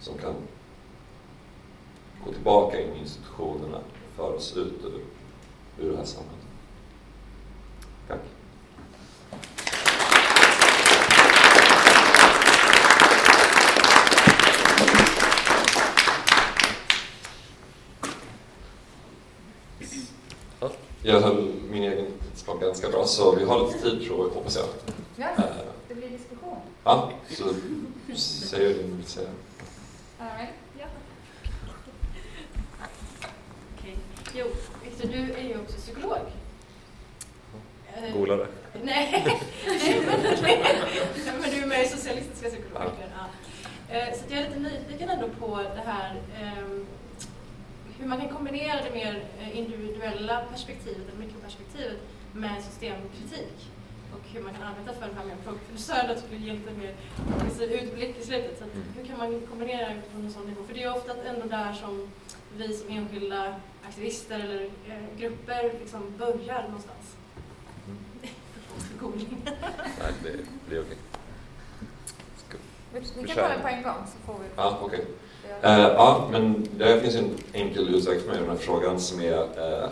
[0.00, 0.34] som kan
[2.24, 5.04] gå tillbaka in i institutionerna och föra oss ut ur,
[5.84, 6.40] ur det här samhället.
[8.08, 8.20] Tack.
[21.02, 24.56] Jag höll min egen tidsplan ganska bra, så vi har lite tid tror jag, hoppas
[24.56, 24.66] jag.
[25.16, 25.28] Ja,
[25.88, 26.56] det blir diskussion.
[26.84, 27.44] Ja, så
[28.16, 29.28] säg det du vill säga.
[30.18, 30.54] All right.
[30.78, 30.86] ja.
[34.34, 34.46] Jo,
[34.84, 36.18] Victor, du är ju också psykolog.
[38.14, 38.46] Gola det.
[38.82, 39.40] Nej,
[41.40, 43.10] men du är med i Socialistiska psykologer.
[43.16, 43.26] Ja.
[43.94, 46.14] Eh, så jag är lite nyfiken ändå på det här
[46.62, 46.86] um,
[48.00, 51.98] hur man kan kombinera det mer eh, individuella perspektivet, eller mikroperspektivet,
[52.32, 53.70] med systemkritik.
[54.12, 55.24] Och hur man kan arbeta för det här
[56.10, 56.94] att du skulle ge lite mer
[57.64, 58.58] utblick i slutet.
[58.58, 58.84] Så Mm.
[58.96, 60.64] hur kan man kombinera utifrån en sån nivå?
[60.66, 62.10] För det är ofta ändå där som
[62.56, 63.54] vi som enskilda
[63.88, 67.16] aktivister eller eh, grupper liksom börjar någonstans.
[67.86, 67.98] Mm.
[70.02, 70.96] Nej, det blir okej.
[72.92, 74.46] Vi, vi kan ta det på en gång så får vi...
[74.56, 74.98] Ja, okej.
[74.98, 75.14] Okay.
[75.64, 79.20] Uh, ja, men det finns en enkel utväg för mig i den här frågan som
[79.20, 79.88] är uh,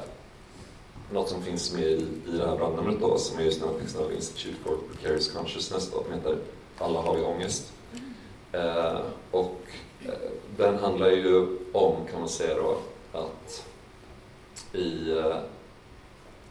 [1.13, 3.67] något som finns med i, i det här brandnumret då, som är just nu
[4.01, 6.37] av Institute for Precarious Consciousness då, som heter
[6.79, 7.73] Alla har vi ångest.
[8.55, 9.01] Uh,
[9.31, 9.61] och
[10.57, 12.79] den handlar ju om, kan man säga då,
[13.19, 13.65] att
[14.73, 15.23] i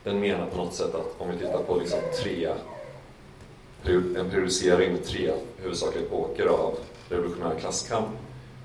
[0.03, 2.49] den menar på något sätt att om vi tittar på liksom tre,
[4.18, 6.78] en periodisering med tre huvudsakliga epoker av
[7.09, 8.09] revolutionär klasskamp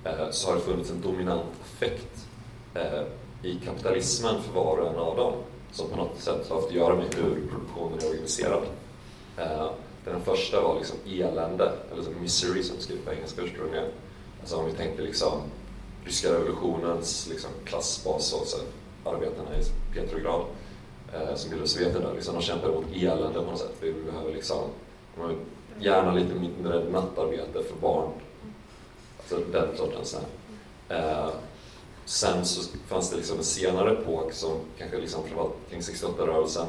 [0.05, 2.27] Eh, så har det funnits en dominant effekt
[2.75, 3.03] eh,
[3.43, 5.33] i kapitalismen för var och en av dem
[5.73, 8.63] som på något sätt har haft att göra med hur produktionen är organiserad.
[9.39, 9.71] Eh,
[10.05, 13.89] den första var liksom elände, eller som misery som skrivs på engelska ursprungligen.
[14.41, 15.33] Alltså om vi tänker liksom
[16.05, 18.59] ryska revolutionens liksom klassbas och så
[19.05, 20.41] arbetarna i Petrograd
[21.13, 23.75] eh, som bildade Sovjet där, liksom, de kämpar mot elände på något sätt.
[23.81, 24.59] Vi behöver liksom,
[25.81, 28.11] gärna lite mindre nattarbete för barn.
[29.33, 30.17] Så den sortens.
[30.89, 31.29] Eh,
[32.05, 35.21] sen så fanns det liksom en senare epok som kanske liksom
[35.71, 36.67] kring 68-rörelsen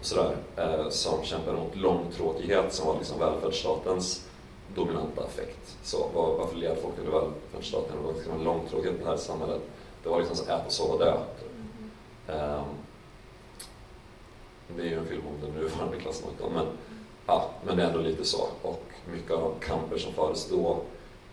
[0.00, 4.26] och sådär, eh, som kämpade mot långtråkighet som var liksom välfärdsstatens
[4.74, 5.76] dominanta effekt.
[5.82, 7.96] Så var, varför led folk under välfärdsstaten?
[7.96, 9.62] Det var liksom en långtråkighet i det här samhället.
[10.02, 11.16] Det var liksom så äta, sova, dö.
[12.26, 12.64] Um,
[14.76, 16.66] det är ju en film om den nuvarande klassmakten, men,
[17.26, 18.48] ja, men det är ändå lite så.
[18.62, 20.80] Och mycket av de kamper som fördes då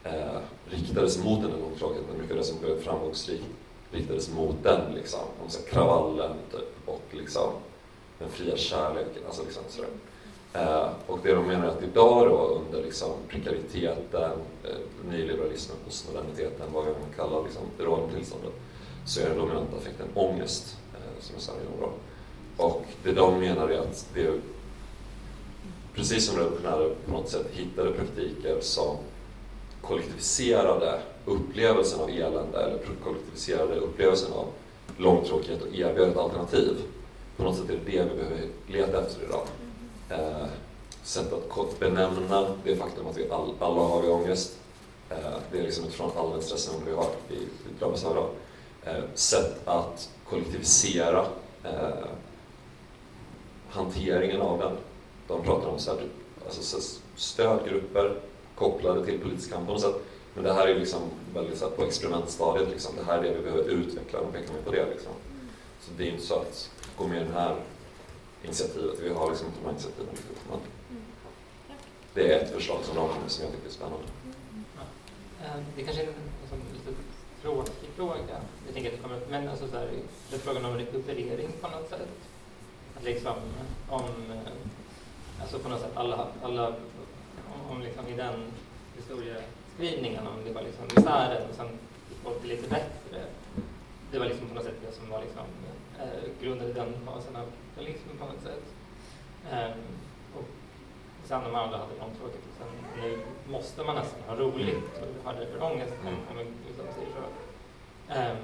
[0.03, 3.45] eh, riktades mot den långtråkigheten, mycket av det som blev framgångsrikt
[3.91, 5.19] riktades mot den, liksom.
[5.43, 7.53] Om så kravallen typ, och liksom
[8.19, 9.23] den fria kärleken.
[9.25, 9.89] Alltså, liksom, sådär.
[10.53, 14.31] Eh, och det de menar är att idag då under liksom, prekariteten,
[14.63, 18.53] eh, nyliberalismen, postmoderniteten, vad vi än kallar liksom, rådande tillståndet,
[19.05, 21.69] så är den dominanta effekten ångest, eh, som är särskilt.
[22.57, 24.41] Och det de menar är att det
[25.95, 28.97] precis som revolutionärer på något sätt hittade praktiker som
[29.81, 34.47] kollektiviserade upplevelsen av elände eller kollektiviserade upplevelsen av
[34.97, 36.77] långtråkighet och erbjöd ett alternativ.
[37.37, 39.47] På något sätt är det det vi behöver leta efter idag.
[40.09, 40.47] Eh,
[41.03, 44.57] sätt att kort benämna det faktum att vi all, alla har vi ångest.
[45.09, 45.17] Eh,
[45.51, 48.29] det är liksom utifrån allmän stressen vi har, vi, vi drabbas av idag.
[48.83, 51.25] Eh, sätt att kollektivisera
[51.63, 52.07] eh,
[53.69, 54.77] hanteringen av den.
[55.27, 55.99] De pratar om så här,
[56.45, 58.15] alltså så stödgrupper
[58.61, 59.95] kopplade till politisk kamp på något sätt.
[60.33, 61.01] Men det här är liksom
[61.33, 62.69] väldigt så här, på experimentstadiet.
[62.69, 62.95] Liksom.
[62.95, 64.19] Det här är det vi behöver utveckla.
[64.21, 64.85] De pekar på det.
[64.85, 65.13] Liksom.
[65.79, 67.55] Så det är inte så att gå med i det här
[68.43, 68.99] initiativet.
[68.99, 70.41] Vi har liksom inte de här initiativen riktigt.
[70.49, 70.59] Men
[72.13, 74.05] det är ett förslag som de kommer som jag tycker är spännande.
[74.77, 74.83] Ja.
[75.45, 76.91] Eh, det kanske är en liksom, lite
[77.41, 78.37] tråkig fråga.
[78.65, 79.89] Jag tänker att det kommer, men alltså så här,
[80.29, 82.09] det är frågan om rekuperering på något sätt
[83.03, 83.35] liksom
[83.89, 84.03] om,
[85.41, 86.75] alltså på något sätt alla, alla
[87.71, 88.51] om, liksom i den
[88.95, 91.67] historieskrivningen om det var liksom misären och sen
[92.09, 93.19] gick folk lite bättre.
[94.11, 95.45] Det var liksom på något sätt det som var liksom
[95.99, 98.65] eh, grunden i den fasen av kapitalismen på något sätt.
[99.51, 99.81] Um,
[100.35, 100.47] och
[101.23, 103.19] sen de andra hade långtråkigt och sen nu
[103.51, 107.23] måste man nästan ha roligt och ha därför ångest om man liksom säger så.
[108.19, 108.37] Um,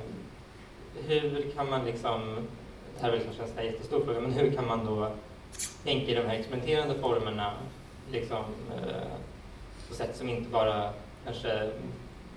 [1.08, 2.48] hur kan man liksom
[2.96, 5.12] det här är liksom känns en jättestor fråga, men hur kan man då
[5.84, 7.54] tänka i de här experimenterande formerna
[8.12, 8.44] liksom,
[8.76, 9.12] eh,
[9.90, 10.94] på sätt som inte bara
[11.26, 11.70] kanske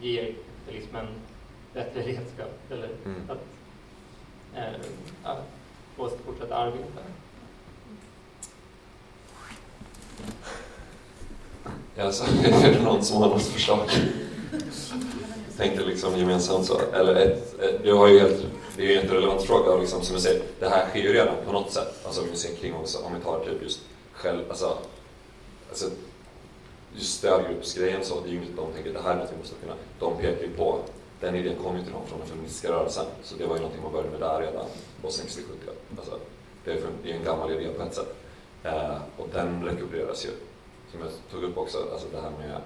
[0.00, 1.06] ger kapitalismen
[1.74, 3.22] bättre redskap eller mm.
[3.28, 3.38] att,
[4.56, 4.80] eh,
[5.22, 5.44] att
[5.96, 7.00] få oss att fortsätta arbeta?
[11.98, 13.88] Alltså, är det någon som har något förslag?
[15.56, 16.80] Tänkte liksom gemensamt så.
[16.92, 18.44] Eller ett, ett, du har ju helt
[18.76, 19.76] det är ju en jätterelevant fråga.
[19.76, 22.00] Liksom, som jag säger, det här sker ju redan på något sätt.
[22.04, 23.80] Alltså vi ser kring också, om vi tar typ just
[24.12, 24.78] själv, alltså,
[25.70, 25.90] alltså
[26.94, 29.54] just stödgruppsgrejen så, det är ju inget de tänker, det här är något vi måste
[29.62, 30.80] kunna, de pekar ju på,
[31.20, 33.82] den idén kom ju till dem från den feministiska rörelsen, så det var ju någonting
[33.82, 34.66] man började med där redan
[35.02, 35.40] på 60-70
[35.98, 36.18] alltså,
[36.64, 38.14] det, är ju en gammal idé på ett sätt.
[38.62, 40.30] Eh, och den rekupereras ju,
[40.90, 42.60] som jag tog upp också, alltså det här med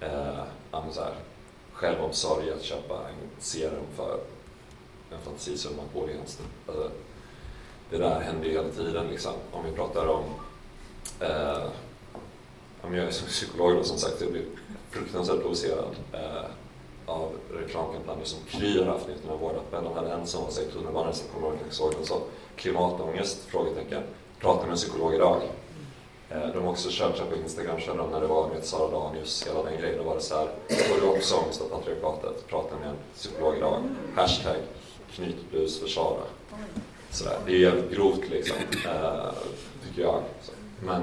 [0.00, 1.14] eh, så här,
[1.72, 4.20] självomsorg, att köpa en serum för
[5.12, 6.20] en fantasisumma på det.
[6.20, 6.90] Alltså,
[7.90, 9.06] det där händer ju hela tiden.
[9.06, 9.32] Liksom.
[9.52, 10.24] Om vi pratar om...
[11.20, 11.68] Eh,
[12.86, 14.44] om jag är psykolog då, som sagt, jag blir
[14.90, 16.44] fruktansvärt provocerad eh,
[17.06, 19.84] av reklamkampanjer som Kry har haft inför vårdappen.
[19.84, 22.20] De hade en som var i tunnelbanan som kommer ihåg, såg den så.
[22.56, 23.44] Klimatångest?
[23.44, 24.02] Frågetecken.
[24.40, 25.42] Prata med en psykolog idag.
[26.30, 29.46] Eh, de har också kört på Instagram, körde de när det var med Sara Danius,
[29.46, 29.98] hela den grejen.
[29.98, 32.48] Då var det så här, får du också ångest av patriarkatet?
[32.48, 33.82] Prata med en psykolog idag.
[34.14, 34.56] Hashtag
[35.12, 36.22] knytblus för Sara.
[37.10, 37.38] Sådär.
[37.46, 38.56] Det är jävligt grovt liksom,
[38.86, 39.32] eh,
[39.86, 40.20] tycker jag.
[40.42, 40.52] Så.
[40.82, 41.02] Men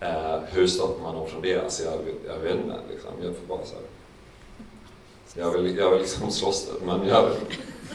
[0.00, 1.58] Eh, hur stoppar man dem från det?
[1.58, 2.80] Alltså jag, jag vet inte.
[2.90, 3.10] Liksom.
[3.22, 3.84] Jag får bara så här.
[5.34, 7.30] Jag vill, jag vill liksom slåss det, men jag,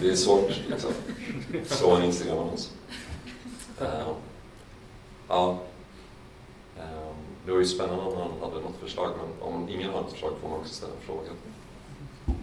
[0.02, 0.92] det är svårt liksom.
[1.66, 2.72] Slå en Instagram-annons.
[3.82, 3.88] Uh,
[5.28, 5.58] ja.
[6.78, 10.12] Um, det var ju spännande om någon hade något förslag, men om ingen har något
[10.12, 11.32] förslag får man också ställa en fråga.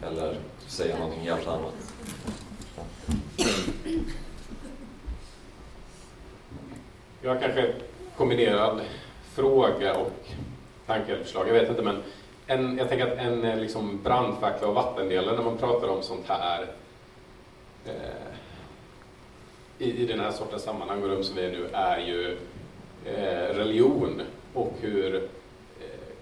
[0.03, 1.75] Eller säga någonting helt annat.
[7.23, 7.75] Jag kanske
[8.17, 8.81] kombinerad
[9.39, 10.13] fråga och
[10.87, 12.03] tanke eller förslag, jag vet inte, men
[12.47, 16.29] en, jag tänker att en eh, liksom brandfackla och vattendelare när man pratar om sånt
[16.29, 16.67] här
[17.87, 18.29] eh,
[19.79, 22.39] i, i den här sortens sammanhang och rum som vi är nu är ju
[23.05, 24.23] eh, religion
[24.55, 25.21] och hur eh,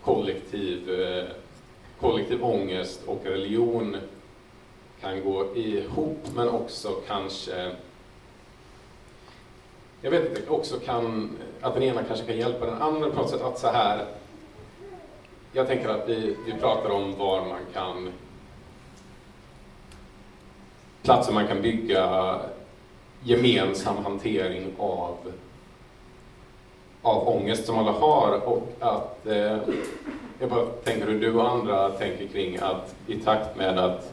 [0.05, 1.25] kollektiv, eh,
[2.01, 3.97] kollektiv ångest och religion
[5.01, 7.71] kan gå ihop men också kanske
[10.07, 11.31] jag vet inte, också kan,
[11.61, 14.05] att den ena kanske kan hjälpa den andra på något sätt att så här
[15.53, 18.13] jag tänker att vi, vi pratar om var man kan
[21.03, 22.39] platser man kan bygga
[23.23, 25.17] gemensam hantering av,
[27.03, 29.59] av ångest som alla har och att eh,
[30.41, 34.13] jag bara tänker hur du och andra tänker kring att i takt med att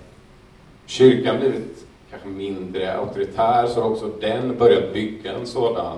[0.86, 1.83] kyrkan blivit
[2.14, 5.97] kanske mindre auktoritär så har också den börjat bygga en sådan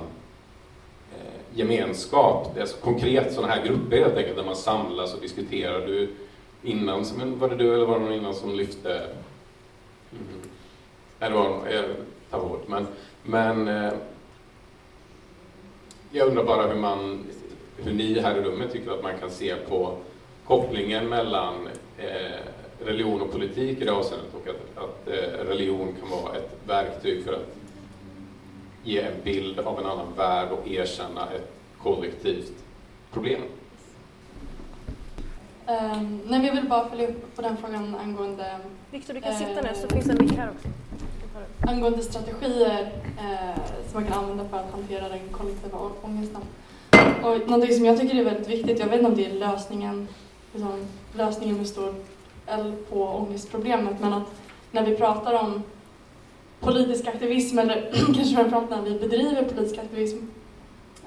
[1.13, 5.87] eh, gemenskap, alltså konkret sådana här grupper helt enkelt, där man samlas och diskuterar.
[5.87, 6.09] Du,
[6.63, 8.93] innan, men var det du eller var det någon innan som lyfte
[10.11, 10.41] mm,
[11.19, 11.85] Nej, det var jag
[12.29, 12.67] tar bort.
[12.67, 12.87] Men,
[13.23, 13.93] men eh,
[16.11, 17.25] jag undrar bara hur, man,
[17.77, 19.97] hur ni här i rummet tycker att man kan se på
[20.47, 22.39] kopplingen mellan eh,
[22.85, 27.33] religion och politik i det avseendet att, att eh, religion kan vara ett verktyg för
[27.33, 27.55] att
[28.83, 31.51] ge en bild av en annan värld och erkänna ett
[31.83, 32.53] kollektivt
[33.11, 33.41] problem.
[35.67, 38.59] Um, nej, vi vill bara följa upp på den frågan angående...
[38.91, 40.67] Viktor, du kan uh, sitta ner så finns det en mick här också.
[41.71, 43.55] Angående strategier uh,
[43.91, 46.41] som man kan använda för att hantera den kollektiva ångesten.
[47.23, 50.07] Och någonting som jag tycker är väldigt viktigt, jag vet inte om det är lösningen,
[50.53, 51.95] liksom, lösningen med stor
[52.47, 54.31] eld på ångestproblemet, men att
[54.71, 55.63] när vi pratar om
[56.59, 60.17] politisk aktivism, eller kanske framförallt när vi bedriver politisk aktivism,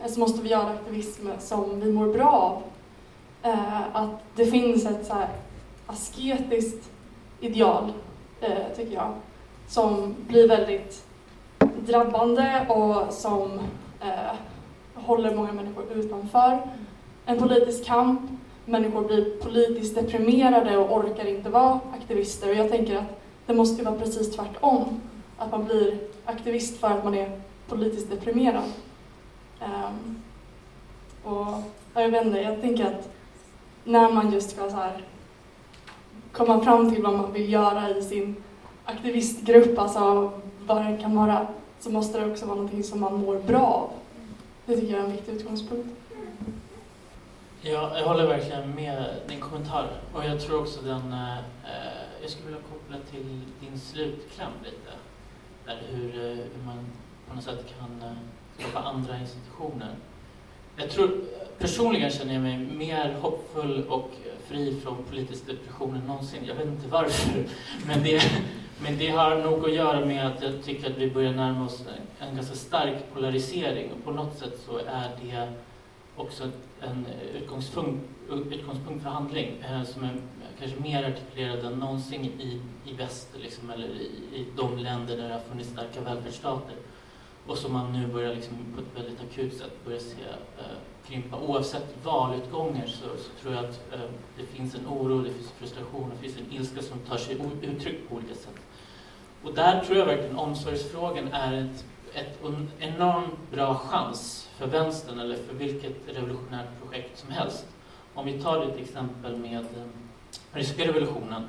[0.02, 2.62] eh, så måste vi göra aktivism som vi mår bra av
[3.50, 5.28] eh, att det finns ett så här
[5.86, 6.90] asketiskt
[7.40, 7.92] ideal,
[8.40, 9.14] eh, tycker jag,
[9.68, 11.04] som blir väldigt
[11.86, 13.60] drabbande och som
[14.00, 14.36] eh,
[14.94, 16.58] håller många människor utanför
[17.26, 18.20] en politisk kamp.
[18.68, 22.48] Människor blir politiskt deprimerade och orkar inte vara aktivister.
[22.48, 25.00] Och jag tänker att det måste vara precis tvärtom.
[25.38, 28.72] Att man blir aktivist för att man är politiskt deprimerad.
[29.60, 30.22] Um,
[31.24, 31.62] och
[31.94, 33.08] jag vet inte, jag tänker att
[33.84, 35.04] när man just ska så här,
[36.32, 38.36] komma fram till vad man vill göra i sin
[38.84, 40.32] aktivistgrupp, alltså
[40.66, 41.46] vad det kan vara,
[41.80, 43.90] så måste det också vara någonting som man mår bra av.
[44.66, 45.88] Det tycker jag är en viktig utgångspunkt.
[47.72, 51.38] Ja, jag håller verkligen med din kommentar och jag tror också den, eh,
[52.22, 54.92] jag skulle vilja koppla till din slutkläm lite.
[55.66, 56.78] Där hur, eh, hur man
[57.28, 58.16] på något sätt kan eh,
[58.58, 59.94] skapa andra institutioner.
[60.76, 61.10] Jag tror,
[61.58, 64.10] personligen känner jag mig mer hoppfull och
[64.46, 66.44] fri från politisk depression än någonsin.
[66.46, 67.44] Jag vet inte varför,
[67.86, 68.22] men det,
[68.82, 71.84] men det har nog att göra med att jag tycker att vi börjar närma oss
[72.18, 75.52] en ganska stark polarisering och på något sätt så är det
[76.18, 76.50] också
[76.80, 78.04] en utgångspunkt,
[78.50, 80.14] utgångspunkt för handling eh, som är
[80.58, 85.28] kanske mer artikulerad än någonsin i, i väst liksom, eller i, i de länder där
[85.28, 86.74] det har funnits starka välfärdsstater
[87.46, 90.22] och som man nu börjar liksom på ett väldigt akut sätt börja se
[90.58, 90.64] eh,
[91.06, 91.36] krympa.
[91.36, 94.00] Oavsett valutgångar så, så tror jag att eh,
[94.36, 98.08] det finns en oro, det finns frustration, det finns en ilska som tar sig uttryck
[98.08, 98.56] på olika sätt.
[99.42, 101.84] Och där tror jag verkligen omsorgsfrågan är ett,
[102.14, 102.38] ett
[102.78, 107.66] enormt bra chans för vänstern eller för vilket revolutionärt projekt som helst.
[108.14, 109.86] Om vi tar ett exempel med eh,
[110.52, 111.42] ryska revolutionen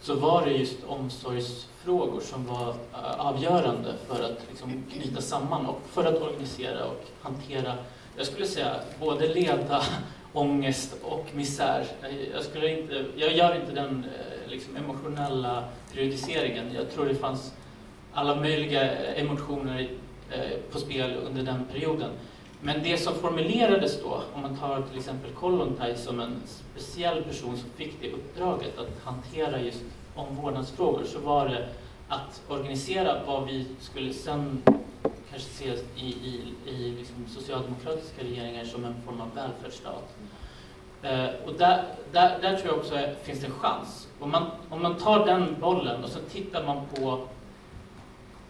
[0.00, 5.80] så var det just omsorgsfrågor som var eh, avgörande för att liksom, knyta samman och
[5.90, 7.74] för att organisera och hantera,
[8.16, 9.82] jag skulle säga, både leda
[10.32, 11.86] ångest och misär.
[12.32, 16.74] Jag, skulle inte, jag gör inte den eh, liksom, emotionella periodiseringen.
[16.74, 17.52] Jag tror det fanns
[18.12, 19.88] alla möjliga emotioner
[20.72, 22.10] på spel under den perioden.
[22.66, 27.56] Men det som formulerades då, om man tar till exempel Kollontaj som en speciell person
[27.56, 29.84] som fick det uppdraget att hantera just
[30.14, 31.68] omvårdnadsfrågor, så var det
[32.08, 34.62] att organisera vad vi skulle sen
[35.30, 40.16] kanske se i, i, i liksom socialdemokratiska regeringar som en form av välfärdsstat.
[41.02, 44.08] Eh, och där, där, där tror jag också att det finns en chans.
[44.20, 47.28] Om man, om man tar den bollen och så tittar man på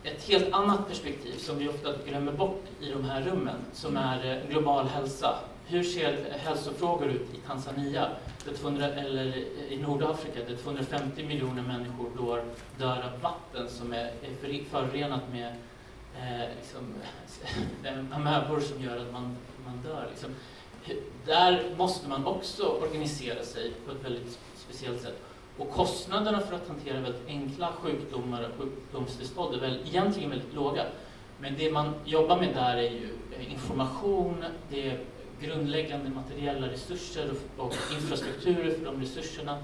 [0.04, 4.32] ett helt annat perspektiv som vi ofta glömmer bort i de här rummen, som är
[4.32, 5.38] eh, global hälsa.
[5.66, 8.08] Hur ser hälsofrågor ut i Tanzania?
[8.44, 9.36] Det 200, eller
[9.72, 12.38] i Nordafrika, där 250 miljoner människor då
[12.78, 15.54] dör av vatten som är, är förorenat med
[16.16, 16.94] eh, liksom,
[18.12, 19.36] amöbor som gör att man,
[19.66, 20.06] man dör.
[20.10, 20.30] Liksom.
[21.26, 25.22] Där måste man också organisera sig på ett väldigt speciellt sätt.
[25.58, 30.84] Och kostnaderna för att hantera väldigt enkla sjukdomar och sjukdomstillstånd är väl egentligen väldigt låga.
[31.40, 33.08] Men det man jobbar med där är ju
[33.38, 35.00] eh, information, det är
[35.40, 39.58] grundläggande materiella resurser och infrastrukturer för de resurserna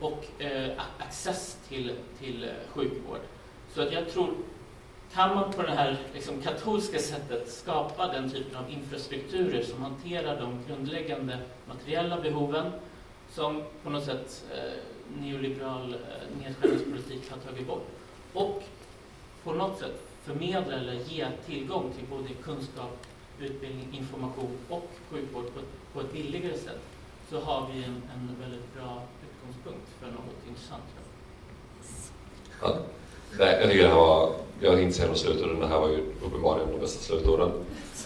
[0.00, 3.20] och eh, access till, till eh, sjukvård.
[3.74, 4.30] Så att jag tror,
[5.14, 10.40] kan man på det här liksom, katolska sättet skapa den typen av infrastrukturer som hanterar
[10.40, 11.38] de grundläggande
[11.68, 12.72] materiella behoven
[13.30, 17.88] som på något sätt eh, neoliberal eh, nedskärningspolitik har tagit bort
[18.32, 18.62] och
[19.44, 23.06] på något sätt förmedla eller ge tillgång till både kunskap
[23.40, 25.60] utbildning, information och sjukvård på,
[25.92, 26.80] på ett billigare sätt
[27.30, 30.82] så har vi en, en väldigt bra utgångspunkt för något intressant.
[32.60, 32.78] Ja,
[33.38, 35.98] det, jag tycker det här var, jag tänkte säga något slutord, det här var ju
[36.26, 37.50] uppenbarligen de bästa slutorden.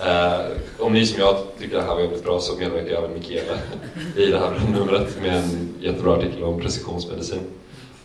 [0.00, 0.40] Eh,
[0.78, 3.52] om ni som jag tycker det här var väldigt bra så medverkar även Mikaela
[4.16, 7.40] i det här numret med en jättebra artikel om precisionsmedicin.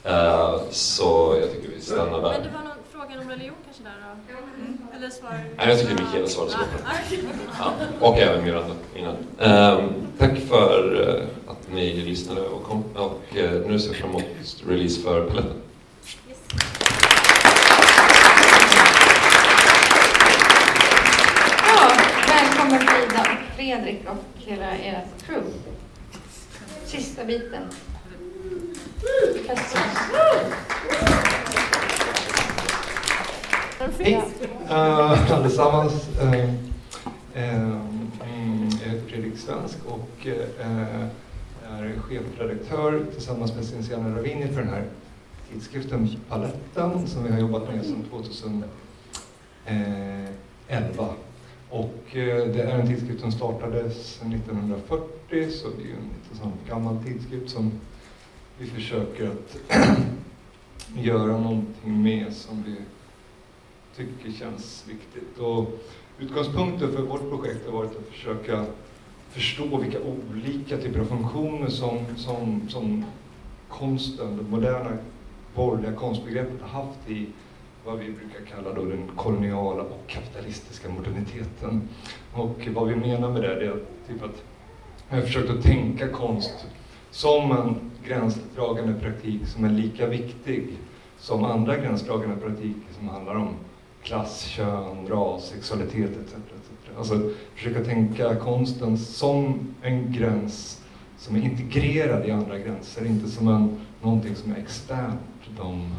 [0.04, 2.32] Eh, så jag tycker vi stannar där.
[2.32, 4.98] Men det var någon fråga om religion kanske där då?
[4.98, 5.44] Eller svar?
[5.58, 6.68] Nej, jag tycker Mikaela svarade så bra.
[7.60, 9.16] Ja, och även Miranda innan.
[9.80, 12.84] Um, tack för uh, att ni lyssnade och kom.
[12.96, 14.24] Och uh, nu ser jag fram emot
[14.68, 15.62] release för paletten.
[21.68, 21.92] Ja,
[22.28, 25.52] välkommen Frida och Fredrik och hela ert crew.
[26.86, 27.64] Sista biten.
[34.00, 34.22] Hej
[34.70, 36.10] uh, allesammans.
[36.22, 36.50] Uh, uh,
[38.20, 38.28] jag
[38.92, 40.28] heter Fredrik Svensk och
[41.72, 44.84] är chefredaktör tillsammans med Cinciana Ravini för den här
[45.52, 48.06] tidskriften Paletten som vi har jobbat med sedan
[50.68, 51.14] 2011.
[51.70, 56.52] Och eh, det är en tidskrift som startades 1940 så det är en lite sån
[56.68, 57.72] gammal tidskrift som
[58.58, 59.58] vi försöker att
[60.96, 62.76] göra någonting med som vi
[63.96, 65.40] tycker känns viktigt.
[65.40, 65.84] Och
[66.20, 68.66] utgångspunkten för vårt projekt har varit att försöka
[69.30, 73.06] förstå vilka olika typer av funktioner som, som, som
[73.70, 74.98] konsten, det moderna
[75.56, 77.28] borgerliga konstbegreppet har haft i
[77.88, 81.90] vad vi brukar kalla då den koloniala och kapitalistiska moderniteten.
[82.34, 84.44] Och vad vi menar med det är typ att
[85.10, 86.66] vi har försökt att tänka konst
[87.12, 90.68] som en gränsdragande praktik som är lika viktig
[91.18, 93.50] som andra gränsdragande praktiker som handlar om
[94.04, 96.34] klass, kön, ras, sexualitet etc.
[96.34, 96.98] etc.
[96.98, 100.82] Alltså försöka tänka konsten som en gräns
[101.18, 105.20] som är integrerad i andra gränser, inte som en, någonting som är externt
[105.58, 105.92] de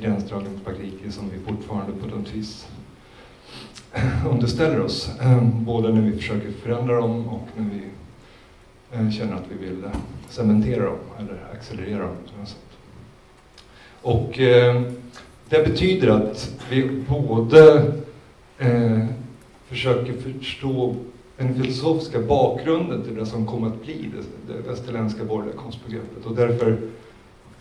[0.00, 2.68] gränsdragningspraktiker som vi fortfarande på något vis
[4.30, 5.10] underställer oss.
[5.20, 7.82] Ehm, både när vi försöker förändra dem och när vi
[8.92, 9.90] eh, känner att vi vill eh,
[10.28, 12.16] cementera dem eller accelerera dem.
[14.02, 14.84] Och ehm,
[15.48, 17.92] det betyder att vi både
[18.58, 19.06] eh,
[19.66, 20.96] försöker förstå
[21.36, 24.10] den filosofiska bakgrunden till det som kommer att bli
[24.46, 26.26] det västerländska borgerliga konstbegreppet.
[26.26, 26.78] Och därför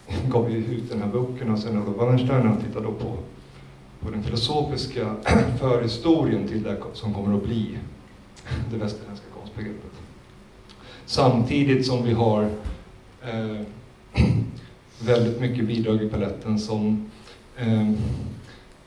[0.29, 3.17] gav ju ut den här boken och sen Olof Wallenstein han tittade då på,
[3.99, 5.15] på den filosofiska
[5.59, 7.77] förhistorien till det som kommer att bli
[8.71, 9.91] det västerländska konstbegreppet.
[11.05, 12.43] Samtidigt som vi har
[13.21, 13.61] eh,
[14.99, 17.11] väldigt mycket bidrag i paletten som
[17.57, 17.91] eh,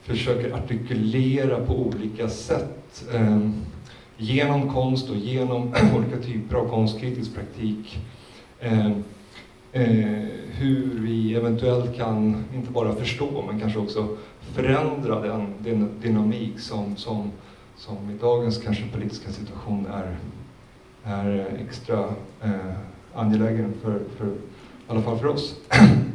[0.03, 3.39] försöker artikulera på olika sätt eh,
[4.17, 7.99] genom konst och genom olika typer av konstkritisk praktik
[8.61, 8.91] eh,
[9.75, 10.29] Eh,
[10.59, 14.09] hur vi eventuellt kan, inte bara förstå, men kanske också
[14.55, 17.31] förändra den, den dynamik som, som,
[17.77, 20.17] som i dagens kanske politiska situation är,
[21.05, 21.99] är extra
[22.43, 22.75] eh,
[23.15, 24.31] angelägen för, för, i
[24.89, 25.55] alla fall för oss.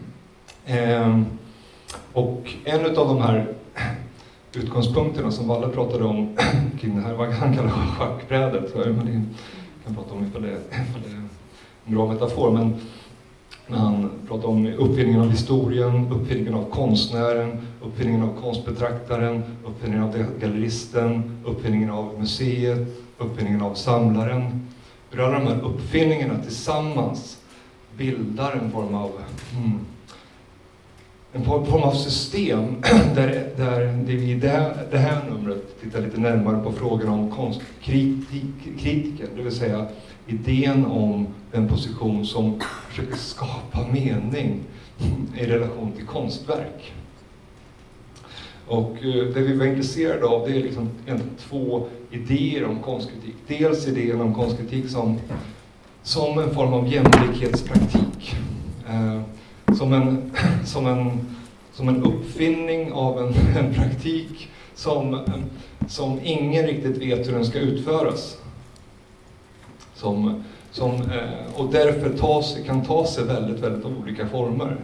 [0.66, 1.22] eh,
[2.14, 3.54] och en av de här
[4.54, 6.38] utgångspunkterna som Valle pratade om
[6.80, 11.10] kring det här, vad han kallar schackbrädet, så kan prata om ifall det, ifall det
[11.10, 11.22] är
[11.86, 12.76] en bra metafor, men
[13.68, 20.26] när han pratar om uppfinningen av historien, uppfinningen av konstnären, uppfinningen av konstbetraktaren, uppfinningen av
[20.39, 22.88] galleristen, uppfinningen av museet,
[23.18, 24.68] uppfinningen av samlaren.
[25.11, 27.38] Hur alla de här uppfinningarna tillsammans
[27.98, 29.11] bildar en form av
[29.57, 29.80] mm,
[31.34, 32.76] en form av system
[33.15, 39.27] där, där vi i det, det här numret tittar lite närmare på frågan om konstkritiken,
[39.35, 39.88] det vill säga
[40.28, 42.60] idén om en position som
[42.90, 44.60] försöker skapa mening
[45.38, 46.94] i relation till konstverk.
[48.68, 50.90] Och eh, det vi var intresserade av det är liksom
[51.40, 53.36] två idéer om konstkritik.
[53.48, 55.20] Dels idén om konstkritik som,
[56.04, 58.36] som en form av jämlikhetspraktik.
[58.90, 59.22] Eh,
[59.78, 60.32] som, en,
[60.66, 61.20] som, en,
[61.74, 65.20] som en uppfinning av en, en praktik som,
[65.88, 68.38] som ingen riktigt vet hur den ska utföras.
[69.98, 74.78] Som, som, eh, och därför tas, kan ta sig väldigt, väldigt olika former.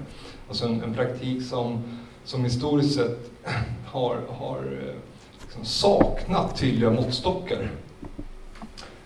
[0.47, 1.83] Alltså en, en praktik som,
[2.23, 3.31] som historiskt sett
[3.85, 4.95] har, har eh,
[5.41, 7.69] liksom saknat tydliga måttstockar.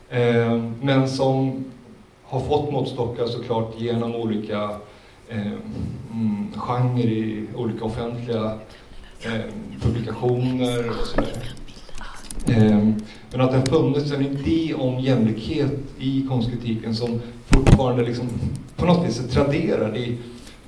[0.10, 1.66] Eh, men som
[2.24, 4.70] har fått måttstockar såklart genom olika
[5.30, 5.52] eh,
[6.12, 8.60] mm, genrer i olika offentliga
[9.22, 11.54] eh, publikationer och sådär.
[12.48, 12.90] Eh,
[13.32, 18.28] men att det har funnits en idé om jämlikhet i konstkritiken som fortfarande liksom
[18.76, 20.18] på något vis är traderad i,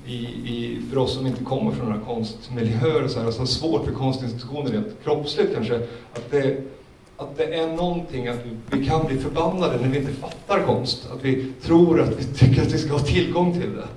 [0.06, 3.84] i, i, för oss som inte kommer från några konstmiljöer och så här, alltså svårt
[3.84, 5.76] för konstinstitutioner rent kroppsligt kanske,
[6.14, 6.56] att det,
[7.16, 11.08] att det är någonting att vi, vi kan bli förbannade när vi inte fattar konst.
[11.12, 13.88] Att vi tror att vi tycker att vi ska ha tillgång till det.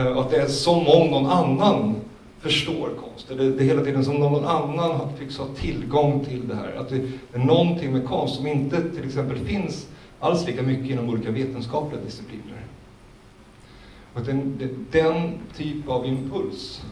[0.00, 1.94] Uh, att det är som om någon annan
[2.44, 3.28] förstår konst.
[3.28, 6.74] Det, det är hela tiden som någon annan tycks ha tillgång till det här.
[6.76, 6.96] Att det
[7.32, 9.86] är någonting med konst som inte till exempel finns
[10.20, 12.66] alls lika mycket inom olika vetenskapliga discipliner.
[14.14, 14.58] Och den,
[14.90, 16.82] den typ av impuls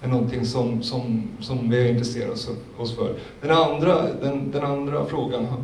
[0.00, 2.48] är någonting som, som, som vi har intresserat
[2.78, 3.14] oss för.
[3.40, 5.60] Den andra, den, den andra frågan har,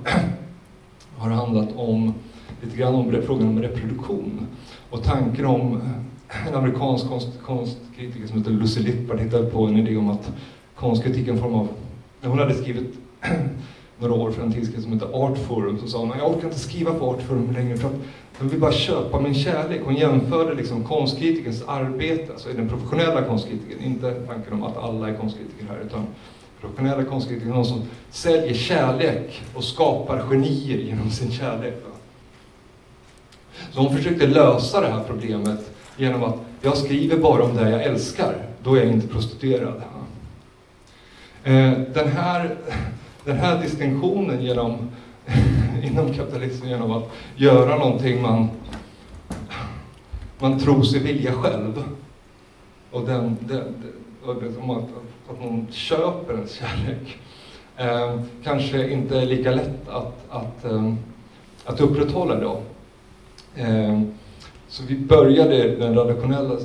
[1.16, 2.15] har handlat om
[2.62, 4.47] lite grann om frågan om reproduktion
[4.90, 9.77] och tanken om eh, en amerikansk konst, konstkritiker som heter Lucy Lippard hittade på en
[9.77, 10.32] idé om att
[10.74, 11.69] konstkritik är en form av...
[12.20, 12.94] när Hon hade skrivit
[13.98, 16.94] några år för en tidskrift som heter Artforum, så sa hon jag orkar inte skriva
[16.94, 17.94] på Artforum längre för att
[18.39, 19.81] jag vill bara köpa min kärlek.
[19.85, 25.15] Hon jämförde liksom konstkritikerns arbete, alltså den professionella konstkritiken, inte tanken om att alla är
[25.15, 26.07] konstkritiker här, utan
[26.61, 31.74] professionella konstkritiker, någon som säljer kärlek och skapar genier genom sin kärlek.
[33.73, 37.82] Så hon försökte lösa det här problemet genom att jag skriver bara om det jag
[37.82, 39.82] älskar, då är jag inte prostituerad.
[41.44, 42.56] Eh, den här,
[43.24, 44.90] den här distinktionen genom,
[45.82, 48.48] inom kapitalismen genom att göra någonting man,
[50.39, 51.85] man tror sig vilja själv
[52.90, 53.74] och den, den,
[54.27, 54.89] den att,
[55.31, 57.18] att någon köper ens kärlek
[57.77, 60.93] eh, kanske inte är lika lätt att, att, eh,
[61.64, 62.60] att upprätthålla då.
[63.55, 64.02] Eh,
[64.77, 66.57] så vi började den redaktionella,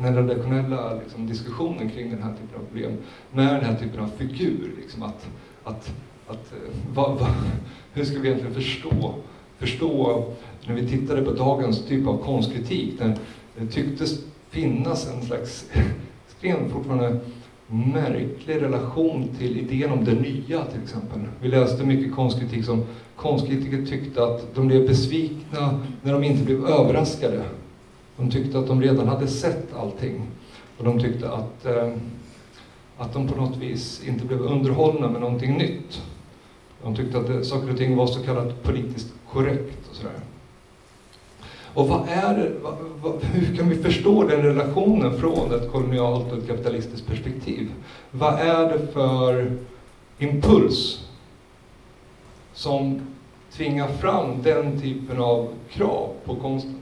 [0.00, 2.92] den redaktionella liksom, diskussionen kring den här typen av problem
[3.32, 4.72] med den här typen av figur.
[4.80, 5.26] Liksom, att,
[5.64, 5.92] att,
[6.26, 7.26] att, eh, va, va,
[7.92, 9.14] hur ska vi egentligen förstå,
[9.58, 10.24] förstå,
[10.66, 13.18] när vi tittade på dagens typ av konstkritik, när
[13.56, 14.18] det tycktes
[14.50, 15.70] finnas en slags
[16.28, 17.20] extrem fortfarande
[17.70, 21.18] märklig relation till idén om det nya till exempel.
[21.40, 22.84] Vi läste mycket konstkritik som
[23.16, 27.42] konstkritiker tyckte att de blev besvikna när de inte blev överraskade.
[28.16, 30.22] De tyckte att de redan hade sett allting.
[30.78, 31.92] Och de tyckte att, eh,
[32.98, 36.02] att de på något vis inte blev underhållna med någonting nytt.
[36.82, 40.20] De tyckte att det, saker och ting var så kallat politiskt korrekt och sådär.
[41.74, 46.32] Och vad är det, vad, vad, hur kan vi förstå den relationen från ett kolonialt
[46.32, 47.68] och ett kapitalistiskt perspektiv?
[48.10, 49.52] Vad är det för
[50.18, 51.08] impuls
[52.52, 53.00] som
[53.52, 56.74] tvingar fram den typen av krav på konsten?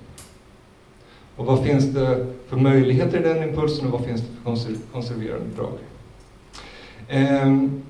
[1.37, 5.57] Och vad finns det för möjligheter i den impulsen och vad finns det för konserverande
[5.57, 5.79] drag?
[7.09, 7.83] Ehm,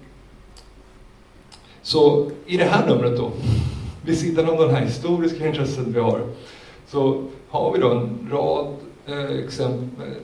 [1.82, 3.30] så i det här numret då,
[4.04, 6.20] vid sidan av den här historiska intresset vi har,
[6.88, 8.74] så har vi då en rad
[9.06, 9.38] eh,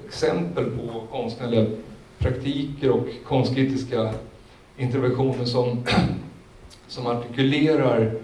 [0.08, 1.66] exempel, på konstnärliga
[2.18, 4.14] praktiker och konstkritiska
[4.76, 5.84] interventioner som,
[6.88, 8.14] som artikulerar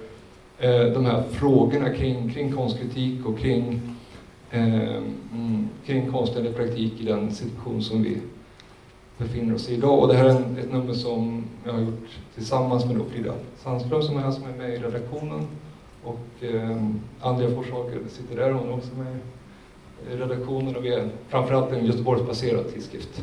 [0.59, 3.81] eh, de här frågorna kring, kring konstkritik och kring,
[4.51, 4.97] eh,
[5.33, 8.19] mm, kring konstnärlig praktik i den situation som vi
[9.19, 9.99] befinner oss i idag.
[9.99, 14.17] Och det här är ett nummer som jag har gjort tillsammans med Frida Sandström som
[14.17, 15.47] är här, som är med i redaktionen.
[16.05, 16.77] Och eh,
[17.21, 19.17] Andrea Forsaker sitter där, hon är också med.
[20.13, 23.23] i redaktionen och vi är framförallt en Göteborgsbaserad tidskrift.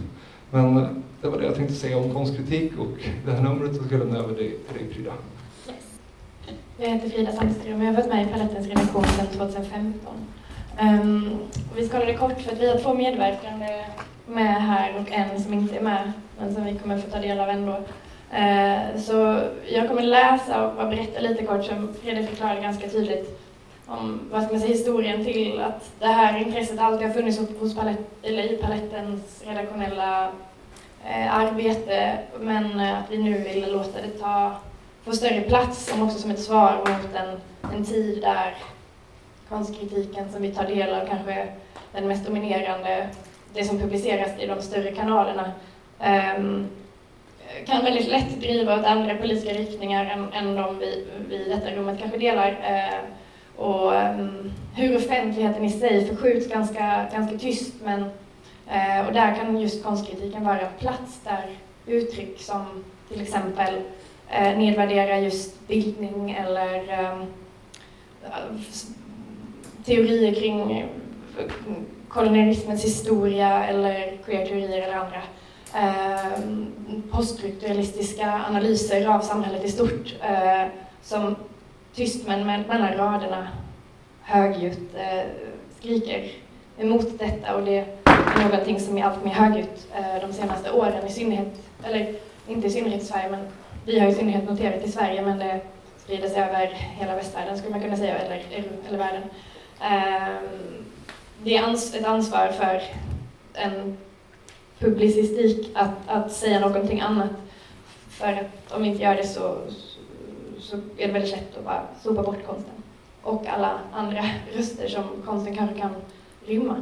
[0.52, 0.90] Men eh,
[1.22, 2.88] det var det jag tänkte säga om konstkritik och
[3.26, 5.14] det här numret så ska jag lämna över dig, till dig Frida.
[5.68, 6.00] Yes.
[6.78, 10.14] Jag heter Frida Sandström och jag har varit med i Palettens redaktion sedan 2015.
[10.80, 11.38] Um, ehm,
[11.72, 13.86] och vi ska hålla det kort för att vi har två medverkande
[14.28, 17.40] med här och en som inte är med, men som vi kommer få ta del
[17.40, 17.80] av ändå.
[18.32, 23.40] Eh, så jag kommer läsa och berätta lite kort, som Fredrik förklarade ganska tydligt,
[23.86, 27.76] om vad ska man säga, historien till att det här intresset alltid har funnits hos
[27.76, 30.32] palett, eller i Palettens redaktionella
[31.06, 34.56] eh, arbete, men eh, att vi nu vill låta det ta,
[35.06, 37.40] få större plats, som också som ett svar mot en,
[37.78, 38.56] en tid där
[39.50, 41.52] konstkritiken som vi tar del av kanske är
[41.92, 43.08] den mest dominerande,
[43.54, 45.52] det som publiceras i de större kanalerna,
[46.38, 46.68] um,
[47.66, 51.72] kan väldigt lätt driva åt andra politiska riktningar än, än de vi, vi i detta
[51.72, 52.48] rummet kanske delar.
[52.48, 53.00] Eh,
[53.58, 58.02] och um, hur offentligheten i sig förskjuts ganska, ganska tyst men
[58.68, 61.46] eh, och där kan just konstkritiken vara en plats där
[61.86, 63.82] uttryck som till exempel
[64.30, 67.22] eh, nedvärderar just bildning eller ehm,
[68.24, 68.60] eh,
[69.86, 70.86] teorier kring
[72.08, 75.22] kolonialismens historia eller queer-teorier eller andra
[75.78, 76.40] eh,
[77.12, 80.68] poststrukturalistiska analyser av samhället i stort eh,
[81.02, 81.36] som
[81.94, 83.48] tyst men mellan raderna
[84.22, 85.24] högljutt eh,
[85.80, 86.32] skriker
[86.78, 91.08] emot detta och det är någonting som är allt mer högljutt eh, de senaste åren
[91.08, 92.16] i synnerhet, eller
[92.48, 93.48] inte i synnerhet i Sverige men
[93.86, 95.62] vi har i synnerhet noterat i Sverige men det
[95.98, 96.68] sprider sig över
[97.00, 98.44] hela västvärlden skulle man kunna säga, eller,
[98.88, 99.24] eller världen.
[99.82, 100.36] Eh,
[101.44, 102.82] det är ett ansvar för
[103.54, 103.98] en
[104.80, 107.32] publicistik att, att säga någonting annat.
[108.10, 109.58] För att om vi inte gör det så,
[110.60, 112.74] så är det väldigt lätt att bara sopa bort konsten.
[113.22, 114.26] Och alla andra
[114.56, 115.96] röster som konsten kanske kan
[116.46, 116.76] rymma.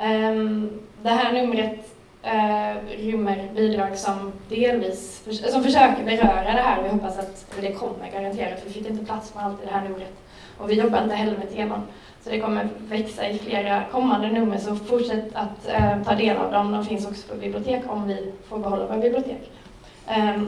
[0.00, 6.84] Um, det här numret uh, rymmer bidrag som delvis som försöker beröra det här och
[6.84, 9.72] vi hoppas att det kommer garanterat, för vi fick inte plats med allt i det
[9.72, 10.12] här numret.
[10.58, 11.82] Och vi jobbar inte heller med teman.
[12.26, 16.52] Så det kommer växa i flera kommande nummer, så fortsätt att eh, ta del av
[16.52, 16.72] dem.
[16.72, 19.50] De finns också på bibliotek om vi får behålla våra bibliotek.
[20.06, 20.42] Eh,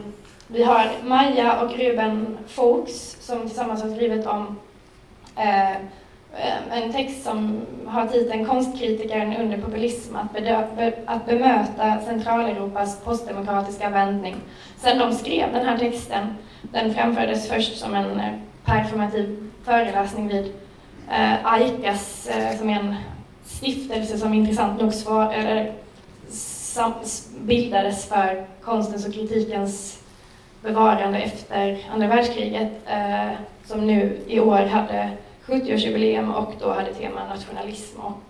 [0.47, 4.59] vi har Maja och Ruben Fuchs som tillsammans har skrivit om
[5.35, 5.75] eh,
[6.71, 14.35] en text som har titeln Konstkritikern under populism, att, be att bemöta Centraleuropas postdemokratiska vändning.
[14.77, 18.33] Sen de skrev den här texten, den framfördes först som en eh,
[18.65, 20.53] performativ föreläsning vid
[21.11, 22.95] Eh, eh, som är en
[23.45, 25.73] stiftelse som intressant nog svar, eller,
[26.29, 26.93] sam,
[27.39, 29.99] bildades för konstens och kritikens
[30.61, 33.31] bevarande efter andra världskriget, eh,
[33.65, 35.09] som nu i år hade
[35.45, 38.23] 70-årsjubileum och då hade tema nationalism och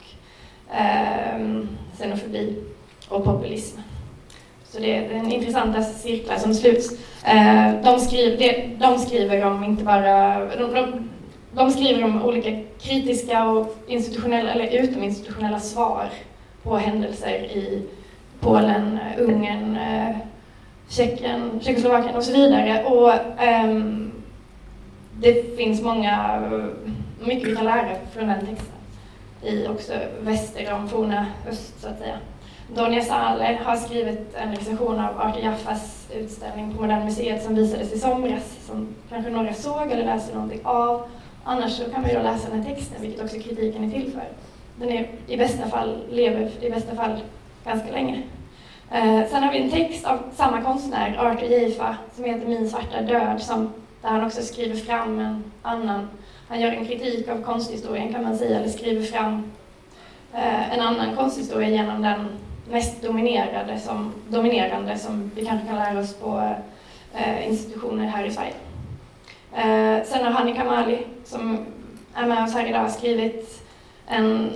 [0.76, 1.64] eh,
[1.98, 2.64] xenofobi
[3.10, 3.80] och populism.
[4.64, 6.92] Så det är en intressanta cirklar som sluts.
[7.26, 10.46] Eh, de, skriver, de skriver om inte bara...
[10.56, 11.09] De, de,
[11.60, 12.50] de skriver om olika
[12.82, 16.10] kritiska och institutionella eller utominstitutionella svar
[16.64, 17.86] på händelser i
[18.40, 20.16] Polen, eh, Ungern, eh,
[20.90, 22.84] Tjeckien, Tjeckoslovakien och så vidare.
[22.84, 23.12] Och
[23.66, 24.12] um,
[25.20, 28.76] det finns många, eh, mycket vi kan lära från den texten
[29.44, 32.18] i också väster om forna öst så att säga.
[32.76, 37.94] Donja Saleh har skrivit en recension av Arthur Jaffas utställning på Moderna Museet som visades
[37.94, 41.04] i somras, som kanske några såg eller läste någonting av.
[41.44, 44.28] Annars så kan man ju läsa den här texten, vilket också kritiken är till för.
[44.76, 47.20] Den är i bästa fall, lever i bästa fall
[47.66, 48.24] ganska länge.
[48.92, 53.02] Eh, sen har vi en text av samma konstnär, Arthur Jeifa, som heter Min svarta
[53.02, 56.10] död, som, där han också skriver fram en annan,
[56.48, 59.52] han gör en kritik av konsthistorien kan man säga, eller skriver fram
[60.34, 62.28] eh, en annan konsthistoria genom den
[62.70, 66.56] mest dominerade som, dominerande som vi kanske kan lära oss på
[67.14, 68.54] eh, institutioner här i Sverige.
[69.56, 71.58] Eh, sen har Hani Kamali, som
[72.16, 73.64] är med oss här idag, skrivit
[74.08, 74.50] en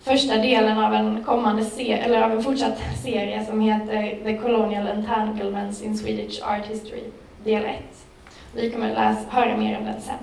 [0.00, 4.86] första delen av en kommande serie, eller av en fortsatt serie som heter The Colonial
[4.86, 7.02] Entanglements in Swedish Art History,
[7.44, 7.74] del 1.
[8.54, 10.14] Vi kommer läsa, höra mer om den sen.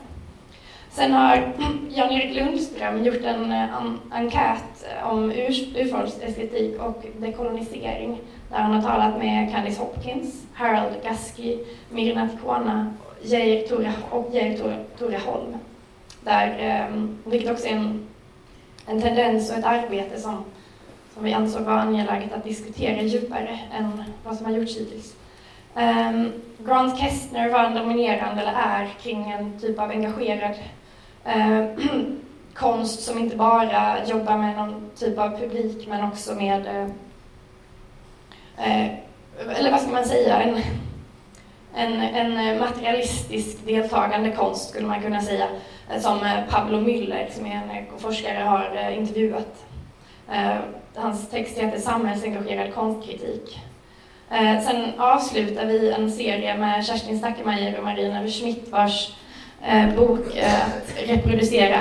[0.91, 1.53] Sen har
[1.89, 8.21] Jan-Erik Lundström gjort en eh, en enkät om urfolksestetik och dekolonisering
[8.51, 11.59] där han har talat med Candice Hopkins, Harold Gaski,
[11.89, 15.57] Mirna Tikwana Geir Tore, och Geir Tore, Tore Holm.
[16.21, 18.07] Där, eh, vilket också är en,
[18.85, 20.43] en tendens och ett arbete som,
[21.13, 25.15] som vi ansåg var angeläget att diskutera djupare än vad som har gjorts hittills.
[25.75, 26.31] Um,
[26.65, 30.55] Grant Kestner var en dominerande, eller är, kring en typ av engagerad
[31.27, 31.65] uh,
[32.53, 36.89] konst som inte bara jobbar med någon typ av publik men också med, eh,
[38.57, 38.91] eh
[39.57, 40.61] eller vad ska man säga, en,
[41.75, 45.47] en, en eh, materialistisk deltagande konst skulle man kunna säga,
[45.89, 49.65] eh, som eh, Pablo Müller som är en forskare har intervjuat.
[50.95, 53.59] Hans text heter Samhällsengagerad konstkritik.
[54.65, 59.15] Sen avslutar vi en serie med Kerstin Stackemeyer och Marina Schmidt vars
[59.97, 61.79] bok ”Att reproducera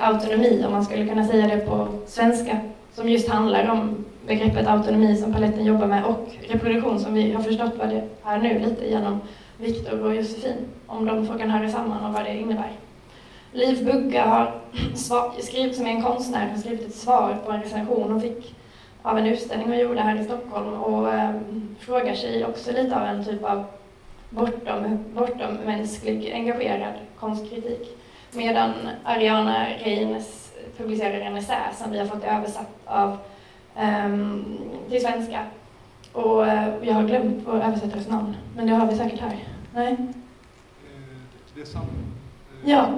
[0.00, 2.58] autonomi, om man skulle kunna säga det på svenska,
[2.94, 7.42] som just handlar om begreppet autonomi som paletten jobbar med och reproduktion som vi har
[7.42, 9.20] förstått vad det är nu lite genom
[9.58, 12.72] Viktor och Josefin, om de två kan höra samman och vad det innebär.
[13.52, 14.54] Liv Bugga har
[15.42, 18.54] skrivit, som är en konstnär, har skrivit ett svar på en recension hon fick
[19.02, 21.30] av en utställning hon gjorde här i Stockholm och eh,
[21.80, 23.64] frågar sig också lite av en typ av
[24.30, 27.98] bortom, bortom mänsklig engagerad konstkritik.
[28.32, 28.72] Medan
[29.04, 33.18] Ariana Reines publicerar en essä som vi har fått översatt av,
[33.80, 34.58] um,
[34.88, 35.46] till svenska.
[36.12, 39.44] Och uh, jag har glömt vår översättares namn, men det har vi säkert här.
[39.74, 39.92] Nej?
[39.92, 39.98] Eh,
[41.54, 41.86] det är samma.
[42.64, 42.88] Ja.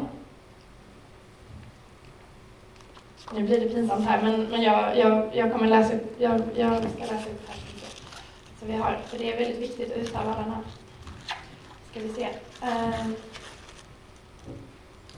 [3.34, 6.76] Nu blir det pinsamt här, men, men jag, jag, jag kommer läsa upp, jag, jag
[6.78, 7.58] ska läsa upp här.
[8.60, 10.64] Så vi har, för det är väldigt viktigt att uttala alla namn
[11.90, 12.28] ska vi se.
[12.62, 13.16] Um,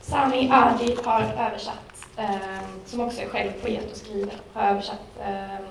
[0.01, 1.90] Sami Adi har översatt,
[2.21, 5.65] Ehm, som också är själv poet och skriver, har översatt ehm,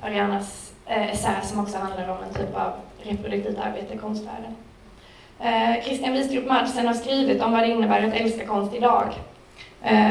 [0.00, 2.72] Arianas eh, essä som också handlar om en typ av
[3.02, 4.56] reproduktivt arbete i konstvärlden.
[5.40, 9.08] Ehm, Christian Wistrup Madsen har skrivit om vad det innebär att älska konst idag.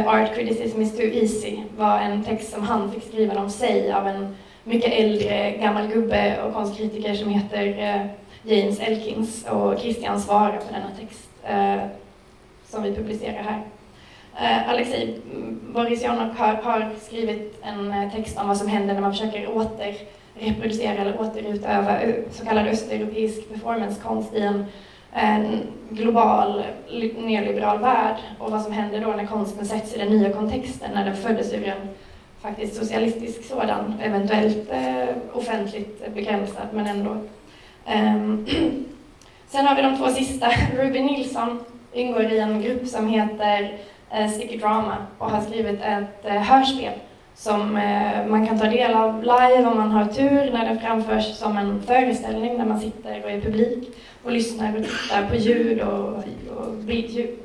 [0.06, 4.08] Art criticism is too easy var en text som han fick skriva om sig av
[4.08, 8.06] en mycket äldre gammal gubbe och konstkritiker som heter eh,
[8.44, 11.90] James Elkins och Christian svarar på denna text eh,
[12.66, 13.62] som vi publicerar här.
[14.40, 15.22] Eh, Alexej
[15.74, 20.94] Borisjanov har, har, skrivit en eh, text om vad som händer när man försöker återreproducera
[20.94, 22.00] eller återutöva
[22.32, 24.66] så kallad östeuropeisk performancekonst i en,
[25.14, 26.64] en global
[27.18, 31.06] neoliberal värld och vad som händer då när konsten sätts i den nya kontexten, när
[31.06, 31.90] den föddes ur en
[32.42, 37.18] faktiskt socialistisk sådan, eventuellt eh, offentligt begränsad men ändå
[37.86, 38.46] Um,
[39.48, 40.50] sen har vi de två sista.
[40.78, 43.78] Ruby Nilsson ingår i en grupp som heter
[44.14, 46.94] Eh, Sticky Drama och har skrivit ett eh, hörspel
[47.36, 51.36] som eh, man kan ta del av live om man har tur när det framförs
[51.36, 53.90] som en föreställning där man sitter och är publik
[54.24, 56.24] och lyssnar och tittar på ljud och, och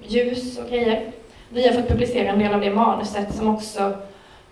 [0.07, 1.11] ljus och grejer.
[1.49, 3.93] Vi har fått publicera en del av det manuset som också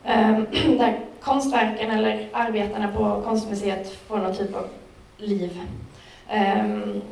[0.05, 0.47] ehm,
[0.79, 4.67] där konstverken eller arbetarna på konstmuseet får någon typ av
[5.17, 5.61] liv.
[6.29, 7.03] Ehm,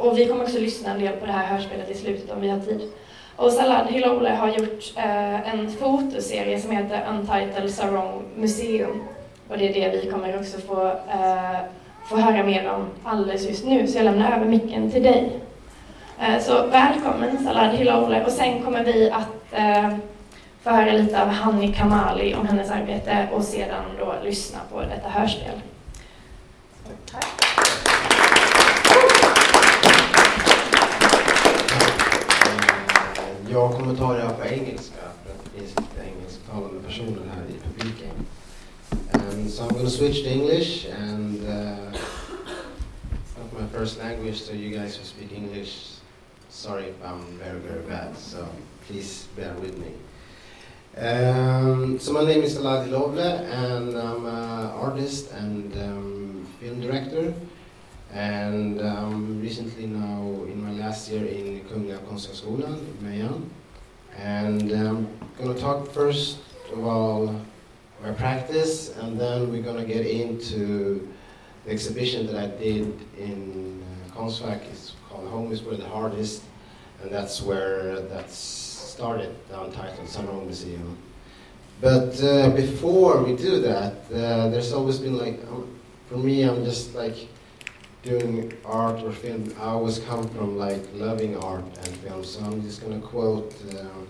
[0.00, 2.48] och vi kommer också lyssna en del på det här hörspelet i slutet om vi
[2.48, 2.90] har tid.
[3.38, 9.02] Och Salad Hilole har gjort eh, en fotoserie som heter Untitled Sarong Museum.
[9.48, 11.58] Och det är det vi kommer också få, eh,
[12.08, 15.40] få höra mer om alldeles just nu, så jag lämnar över micken till dig.
[16.20, 19.96] Eh, så välkommen Salad Hilole och sen kommer vi att eh,
[20.62, 25.08] få höra lite av Hanni Kamali om hennes arbete och sedan då lyssna på detta
[25.08, 25.60] hörspel.
[33.50, 34.94] Jag kommer ta det här på engelska
[35.24, 38.10] för att det finns lite engelsktalande personer här i publiken.
[39.12, 44.42] And so I'm going to switch to English and uh, it's not my first language
[44.42, 46.00] so you guys who speak English,
[46.48, 48.46] sorry if I'm very very bad so
[48.86, 49.92] please bear with me.
[50.96, 57.34] Um, so my name is Aladi Lovle and I'm an artist and um, film director.
[58.12, 63.48] And um, recently now in my last year in Kungliga Konsthögskolan in Mejan.
[64.16, 66.38] And I'm um, going to talk first
[66.72, 67.40] of all
[68.02, 71.08] my practice and then we're going to get into
[71.64, 74.62] the exhibition that I did in uh, Konstfack.
[74.70, 76.42] It's called Home is Where the Heart Is
[77.02, 80.96] and that's where that started, the Untitled Sunroom Museum.
[81.80, 85.68] But uh, before we do that, uh, there's always been like, um,
[86.08, 87.28] for me, I'm just like
[88.02, 92.24] doing art or film, I always come from like loving art and film.
[92.24, 93.54] So I'm just going to quote.
[93.78, 94.06] Um,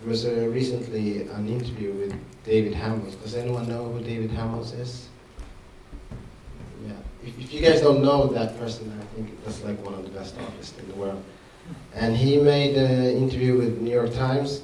[0.00, 2.14] there was a, recently an interview with
[2.44, 3.20] David Hamels.
[3.22, 5.08] Does anyone know who David Hamels is?
[6.86, 6.92] Yeah.
[7.24, 10.10] If, if you guys don't know that person, I think that's like one of the
[10.10, 11.22] best artists in the world.
[11.94, 14.62] And he made an interview with New York Times,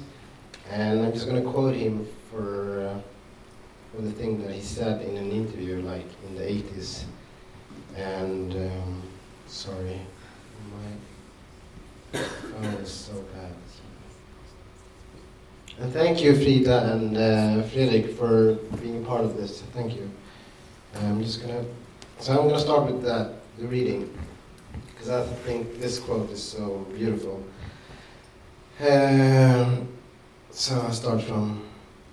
[0.69, 3.01] and I'm just going to quote him for uh,
[3.93, 7.03] for the thing that he said in an interview, like in the 80s.
[7.95, 9.01] And um,
[9.47, 9.99] sorry,
[12.13, 13.51] my phone is so bad.
[15.79, 19.61] And thank you, Frida and uh, Fredrik, for being part of this.
[19.73, 20.09] Thank you.
[20.95, 21.65] I'm just gonna.
[22.19, 24.15] So I'm gonna start with that, the reading,
[24.87, 27.43] because I think this quote is so beautiful.
[28.79, 29.87] Um,
[30.51, 31.65] so I start from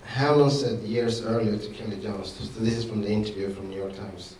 [0.04, 2.32] Hamlin said years earlier to Kelly Jones.
[2.32, 4.36] So this is from the interview from New York Times.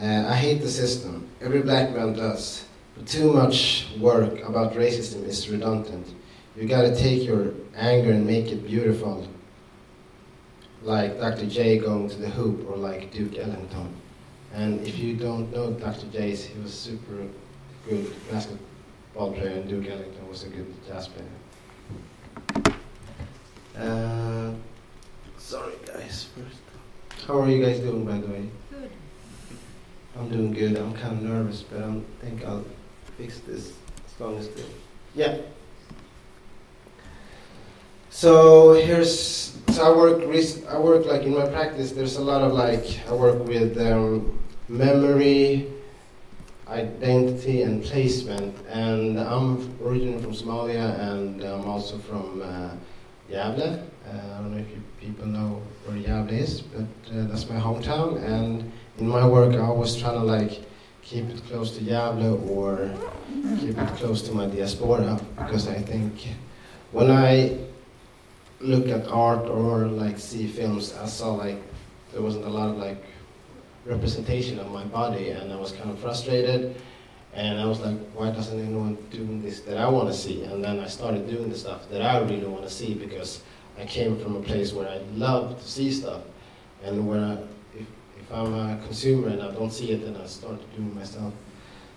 [0.00, 1.28] Uh, I hate the system.
[1.40, 2.66] Every black man does.
[2.96, 6.06] But too much work about racism is redundant.
[6.54, 9.26] You gotta take your anger and make it beautiful.
[10.82, 11.46] Like Dr.
[11.46, 13.94] J going to the hoop or like Duke Ellington.
[14.52, 16.06] And if you don't know Dr.
[16.06, 17.26] J, he was super
[17.88, 22.76] good basketball player and Duke Ellington was a good jazz player.
[23.78, 24.52] Uh,
[25.36, 26.28] sorry guys.
[27.26, 28.48] How are you guys doing by the way?
[30.18, 30.76] I'm doing good.
[30.76, 32.64] I'm kind of nervous, but I think I'll
[33.18, 33.72] fix this
[34.06, 34.62] as long as the
[35.14, 35.38] yeah.
[38.10, 40.22] So here's so I work
[40.68, 41.92] I work like in my practice.
[41.92, 44.38] There's a lot of like I work with um,
[44.68, 45.68] memory,
[46.66, 48.56] identity, and placement.
[48.68, 52.70] And I'm originally from Somalia, and I'm also from uh.
[53.28, 57.56] Uh, I don't know if you people know where Gävle is, but uh, that's my
[57.56, 58.22] hometown.
[58.22, 60.62] And in my work, I always try to like
[61.02, 62.92] keep it close to Gävle or
[63.60, 66.12] keep it close to my diaspora because I think
[66.92, 67.58] when I
[68.60, 71.62] look at art or like see films, I saw like
[72.12, 73.02] there wasn't a lot of like
[73.84, 76.80] representation of my body, and I was kind of frustrated.
[77.34, 80.44] And I was like, why doesn't anyone do this that I want to see?
[80.44, 83.42] And then I started doing the stuff that I really want to see because
[83.78, 86.22] I came from a place where I love to see stuff,
[86.82, 87.38] and where I,
[88.32, 91.32] I'm a consumer and I don't see it, then I start doing it myself.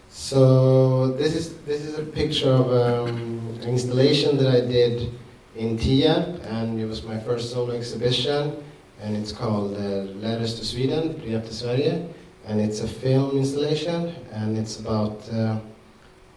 [0.10, 5.12] So this is this is a picture of um, an installation that I did
[5.56, 8.64] in Tierp, and it was my first solo exhibition,
[9.02, 12.08] and it's called uh, Letters to Sweden, Brev till Sverige,
[12.46, 15.60] and it's a film installation, and it's about uh,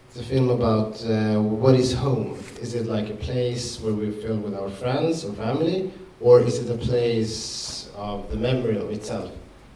[0.07, 2.37] it's a film about uh, what is home.
[2.61, 5.91] Is it like a place where we feel with our friends or family,
[6.21, 9.31] or is it a place of the memory of itself?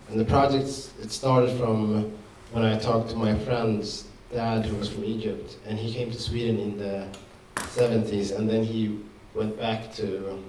[0.09, 2.11] And the project it started from
[2.51, 6.19] when I talked to my friend's dad, who was from Egypt, and he came to
[6.19, 7.07] Sweden in the
[7.55, 8.99] 70s, and then he
[9.33, 10.43] went back to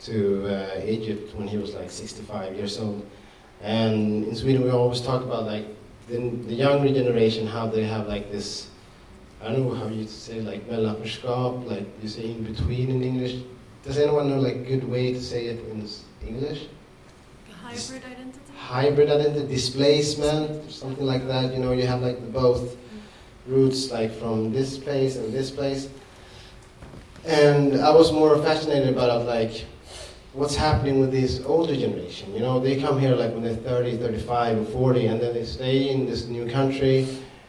[0.00, 3.06] to uh, Egypt when he was like 65 years old.
[3.60, 5.64] And in Sweden, we always talk about like
[6.08, 8.68] the, the younger generation, how they have like this.
[9.40, 13.42] I don't know how you say like mellanförskap, like you say in between in English.
[13.84, 15.86] Does anyone know like good way to say it in
[16.26, 16.66] English?
[17.62, 18.21] Hybrid identity.
[18.62, 21.52] Hybrid identity, displacement, something like that.
[21.52, 22.76] You know, you have like both
[23.46, 25.88] roots, like from this place and this place.
[27.26, 29.66] And I was more fascinated about like
[30.32, 32.32] what's happening with this older generation.
[32.32, 35.44] You know, they come here like when they're 30, 35, or 40, and then they
[35.44, 37.06] stay in this new country,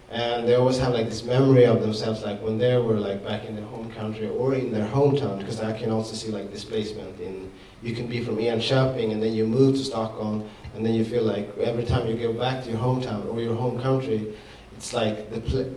[0.09, 3.45] and they always have like this memory of themselves, like when they were like back
[3.45, 5.37] in their home country or in their hometown.
[5.37, 7.51] Because I can also see like displacement in.
[7.81, 11.05] You can be from Ian shopping, and then you move to Stockholm, and then you
[11.05, 14.33] feel like every time you go back to your hometown or your home country,
[14.77, 15.69] it's like the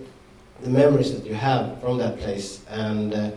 [0.62, 3.14] the memories that you have from that place and.
[3.14, 3.31] Uh,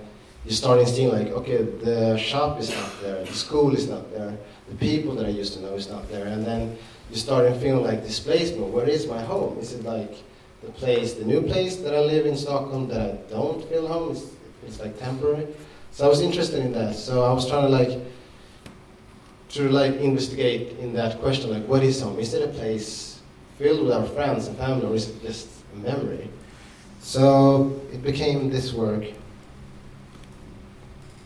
[0.45, 4.37] you're starting seeing like, okay, the shop is not there, the school is not there,
[4.69, 6.77] the people that I used to know is not there, and then
[7.09, 8.67] you're start feeling like displacement.
[8.67, 9.57] Where is my home?
[9.59, 10.15] Is it like
[10.63, 14.11] the place, the new place that I live in Stockholm that I don't feel home?
[14.11, 14.27] It's,
[14.65, 15.47] it's like temporary.
[15.91, 16.95] So I was interested in that.
[16.95, 17.99] So I was trying to like
[19.49, 22.19] to like investigate in that question, like what is home?
[22.19, 23.19] Is it a place
[23.57, 26.29] filled with our friends and family, or is it just a memory?
[27.01, 29.05] So it became this work.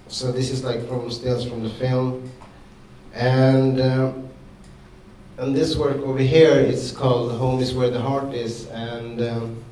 [0.07, 2.29] So this is like from stills from the film,
[3.13, 4.13] and uh,
[5.37, 9.63] and this work over here is called "Home Is Where the Heart Is," and um,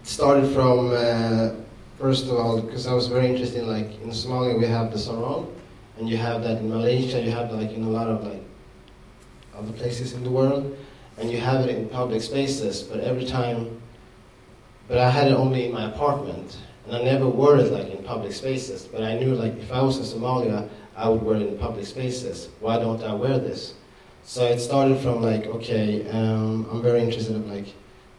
[0.00, 1.50] it started from uh,
[1.98, 4.98] first of all because I was very interested in like in Somalia we have the
[4.98, 5.52] sarong,
[5.98, 8.42] and you have that in Malaysia, you have like in a lot of like
[9.56, 10.76] other places in the world,
[11.18, 13.80] and you have it in public spaces, but every time,
[14.88, 18.02] but I had it only in my apartment and I never wore it like in
[18.04, 21.48] public spaces, but I knew like if I was in Somalia, I would wear it
[21.48, 22.48] in public spaces.
[22.60, 23.74] Why don't I wear this?
[24.22, 27.74] So it started from like, okay, um, I'm very interested in like,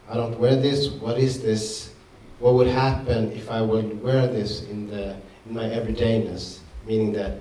[0.08, 0.88] I don't wear this.
[0.90, 1.92] What is this?
[2.38, 5.16] What would happen if I would wear this in the
[5.46, 6.58] in my everydayness?
[6.86, 7.38] Meaning that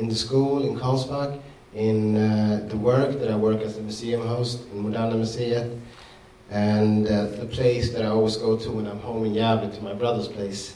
[0.00, 1.40] in the school in Karlsbad,
[1.74, 5.78] in uh, the work that I work as a museum host in Moderna Museet,
[6.50, 9.82] and uh, the place that I always go to when I'm home in Gävle, to
[9.82, 10.74] my brother's place.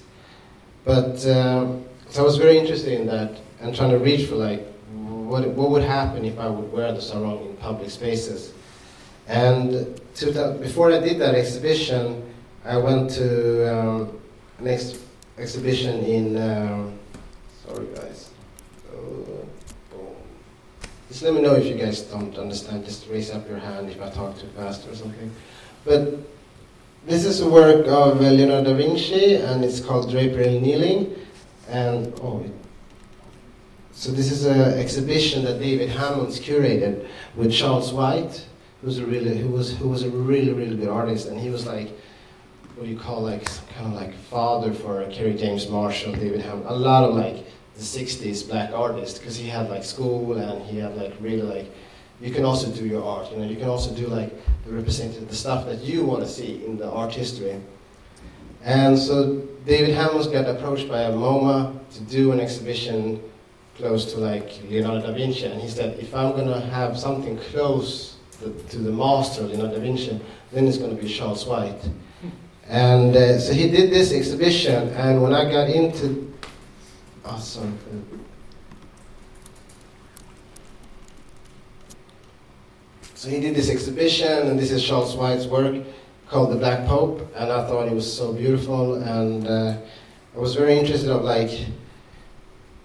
[0.85, 1.79] But uh,
[2.11, 5.71] so I was very interested in that and trying to reach for like what what
[5.71, 8.53] would happen if I would wear the sarong in public spaces.
[9.27, 9.73] And
[10.17, 12.31] that, before I did that exhibition,
[12.63, 14.21] I went to um,
[14.59, 15.01] an ex-
[15.39, 16.37] exhibition in.
[16.37, 16.99] Um,
[17.67, 18.24] sorry, guys.
[21.15, 22.85] Just let me know if you guys don't understand.
[22.85, 25.31] Just raise up your hand if I talk too fast or something.
[25.85, 26.19] But
[27.07, 31.15] this is a work of uh, Leonardo da Vinci, and it's called Drapery Kneeling.
[31.69, 32.45] And oh,
[33.93, 38.45] so this is an exhibition that David Hammonds curated with Charles White,
[38.82, 41.65] who's a really who was who was a really really good artist, and he was
[41.65, 41.91] like
[42.74, 43.45] what do you call like
[43.77, 47.47] kind of like father for Kerry James Marshall, David Hammond, a lot of like
[47.77, 51.71] the '60s black artist because he had like school and he had like really like
[52.21, 54.33] you can also do your art, you know, you can also do like
[54.65, 57.61] the representative the stuff that you want to see in the art history.
[58.63, 63.23] And so David Hammonds got approached by a MoMA to do an exhibition
[63.77, 68.17] close to like Leonardo da Vinci, and he said, if I'm gonna have something close
[68.41, 70.21] to, to the master Leonardo da Vinci,
[70.53, 71.89] then it's gonna be Charles White.
[72.69, 76.33] And uh, so he did this exhibition, and when I got into,
[77.39, 77.71] sorry.
[83.15, 85.83] So he did this exhibition, and this is Charles White's work
[86.29, 89.77] called The Black Pope, and I thought it was so beautiful, and uh,
[90.35, 91.51] I was very interested of like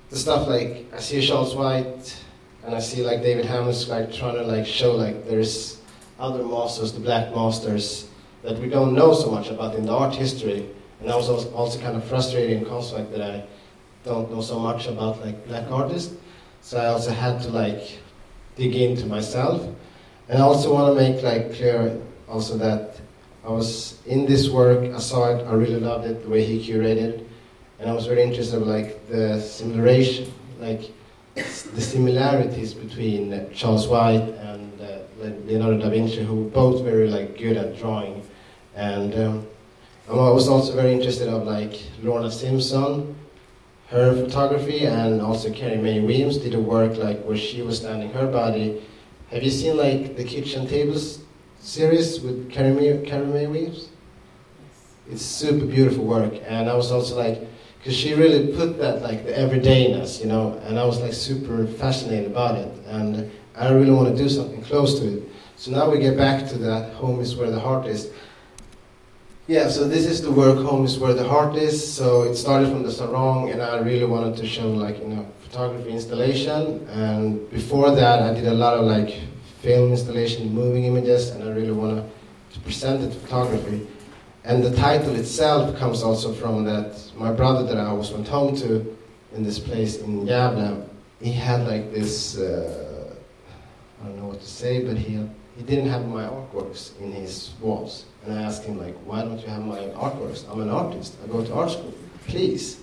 [0.09, 2.17] the stuff like I see Charles White,
[2.63, 5.81] and I see like David Hammonds like trying to like show like there's
[6.19, 8.07] other masters, the black masters
[8.43, 10.69] that we don't know so much about in the art history,
[11.01, 13.43] and I was also kind of frustrated in Construct that I
[14.03, 16.15] don't know so much about like black artists,
[16.61, 17.99] so I also had to like
[18.55, 19.67] dig into myself.
[20.27, 22.99] And I also want to make like clear also that
[23.45, 26.59] I was in this work, I saw it, I really loved it, the way he
[26.59, 27.25] curated,
[27.79, 30.91] and I was very interested in like the similaration, like
[31.35, 34.99] the similarities between Charles White and uh,
[35.45, 38.21] Leonardo da Vinci, who were both very like good at drawing,
[38.75, 39.47] and um,
[40.09, 43.15] I was also very interested of like Lorna Simpson,
[43.89, 48.11] her photography, and also Carrie Mae Weems did a work like where she was standing
[48.11, 48.81] her body.
[49.31, 51.19] Have you seen like the kitchen tables
[51.59, 53.89] series with Carrie Mae, Carrie Mae Weems?
[55.09, 57.47] It's super beautiful work, and I was also like,
[57.79, 61.65] because she really put that like the everydayness, you know, and I was like super
[61.65, 65.23] fascinated about it, and I really want to do something close to it.
[65.55, 68.11] So now we get back to that home is where the heart is.
[69.49, 71.75] Yeah, so this is the work home is where the heart is.
[71.81, 75.25] So it started from the sarong, and I really wanted to show like you know
[75.41, 76.87] photography installation.
[76.89, 79.09] And before that, I did a lot of like
[79.63, 82.03] film installation, moving images, and I really wanted
[82.53, 83.87] to present it photography.
[84.43, 88.55] And the title itself comes also from that my brother that I always went home
[88.57, 88.95] to
[89.33, 90.87] in this place in Gävle,
[91.21, 93.15] he had like this, uh,
[93.99, 95.27] I don't know what to say, but he,
[95.57, 98.05] he didn't have my artworks in his walls.
[98.25, 100.49] And I asked him like, why don't you have my artworks?
[100.51, 101.93] I'm an artist, I go to art school,
[102.27, 102.79] please,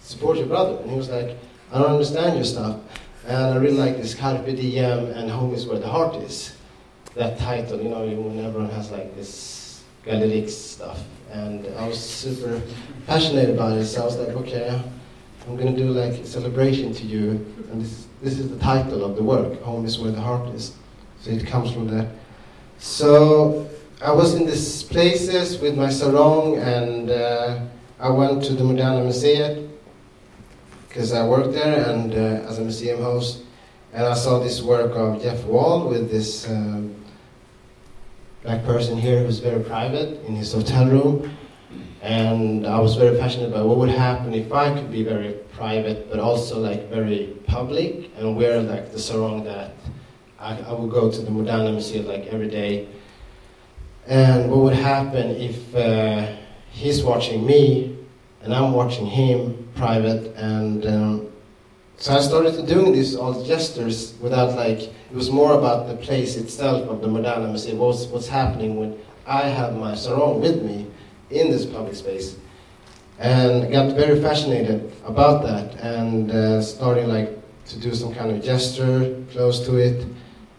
[0.00, 0.80] support your brother.
[0.80, 1.36] And he was like,
[1.72, 2.80] I don't understand your stuff.
[3.26, 6.56] And I really like this Carpe Diem and Home is where the heart is.
[7.14, 11.02] That title, you know, when everyone has like this Galerix stuff.
[11.30, 12.62] And I was super
[13.06, 14.80] passionate about it, so I was like, okay,
[15.46, 17.30] I'm gonna do like a celebration to you.
[17.70, 20.74] And this, this is the title of the work, Home is where the heart is.
[21.20, 22.08] So it comes from that.
[22.78, 23.68] So
[24.00, 27.58] I was in these places with my sarong, and uh,
[27.98, 29.68] I went to the Moderna Museet
[30.86, 33.42] because I worked there and uh, as a museum host,
[33.92, 36.94] and I saw this work of Jeff Wall with this um,
[38.44, 41.36] black person here who's very private in his hotel room,
[42.00, 46.08] and I was very passionate about what would happen if I could be very private,
[46.08, 49.72] but also like very public, and wear like the sarong that
[50.38, 52.86] I, I would go to the Moderna Museum like every day.
[54.08, 56.34] And what would happen if uh,
[56.70, 57.96] he's watching me
[58.42, 61.28] and I'm watching him private and um,
[61.98, 66.36] so I started doing these all gestures without like it was more about the place
[66.36, 67.78] itself of the Moderna Museum.
[67.78, 70.86] What's what's happening when I have my sarong with me
[71.30, 72.36] in this public space,
[73.18, 77.30] and got very fascinated about that and uh, starting like
[77.66, 80.06] to do some kind of gesture close to it,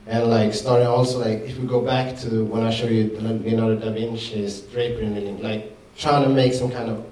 [0.09, 3.75] and like starting also like if we go back to when I show you Leonardo
[3.75, 7.05] da Vinci's drapery kneeling, like trying to make some kind of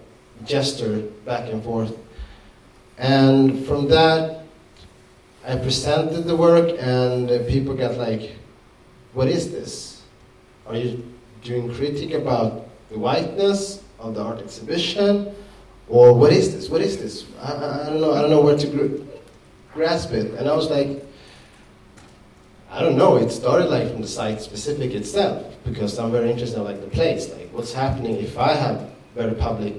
[0.44, 1.96] gesture back and forth.
[2.98, 4.44] And from that,
[5.46, 8.36] I presented the work, and people got like,
[9.14, 10.02] What is this?
[10.66, 11.06] Are you
[11.44, 15.36] doing critique about the whiteness of the art exhibition?
[15.90, 16.68] or what is this?
[16.68, 17.26] What is this?
[17.40, 18.14] I, I, I don't know.
[18.14, 19.04] I don't know where to gr-
[19.74, 20.34] grasp it.
[20.34, 21.07] And I was like,
[22.78, 23.18] I don't know.
[23.18, 26.86] It started like from the site specific itself because I'm very interested in like the
[26.86, 29.74] place, like what's happening if I have very public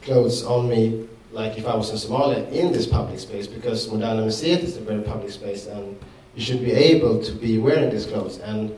[0.00, 3.46] clothes on me, like if I was in Somalia in this public space?
[3.46, 5.94] Because Moderna Museet is a very public space and
[6.34, 8.38] you should be able to be wearing these clothes.
[8.38, 8.74] And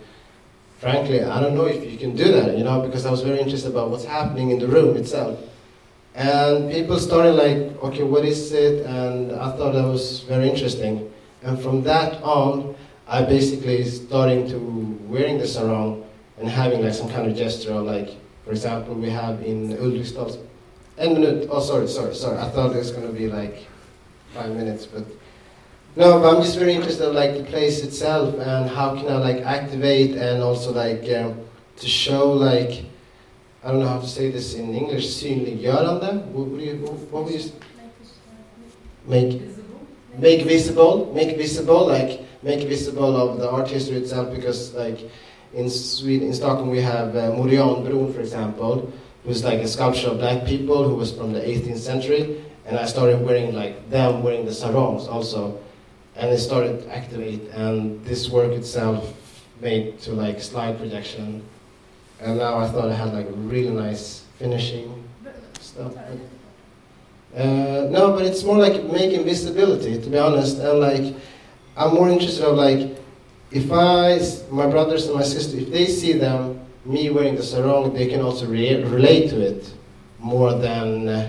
[0.81, 3.39] frankly I don't know if you can do that you know because I was very
[3.39, 5.39] interested about what's happening in the room itself.
[6.17, 8.85] And people started like okay what is it?
[8.85, 11.15] And I thought that was very interesting.
[11.45, 12.75] And from that on
[13.09, 14.59] I basically starting to
[15.09, 16.05] wearing the sarong
[16.39, 18.11] and having like some kind of gesture like
[18.45, 20.39] for example we have in Ulriksdal
[20.99, 23.67] en minute oh sorry sorry sorry I thought it was going to be like
[24.35, 25.05] five minutes but
[25.97, 29.17] no, but I'm just very interested in like the place itself and how can I
[29.17, 31.41] like activate and also like um,
[31.77, 32.85] to show like
[33.65, 36.25] I don't know how to say this in English synliggörande.
[36.27, 36.77] What would you
[37.11, 37.51] what would you
[39.07, 39.43] make
[40.19, 44.99] make visible make visible like make visible of the art history itself because like
[45.55, 48.93] in Sweden in Stockholm we have uh, Morianbron for example
[49.29, 52.43] who's like a sculpture of black people who was from the 18th century.
[52.65, 55.61] And I started wearing like them wearing the sarongs also.
[56.17, 57.43] And it started to activate.
[57.51, 59.15] And this work itself
[59.61, 61.45] made to like slide projection.
[62.21, 65.05] And now I thought I had like really nice finishing
[65.61, 65.95] stuff.
[67.37, 70.59] Uh, no but it's more like making visibility to be honest.
[70.59, 71.15] And like
[71.79, 72.99] I'm more interested of like
[73.51, 74.19] if I,
[74.51, 78.21] my brothers and my sister if they see them me wearing the sarong they can
[78.21, 79.73] also re- relate to it
[80.19, 81.29] more than uh,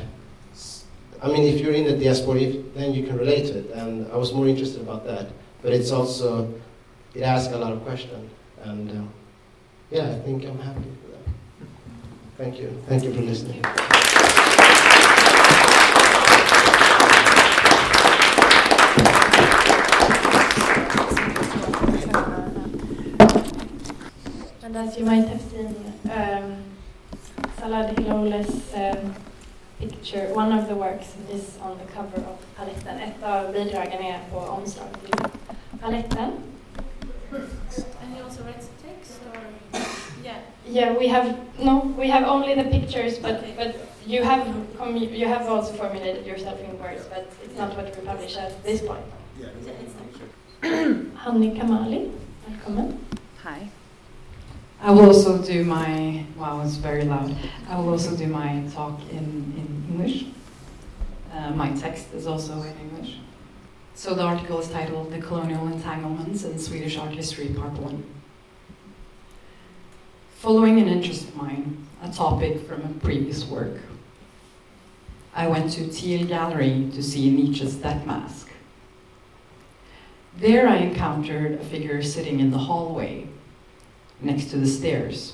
[1.21, 3.71] I mean, if you're in the diaspora, if, then you can relate to it.
[3.71, 5.27] And I was more interested about that.
[5.61, 6.53] But it's also,
[7.13, 8.31] it asks a lot of questions.
[8.63, 9.03] And uh,
[9.91, 11.33] yeah, I think I'm happy with that.
[12.37, 12.81] Thank you.
[12.87, 13.61] Thank you for listening.
[24.69, 25.75] And as you might have seen,
[26.11, 26.63] um,
[27.57, 29.15] Salah Hilole's um,
[29.79, 32.99] picture, one of the works is on the cover of paletten.
[32.99, 36.31] Ett av bidragen är på omslaget till paletten.
[37.31, 39.41] And he also writes text or
[40.23, 40.37] yeah.
[40.67, 43.75] Yeah, we have no, we have only the pictures, but but
[44.05, 44.45] you have
[45.11, 48.81] you have also formulated yourself in words, but it's not what we publish at this
[48.81, 49.05] point.
[51.15, 52.11] Hanni Kamali,
[52.45, 52.93] välkommen.
[53.43, 53.78] Hi.
[54.81, 57.35] I will also do my, wow, it's very loud.
[57.67, 60.25] I will also do my talk in, in English.
[61.33, 63.17] Uh, my text is also in English.
[63.93, 68.03] So the article is titled The Colonial Entanglements in Swedish Art History, Part 1.
[70.37, 73.81] Following an interest of mine, a topic from a previous work,
[75.35, 78.49] I went to Thiel Gallery to see Nietzsche's Death Mask.
[80.37, 83.27] There I encountered a figure sitting in the hallway
[84.21, 85.33] next to the stairs.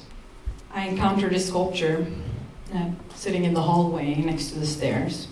[0.72, 2.06] I encountered a sculpture
[2.74, 5.28] uh, sitting in the hallway next to the stairs.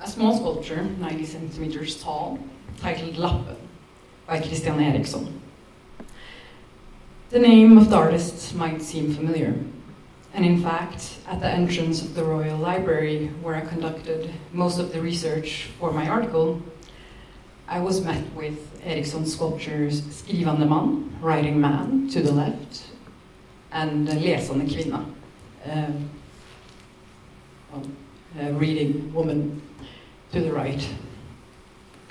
[0.00, 2.38] A small sculpture, 90 centimeters tall,
[2.78, 3.56] titled Lappen
[4.26, 5.40] by Christian Eriksson.
[7.30, 9.54] The name of the artist might seem familiar,
[10.34, 14.92] and in fact, at the entrance of the Royal Library, where I conducted most of
[14.92, 16.62] the research for my article,
[17.66, 22.84] I was met with Eriksson's sculptures Skrivande man, writing man, to the left,
[23.72, 25.04] and Läsande kvinna,
[28.38, 29.62] uh, reading woman,
[30.32, 30.88] to the right.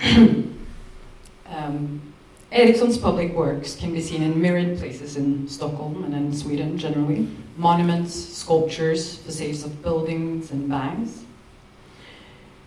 [1.46, 2.00] um,
[3.00, 7.28] public works can be seen in myriad places in Stockholm and in Sweden generally.
[7.56, 11.24] Monuments, sculptures, facades of buildings and banks.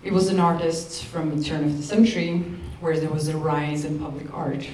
[0.03, 2.43] He was an artist from the turn of the century,
[2.79, 4.67] where there was a rise in public art.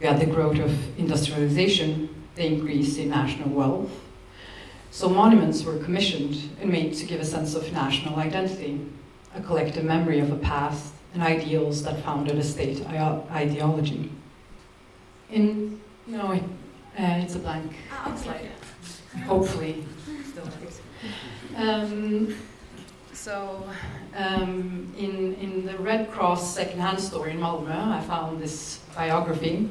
[0.00, 3.90] We had the growth of industrialization, the increase in national wealth.
[4.90, 8.80] So monuments were commissioned and made to give a sense of national identity,
[9.34, 14.10] a collective memory of a past and ideals that founded a state ideology.
[15.30, 16.38] In no, uh,
[16.96, 17.72] it's a blank
[18.16, 18.50] slide.
[19.24, 19.84] Hopefully.
[21.56, 22.34] Um,
[23.12, 23.64] so,
[24.16, 29.68] um, in, in the Red Cross secondhand store in Malmö, I found this biography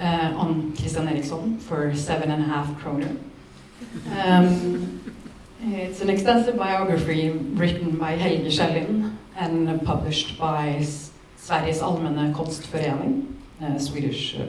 [0.00, 3.16] uh, on Christian Eriksson for seven and a half kroner.
[4.16, 5.00] Um,
[5.60, 10.86] it's an extensive biography written by Helge Kjellin and published by
[11.36, 14.46] Sveriges Allmänna Konstförening, uh, Swedish uh,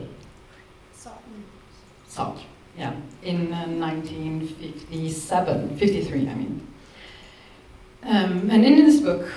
[2.07, 2.37] SAK,
[2.77, 6.67] yeah, in uh, 1957, 53, I mean.
[8.03, 9.27] Um, and in this book,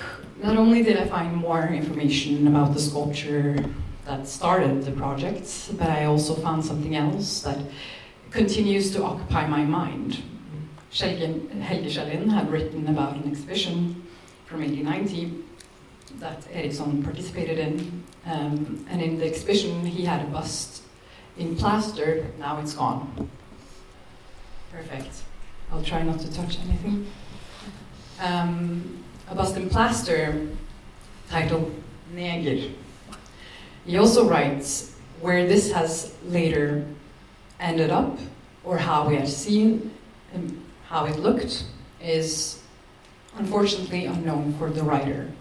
[0.41, 3.55] not only did I find more information about the sculpture
[4.05, 7.59] that started the project, but I also found something else that
[8.31, 10.23] continues to occupy my mind.
[10.91, 14.03] Helge Kjellin had written about an exhibition
[14.45, 15.43] from 1890
[16.19, 18.03] that Eriksson participated in.
[18.25, 20.83] Um, and in the exhibition, he had a bust
[21.37, 22.27] in plaster.
[22.39, 23.29] Now it's gone.
[24.71, 25.23] Perfect.
[25.71, 27.07] I'll try not to touch anything.
[28.19, 30.47] Um, a bust in plaster
[31.29, 31.73] titled
[32.13, 32.71] Neger.
[33.85, 36.85] He also writes where this has later
[37.59, 38.19] ended up,
[38.63, 39.91] or how we have seen
[40.35, 41.65] um, how it looked,
[42.01, 42.61] is
[43.37, 45.31] unfortunately unknown for the writer.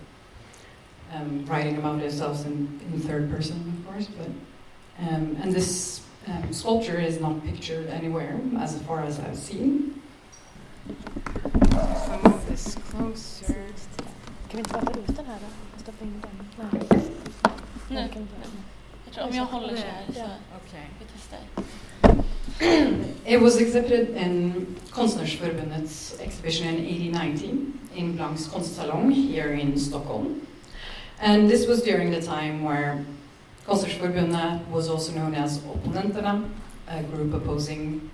[1.12, 4.28] Um, writing about themselves in, in, third person, of course, but
[4.98, 10.00] um, and this um, sculpture is not pictured anywhere, as far as I've seen.
[10.88, 13.64] Move this closer.
[14.48, 15.82] Kan vi inte bara ut den här då?
[15.82, 16.68] Stoppa in den?
[16.70, 17.02] Nej.
[17.90, 18.08] Nu.
[19.04, 20.86] Jag tror om jag håller så här så okay.
[20.98, 21.38] vi testar.
[23.24, 27.56] It was exhibited in Konstnärsförbundets exhibition in 1890
[27.94, 30.46] in Blancs konstsalong here in Stockholm.
[31.20, 33.04] And this was during the time where
[33.66, 36.44] Konstnärsförbundet was also known as Opponenterna,
[36.88, 38.10] a group opposing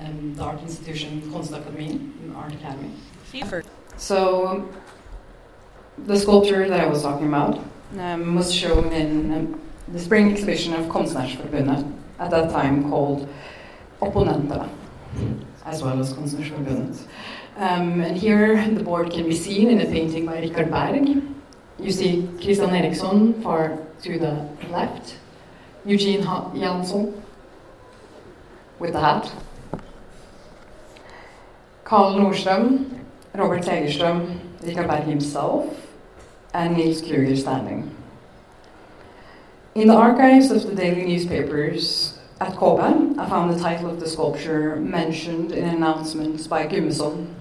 [0.00, 2.90] um, the art institution Konstakademin, Art Academy.
[3.98, 4.66] So
[6.06, 7.62] the sculpture that I was talking about
[7.98, 13.28] um, was shown in um, the spring exhibition of Konstnärsförbundet, at that time called
[14.00, 14.70] Opponenterna,
[15.66, 17.06] as well as Konstnärsförbundet.
[17.56, 21.22] Um, and here the board can be seen in a painting by Richard Berg.
[21.78, 25.16] You see Christian Eriksson far to the left,
[25.84, 27.20] Eugene Jansson
[28.78, 29.30] with the hat,
[31.84, 32.98] Carl Nordström,
[33.34, 35.88] Robert Segerström, Berg himself,
[36.54, 37.94] and Niels Kruger standing.
[39.74, 44.08] In the archives of the daily newspapers at Kobe, I found the title of the
[44.08, 47.34] sculpture mentioned in announcements by Gimson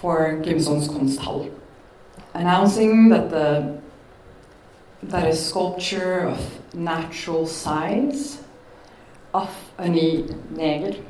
[0.00, 1.52] for Gimson's Konsthall,
[2.34, 3.80] announcing that the
[5.02, 8.42] that a sculpture of natural size
[9.32, 11.00] of a neger,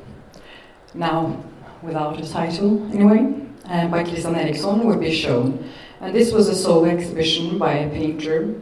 [0.93, 1.43] now
[1.81, 3.33] without a title anyway,
[3.65, 5.69] uh, by Christian Eriksson would be shown.
[6.01, 8.55] And this was a solo exhibition by a painter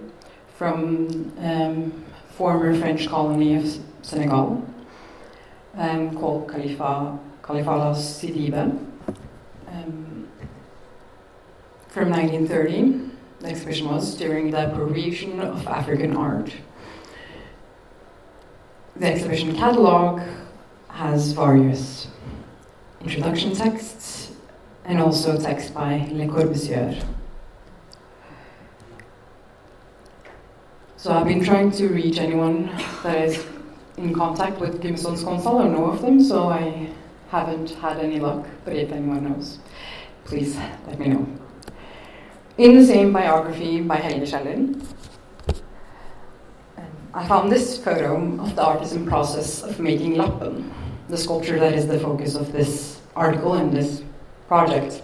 [0.57, 4.65] from um, former French colony of Senegal
[5.75, 8.77] um, called Khalifa, Khalifa Sidibe
[9.67, 10.27] um,
[11.89, 13.11] from 1930.
[13.41, 16.51] The exhibition was during the appropriation of African art.
[18.95, 20.21] The exhibition catalogue
[20.87, 22.07] has various
[23.05, 24.31] introduction texts
[24.85, 27.05] and also text by Le Corbusier.
[30.97, 32.65] So I've been trying to reach anyone
[33.03, 33.45] that is
[33.97, 36.89] in contact with Gimson's Console or know of them, so I
[37.29, 39.59] haven't had any luck, but if anyone knows,
[40.23, 40.57] please
[40.87, 41.27] let me know.
[42.57, 44.83] In the same biography by Helge Kjellin,
[46.77, 50.71] um, I found this photo of the artisan process of making lappen,
[51.09, 54.03] the sculpture that is the focus of this article and this
[54.47, 55.01] project.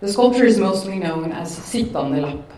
[0.00, 2.54] The sculpture is mostly known as Sittande lapp,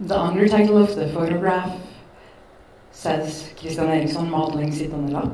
[0.00, 1.80] the undertitle of the photograph
[2.90, 5.32] says Christian Eriksson modeling sittande lapp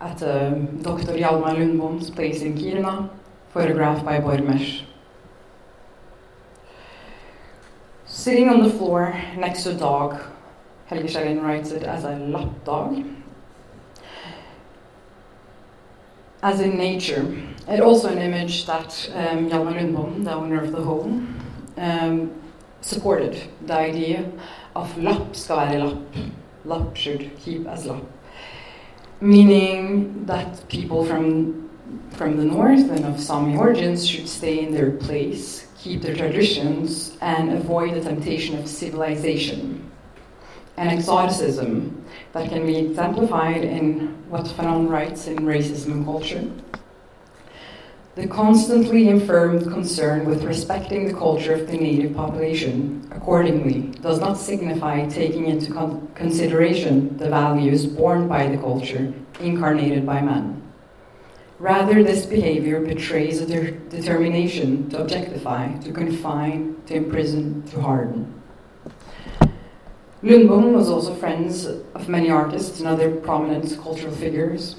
[0.00, 0.50] at uh,
[0.82, 1.12] Dr.
[1.12, 3.08] Hjalmar Lundbom's place in Kiruna,
[3.52, 4.82] photographed by Bormesh.
[8.06, 10.20] Sitting on the floor next to a dog,
[10.86, 13.04] Helge Kjellin writes it as a lap dog.
[16.42, 17.36] As in nature,
[17.66, 21.36] and also an image that um, Hjalmar Lundbom, the owner of the home,
[21.76, 22.30] um,
[22.80, 24.30] supported the idea
[24.76, 25.98] of lapp ska vara lapp.
[26.64, 28.04] Lapp should keep as lapp.
[29.20, 31.68] Meaning that people from,
[32.10, 37.16] from the north and of Sami origins should stay in their place, keep their traditions,
[37.20, 39.77] and avoid the temptation of civilization.
[40.78, 46.44] An exoticism that can be exemplified in what Fanon writes in Racism and Culture
[48.18, 54.36] the constantly affirmed concern with respecting the culture of the native population, accordingly, does not
[54.36, 60.60] signify taking into con- consideration the values borne by the culture incarnated by man.
[61.60, 68.37] Rather, this behavior betrays a de- determination to objectify, to confine, to imprison, to harden.
[70.22, 74.74] Lundbom was also friends of many artists and other prominent cultural figures,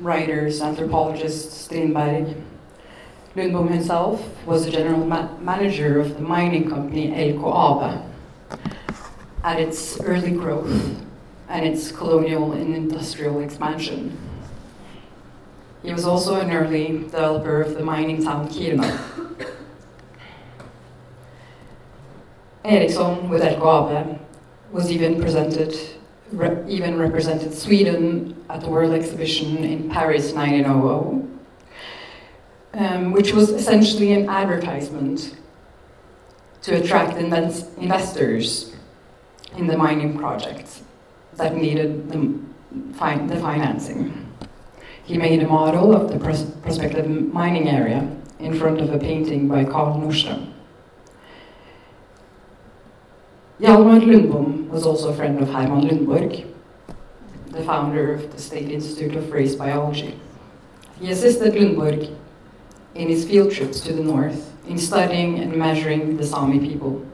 [0.00, 2.36] writers, anthropologists, Strindberg,
[3.36, 8.02] Lundbom himself was the general ma- manager of the mining company LKAB
[9.44, 11.04] at its early growth
[11.48, 14.16] and its colonial and industrial expansion.
[15.82, 18.98] He was also an early developer of the mining town Kiruna.
[22.64, 24.18] Ericsson with LKAB
[24.72, 25.74] was even presented,
[26.32, 31.28] re- even represented Sweden at the World Exhibition in Paris 1900,
[32.74, 35.36] um, which was essentially an advertisement
[36.62, 38.74] to attract investors
[39.56, 40.82] in the mining project
[41.36, 42.38] that needed the,
[42.94, 44.26] fi- the financing.
[45.04, 48.06] He made a model of the pros- prospective mining area
[48.38, 50.52] in front of a painting by Carl Nordström.
[53.60, 56.46] Hjalmar Lundbom was also a friend of Herman Lundborg,
[57.50, 60.14] the founder of the State Institute of Race Biology.
[61.00, 62.14] He assisted Lundborg
[62.94, 67.04] in his field trips to the north in studying and measuring the Sami people.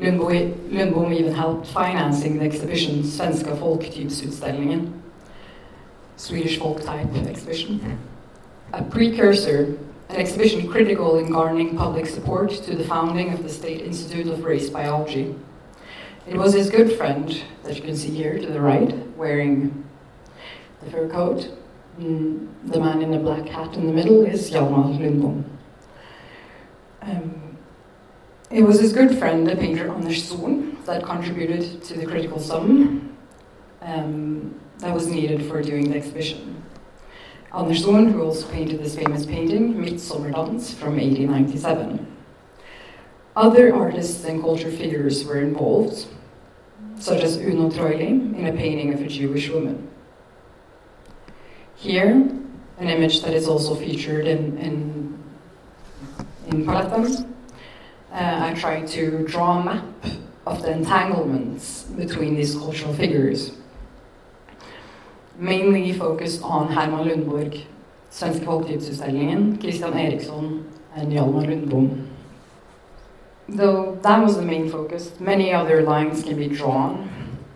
[0.00, 4.92] Lundbo- Lundbom even helped financing the exhibition Svenska folktypsutställningen,
[6.16, 7.98] Swedish folk type exhibition,
[8.72, 9.76] a precursor
[10.08, 14.44] an exhibition critical in garnering public support to the founding of the State Institute of
[14.44, 15.34] Race Biology.
[16.26, 19.84] It was his good friend that you can see here to the right, wearing
[20.82, 21.50] the fur coat.
[21.98, 25.44] Mm, the man in the black hat in the middle is Hjalmar Lundbom.
[27.02, 27.56] Um,
[28.50, 33.16] it was his good friend, the painter Anders Zorn, that contributed to the critical sum
[33.82, 36.62] um, that was needed for doing the exhibition.
[37.54, 42.06] Anders Zorn, who also painted this famous painting, Midsommardans, from 1897.
[43.36, 46.06] Other artists and culture figures were involved,
[46.98, 49.88] such as Uno Troili in a painting of a Jewish woman.
[51.76, 52.10] Here,
[52.78, 55.18] an image that is also featured in, in,
[56.48, 56.68] in.
[56.68, 57.12] Uh,
[58.12, 59.84] I tried to draw a map
[60.46, 63.52] of the entanglements between these cultural figures
[65.38, 67.64] mainly focused on Herman Lundborg,
[68.10, 70.64] Svenska folktypsutställningen, Christian Eriksson,
[70.94, 72.06] and Hjalmar Lundbom.
[73.48, 77.08] Though that was the main focus, many other lines can be drawn,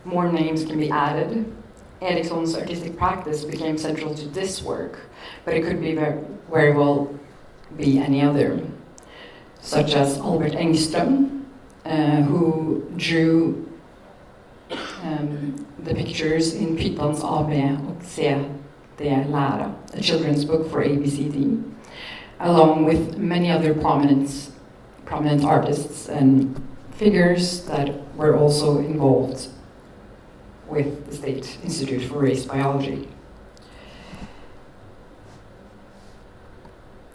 [0.05, 1.53] more names can be added.
[2.01, 5.01] Eriksson's artistic practice became central to this work,
[5.45, 6.19] but it could be very,
[6.51, 7.15] very well
[7.77, 8.61] be any other,
[9.61, 11.45] such as Albert Engström,
[11.85, 13.69] uh, who drew
[15.03, 18.45] um, the pictures in Pythons AB och C
[18.99, 21.63] lära, a children's book for ABCD,
[22.39, 24.51] along with many other prominent,
[25.07, 26.61] prominent artists and
[26.93, 29.49] figures that were also involved
[30.69, 33.09] with the State Institute for Race Biology.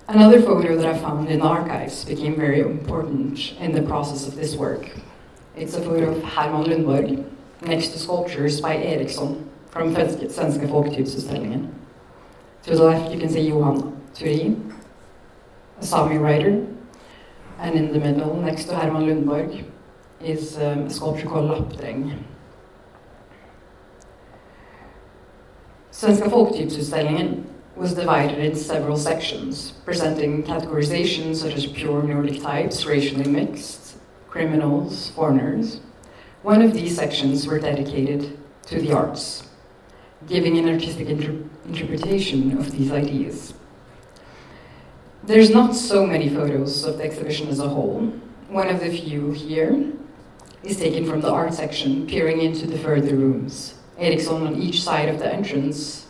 [0.08, 4.36] Another photo that I found in the archives became very important in the process of
[4.36, 4.92] this work.
[5.56, 7.26] It's a photo of Herman Lundborg,
[7.62, 11.70] next to sculptures by Eriksson from Svenska folktypsutställningen.
[12.64, 14.74] To the left you can see Johan Turin,
[15.80, 16.66] a Sami writer,
[17.60, 19.66] and in the middle, next to Herman Lundborg,
[20.22, 22.24] is um, a sculpture called Lappdräng.
[25.92, 27.44] Svenska folktypsutställningen
[27.76, 33.98] was divided in several sections, presenting categorizations such as pure Nordic types, racially mixed,
[34.30, 35.80] criminals, foreigners,
[36.46, 39.48] one of these sections were dedicated to the arts,
[40.28, 43.56] giving an artistic inter- interpretation of these ideas.
[45.24, 48.14] There's not so many photos of the exhibition as a whole.
[48.48, 49.92] One of the few here
[50.62, 53.74] is taken from the art section, peering into the further rooms.
[53.98, 56.06] Eriksson on each side of the entrance,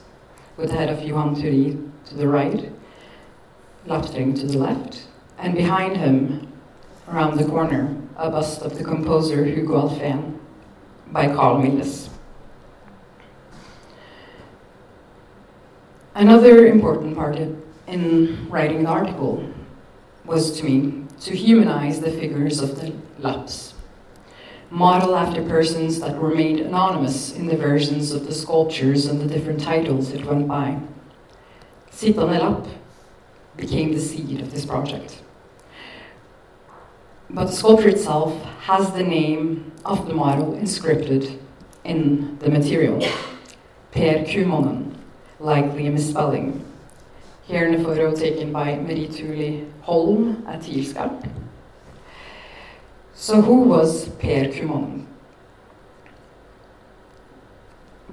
[0.57, 2.74] with the head of Johan Turi to the right,
[3.88, 5.07] Laptring to the left,
[5.38, 6.52] and behind him,
[7.07, 10.39] around the corner, a bust of the composer Hugo Alfvén
[11.11, 12.09] by Carl Milles.
[16.13, 17.37] Another important part
[17.87, 19.47] in writing the article
[20.23, 23.73] was to me to humanize the figures of the Laps,
[24.69, 29.27] model after persons that were made anonymous in the versions of the sculptures and the
[29.27, 30.79] different titles it went by.
[31.91, 32.65] Sittande Lapp
[33.57, 35.21] became the seed of this project
[37.30, 41.39] but the sculpture itself has the name of the model inscripted
[41.84, 42.99] in the material.
[43.91, 44.95] Per Kumonen,
[45.39, 46.64] likely a misspelling.
[47.43, 51.31] Here in a photo taken by Marie Thuli Holm at Tilska.
[53.14, 55.06] So who was Per Kumonen?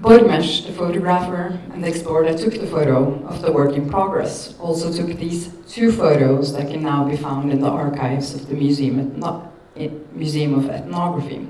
[0.00, 4.58] Borgmesh, the photographer and the explorer that took the photo of the work in progress,
[4.58, 8.54] also took these two photos that can now be found in the archives of the
[8.54, 11.46] Museum, Ethno- eh, Museum of Ethnography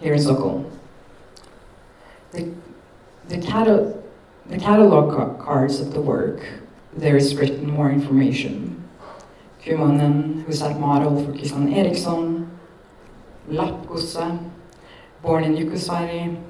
[0.00, 0.70] here in Stockholm.
[2.30, 2.54] The,
[3.28, 3.36] the,
[4.46, 6.40] the catalog ca- cards of the work,
[6.94, 8.88] there is written more information.
[9.62, 12.50] Kumanen, who that model for Christian Eriksson,
[13.48, 14.50] Lappgosse,
[15.22, 16.40] born in Jukkasvari,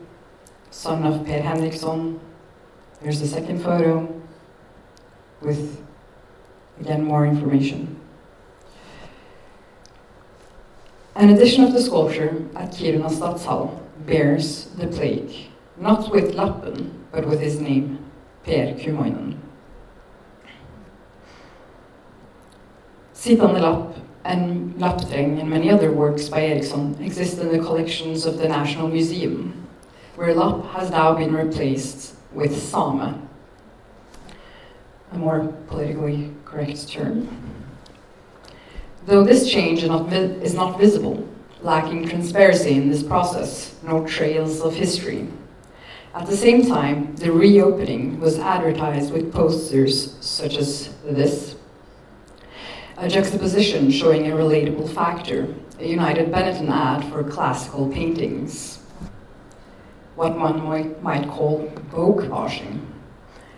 [0.72, 2.18] son of Per Henriksson.
[3.02, 4.08] There's the second photo
[5.40, 5.84] with,
[6.80, 8.00] again, more information.
[11.14, 17.26] An edition of the sculpture at Kiruna Stadshall bears the plaque, not with Lappen, but
[17.26, 17.98] with his name,
[18.44, 19.36] Per Kumoinen.
[23.14, 28.38] Sittande Lapp and Lappdräng and many other works by Eriksson exist in the collections of
[28.38, 29.61] the National Museum,
[30.16, 33.28] where Lapp has now been replaced with Same,
[35.12, 37.28] a more politically correct term.
[39.06, 41.28] Though this change is not, is not visible,
[41.60, 45.28] lacking transparency in this process, no trails of history.
[46.14, 51.56] At the same time, the reopening was advertised with posters such as this
[52.98, 58.81] a juxtaposition showing a relatable factor, a United Benetton ad for classical paintings.
[60.22, 62.86] What one might, might call vogue washing,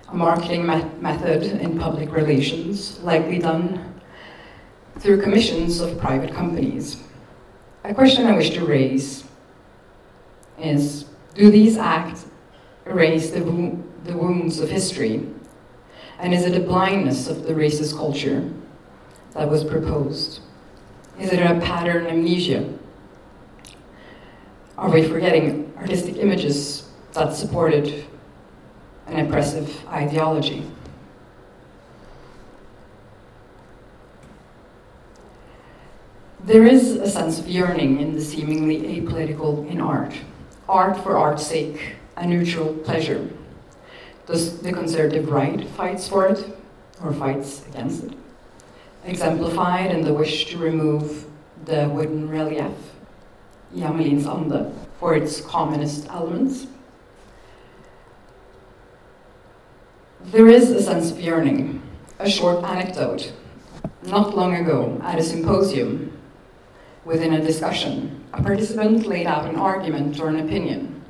[0.09, 4.01] a marketing me- method in public relations, likely done
[4.99, 7.03] through commissions of private companies.
[7.85, 9.25] A question I wish to raise
[10.59, 11.05] is
[11.35, 12.25] Do these acts
[12.87, 15.29] erase the, wo- the wounds of history?
[16.19, 18.51] And is it a blindness of the racist culture
[19.35, 20.41] that was proposed?
[21.21, 22.73] Is it a pattern amnesia?
[24.79, 28.07] Are we forgetting artistic images that supported
[29.07, 30.65] an oppressive ideology?
[36.43, 40.15] There is a sense of yearning in the seemingly apolitical in art.
[40.71, 43.29] Art for art's sake, a neutral pleasure.
[44.27, 46.57] Does the conservative right fights for it
[47.03, 48.15] or fights against it?
[49.05, 51.27] Exemplified in the wish to remove
[51.67, 52.73] the wooden relief,
[53.77, 54.73] Jamelin's Ande,
[55.05, 56.67] for its communist elements.
[60.33, 61.83] There is a sense of yearning.
[62.21, 63.31] A short anecdote.
[64.05, 66.11] Not long ago, at a symposium,
[67.05, 71.03] within a discussion, a participant laid out an argument or an opinion.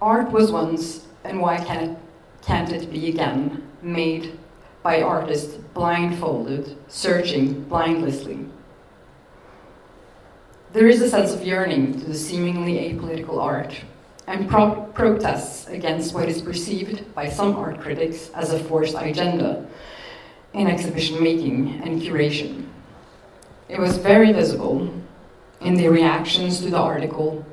[0.00, 1.98] Art was once, and why can it,
[2.40, 4.38] can't it be again, made
[4.84, 8.46] by artists blindfolded, searching blindlessly.
[10.72, 13.74] There is a sense of yearning to the seemingly apolitical art
[14.26, 19.66] and pro- protests against what is perceived by some art critics as a forced agenda
[20.54, 22.68] in exhibition making and curation.
[23.68, 24.90] It was very visible
[25.60, 27.44] in the reactions to the article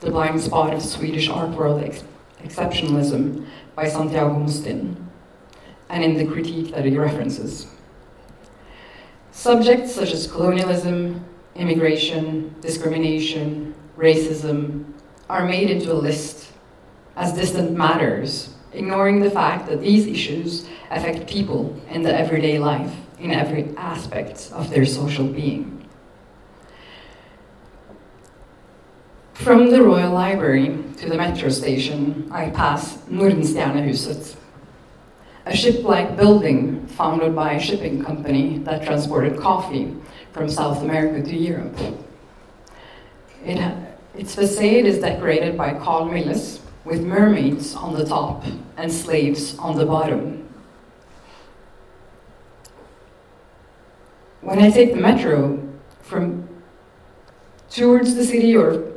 [0.00, 2.04] The Blind Spot of Swedish Art World Ex-
[2.42, 4.96] Exceptionalism by Santiago Mustin,
[5.90, 7.66] and in the critique that it references.
[9.30, 11.24] Subjects such as colonialism,
[11.54, 14.84] immigration, discrimination, racism
[15.28, 16.52] are made into a list
[17.16, 22.94] as distant matters, ignoring the fact that these issues affect people in the everyday life
[23.18, 25.88] in every aspect of their social being.
[29.34, 34.36] From the Royal Library to the metro station, I pass Nordenstjernehuset,
[35.46, 39.96] a ship-like building founded by a shipping company that transported coffee
[40.32, 41.76] from South America to Europe.
[43.44, 43.58] It
[44.14, 48.44] its facade is decorated by Carl Milles with mermaids on the top
[48.76, 50.46] and slaves on the bottom.
[54.42, 55.66] When I take the metro
[56.02, 56.46] from
[57.70, 58.92] towards the city or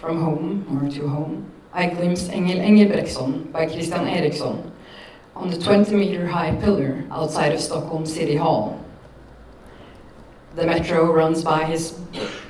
[0.00, 4.72] from home or to home, I glimpse Engel Engelbrektsson by Christian Eriksson
[5.34, 8.84] on the 20 meter high pillar outside of Stockholm City Hall.
[10.58, 11.96] The metro runs by his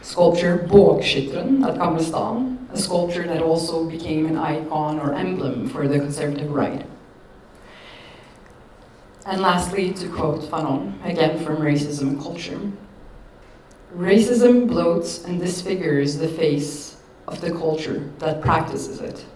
[0.01, 5.87] sculpture Bågskytteren at Gamla stan, a sculpture that also became an icon or emblem for
[5.87, 6.87] the conservative right.
[9.27, 12.59] And lastly, to quote Fanon, again from Racism and Culture
[13.95, 19.27] Racism bloats and disfigures the face of the culture that practices it.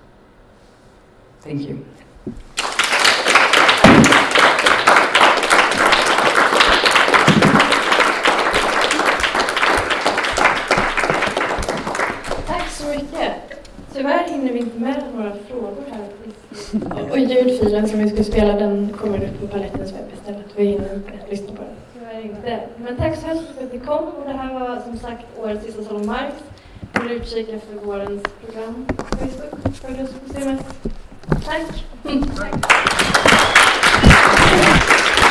[1.43, 1.85] Thank you.
[14.03, 16.09] Tyvärr hinner vi inte med några frågor här.
[17.11, 20.47] Och ljudfilen som vi skulle spela den kommer upp på Palettens webb istället.
[20.57, 21.75] Vi hinner inte lyssna på den.
[21.95, 22.61] Tyvärr inte.
[22.77, 24.05] Men tack så hemskt för att ni kom.
[24.05, 26.33] Och det här var som sagt årets sista Salon Marx.
[26.95, 29.77] Håll utkik efter vårens program på Facebook.
[29.77, 30.61] Följ oss på CMS.
[31.45, 31.85] Tack!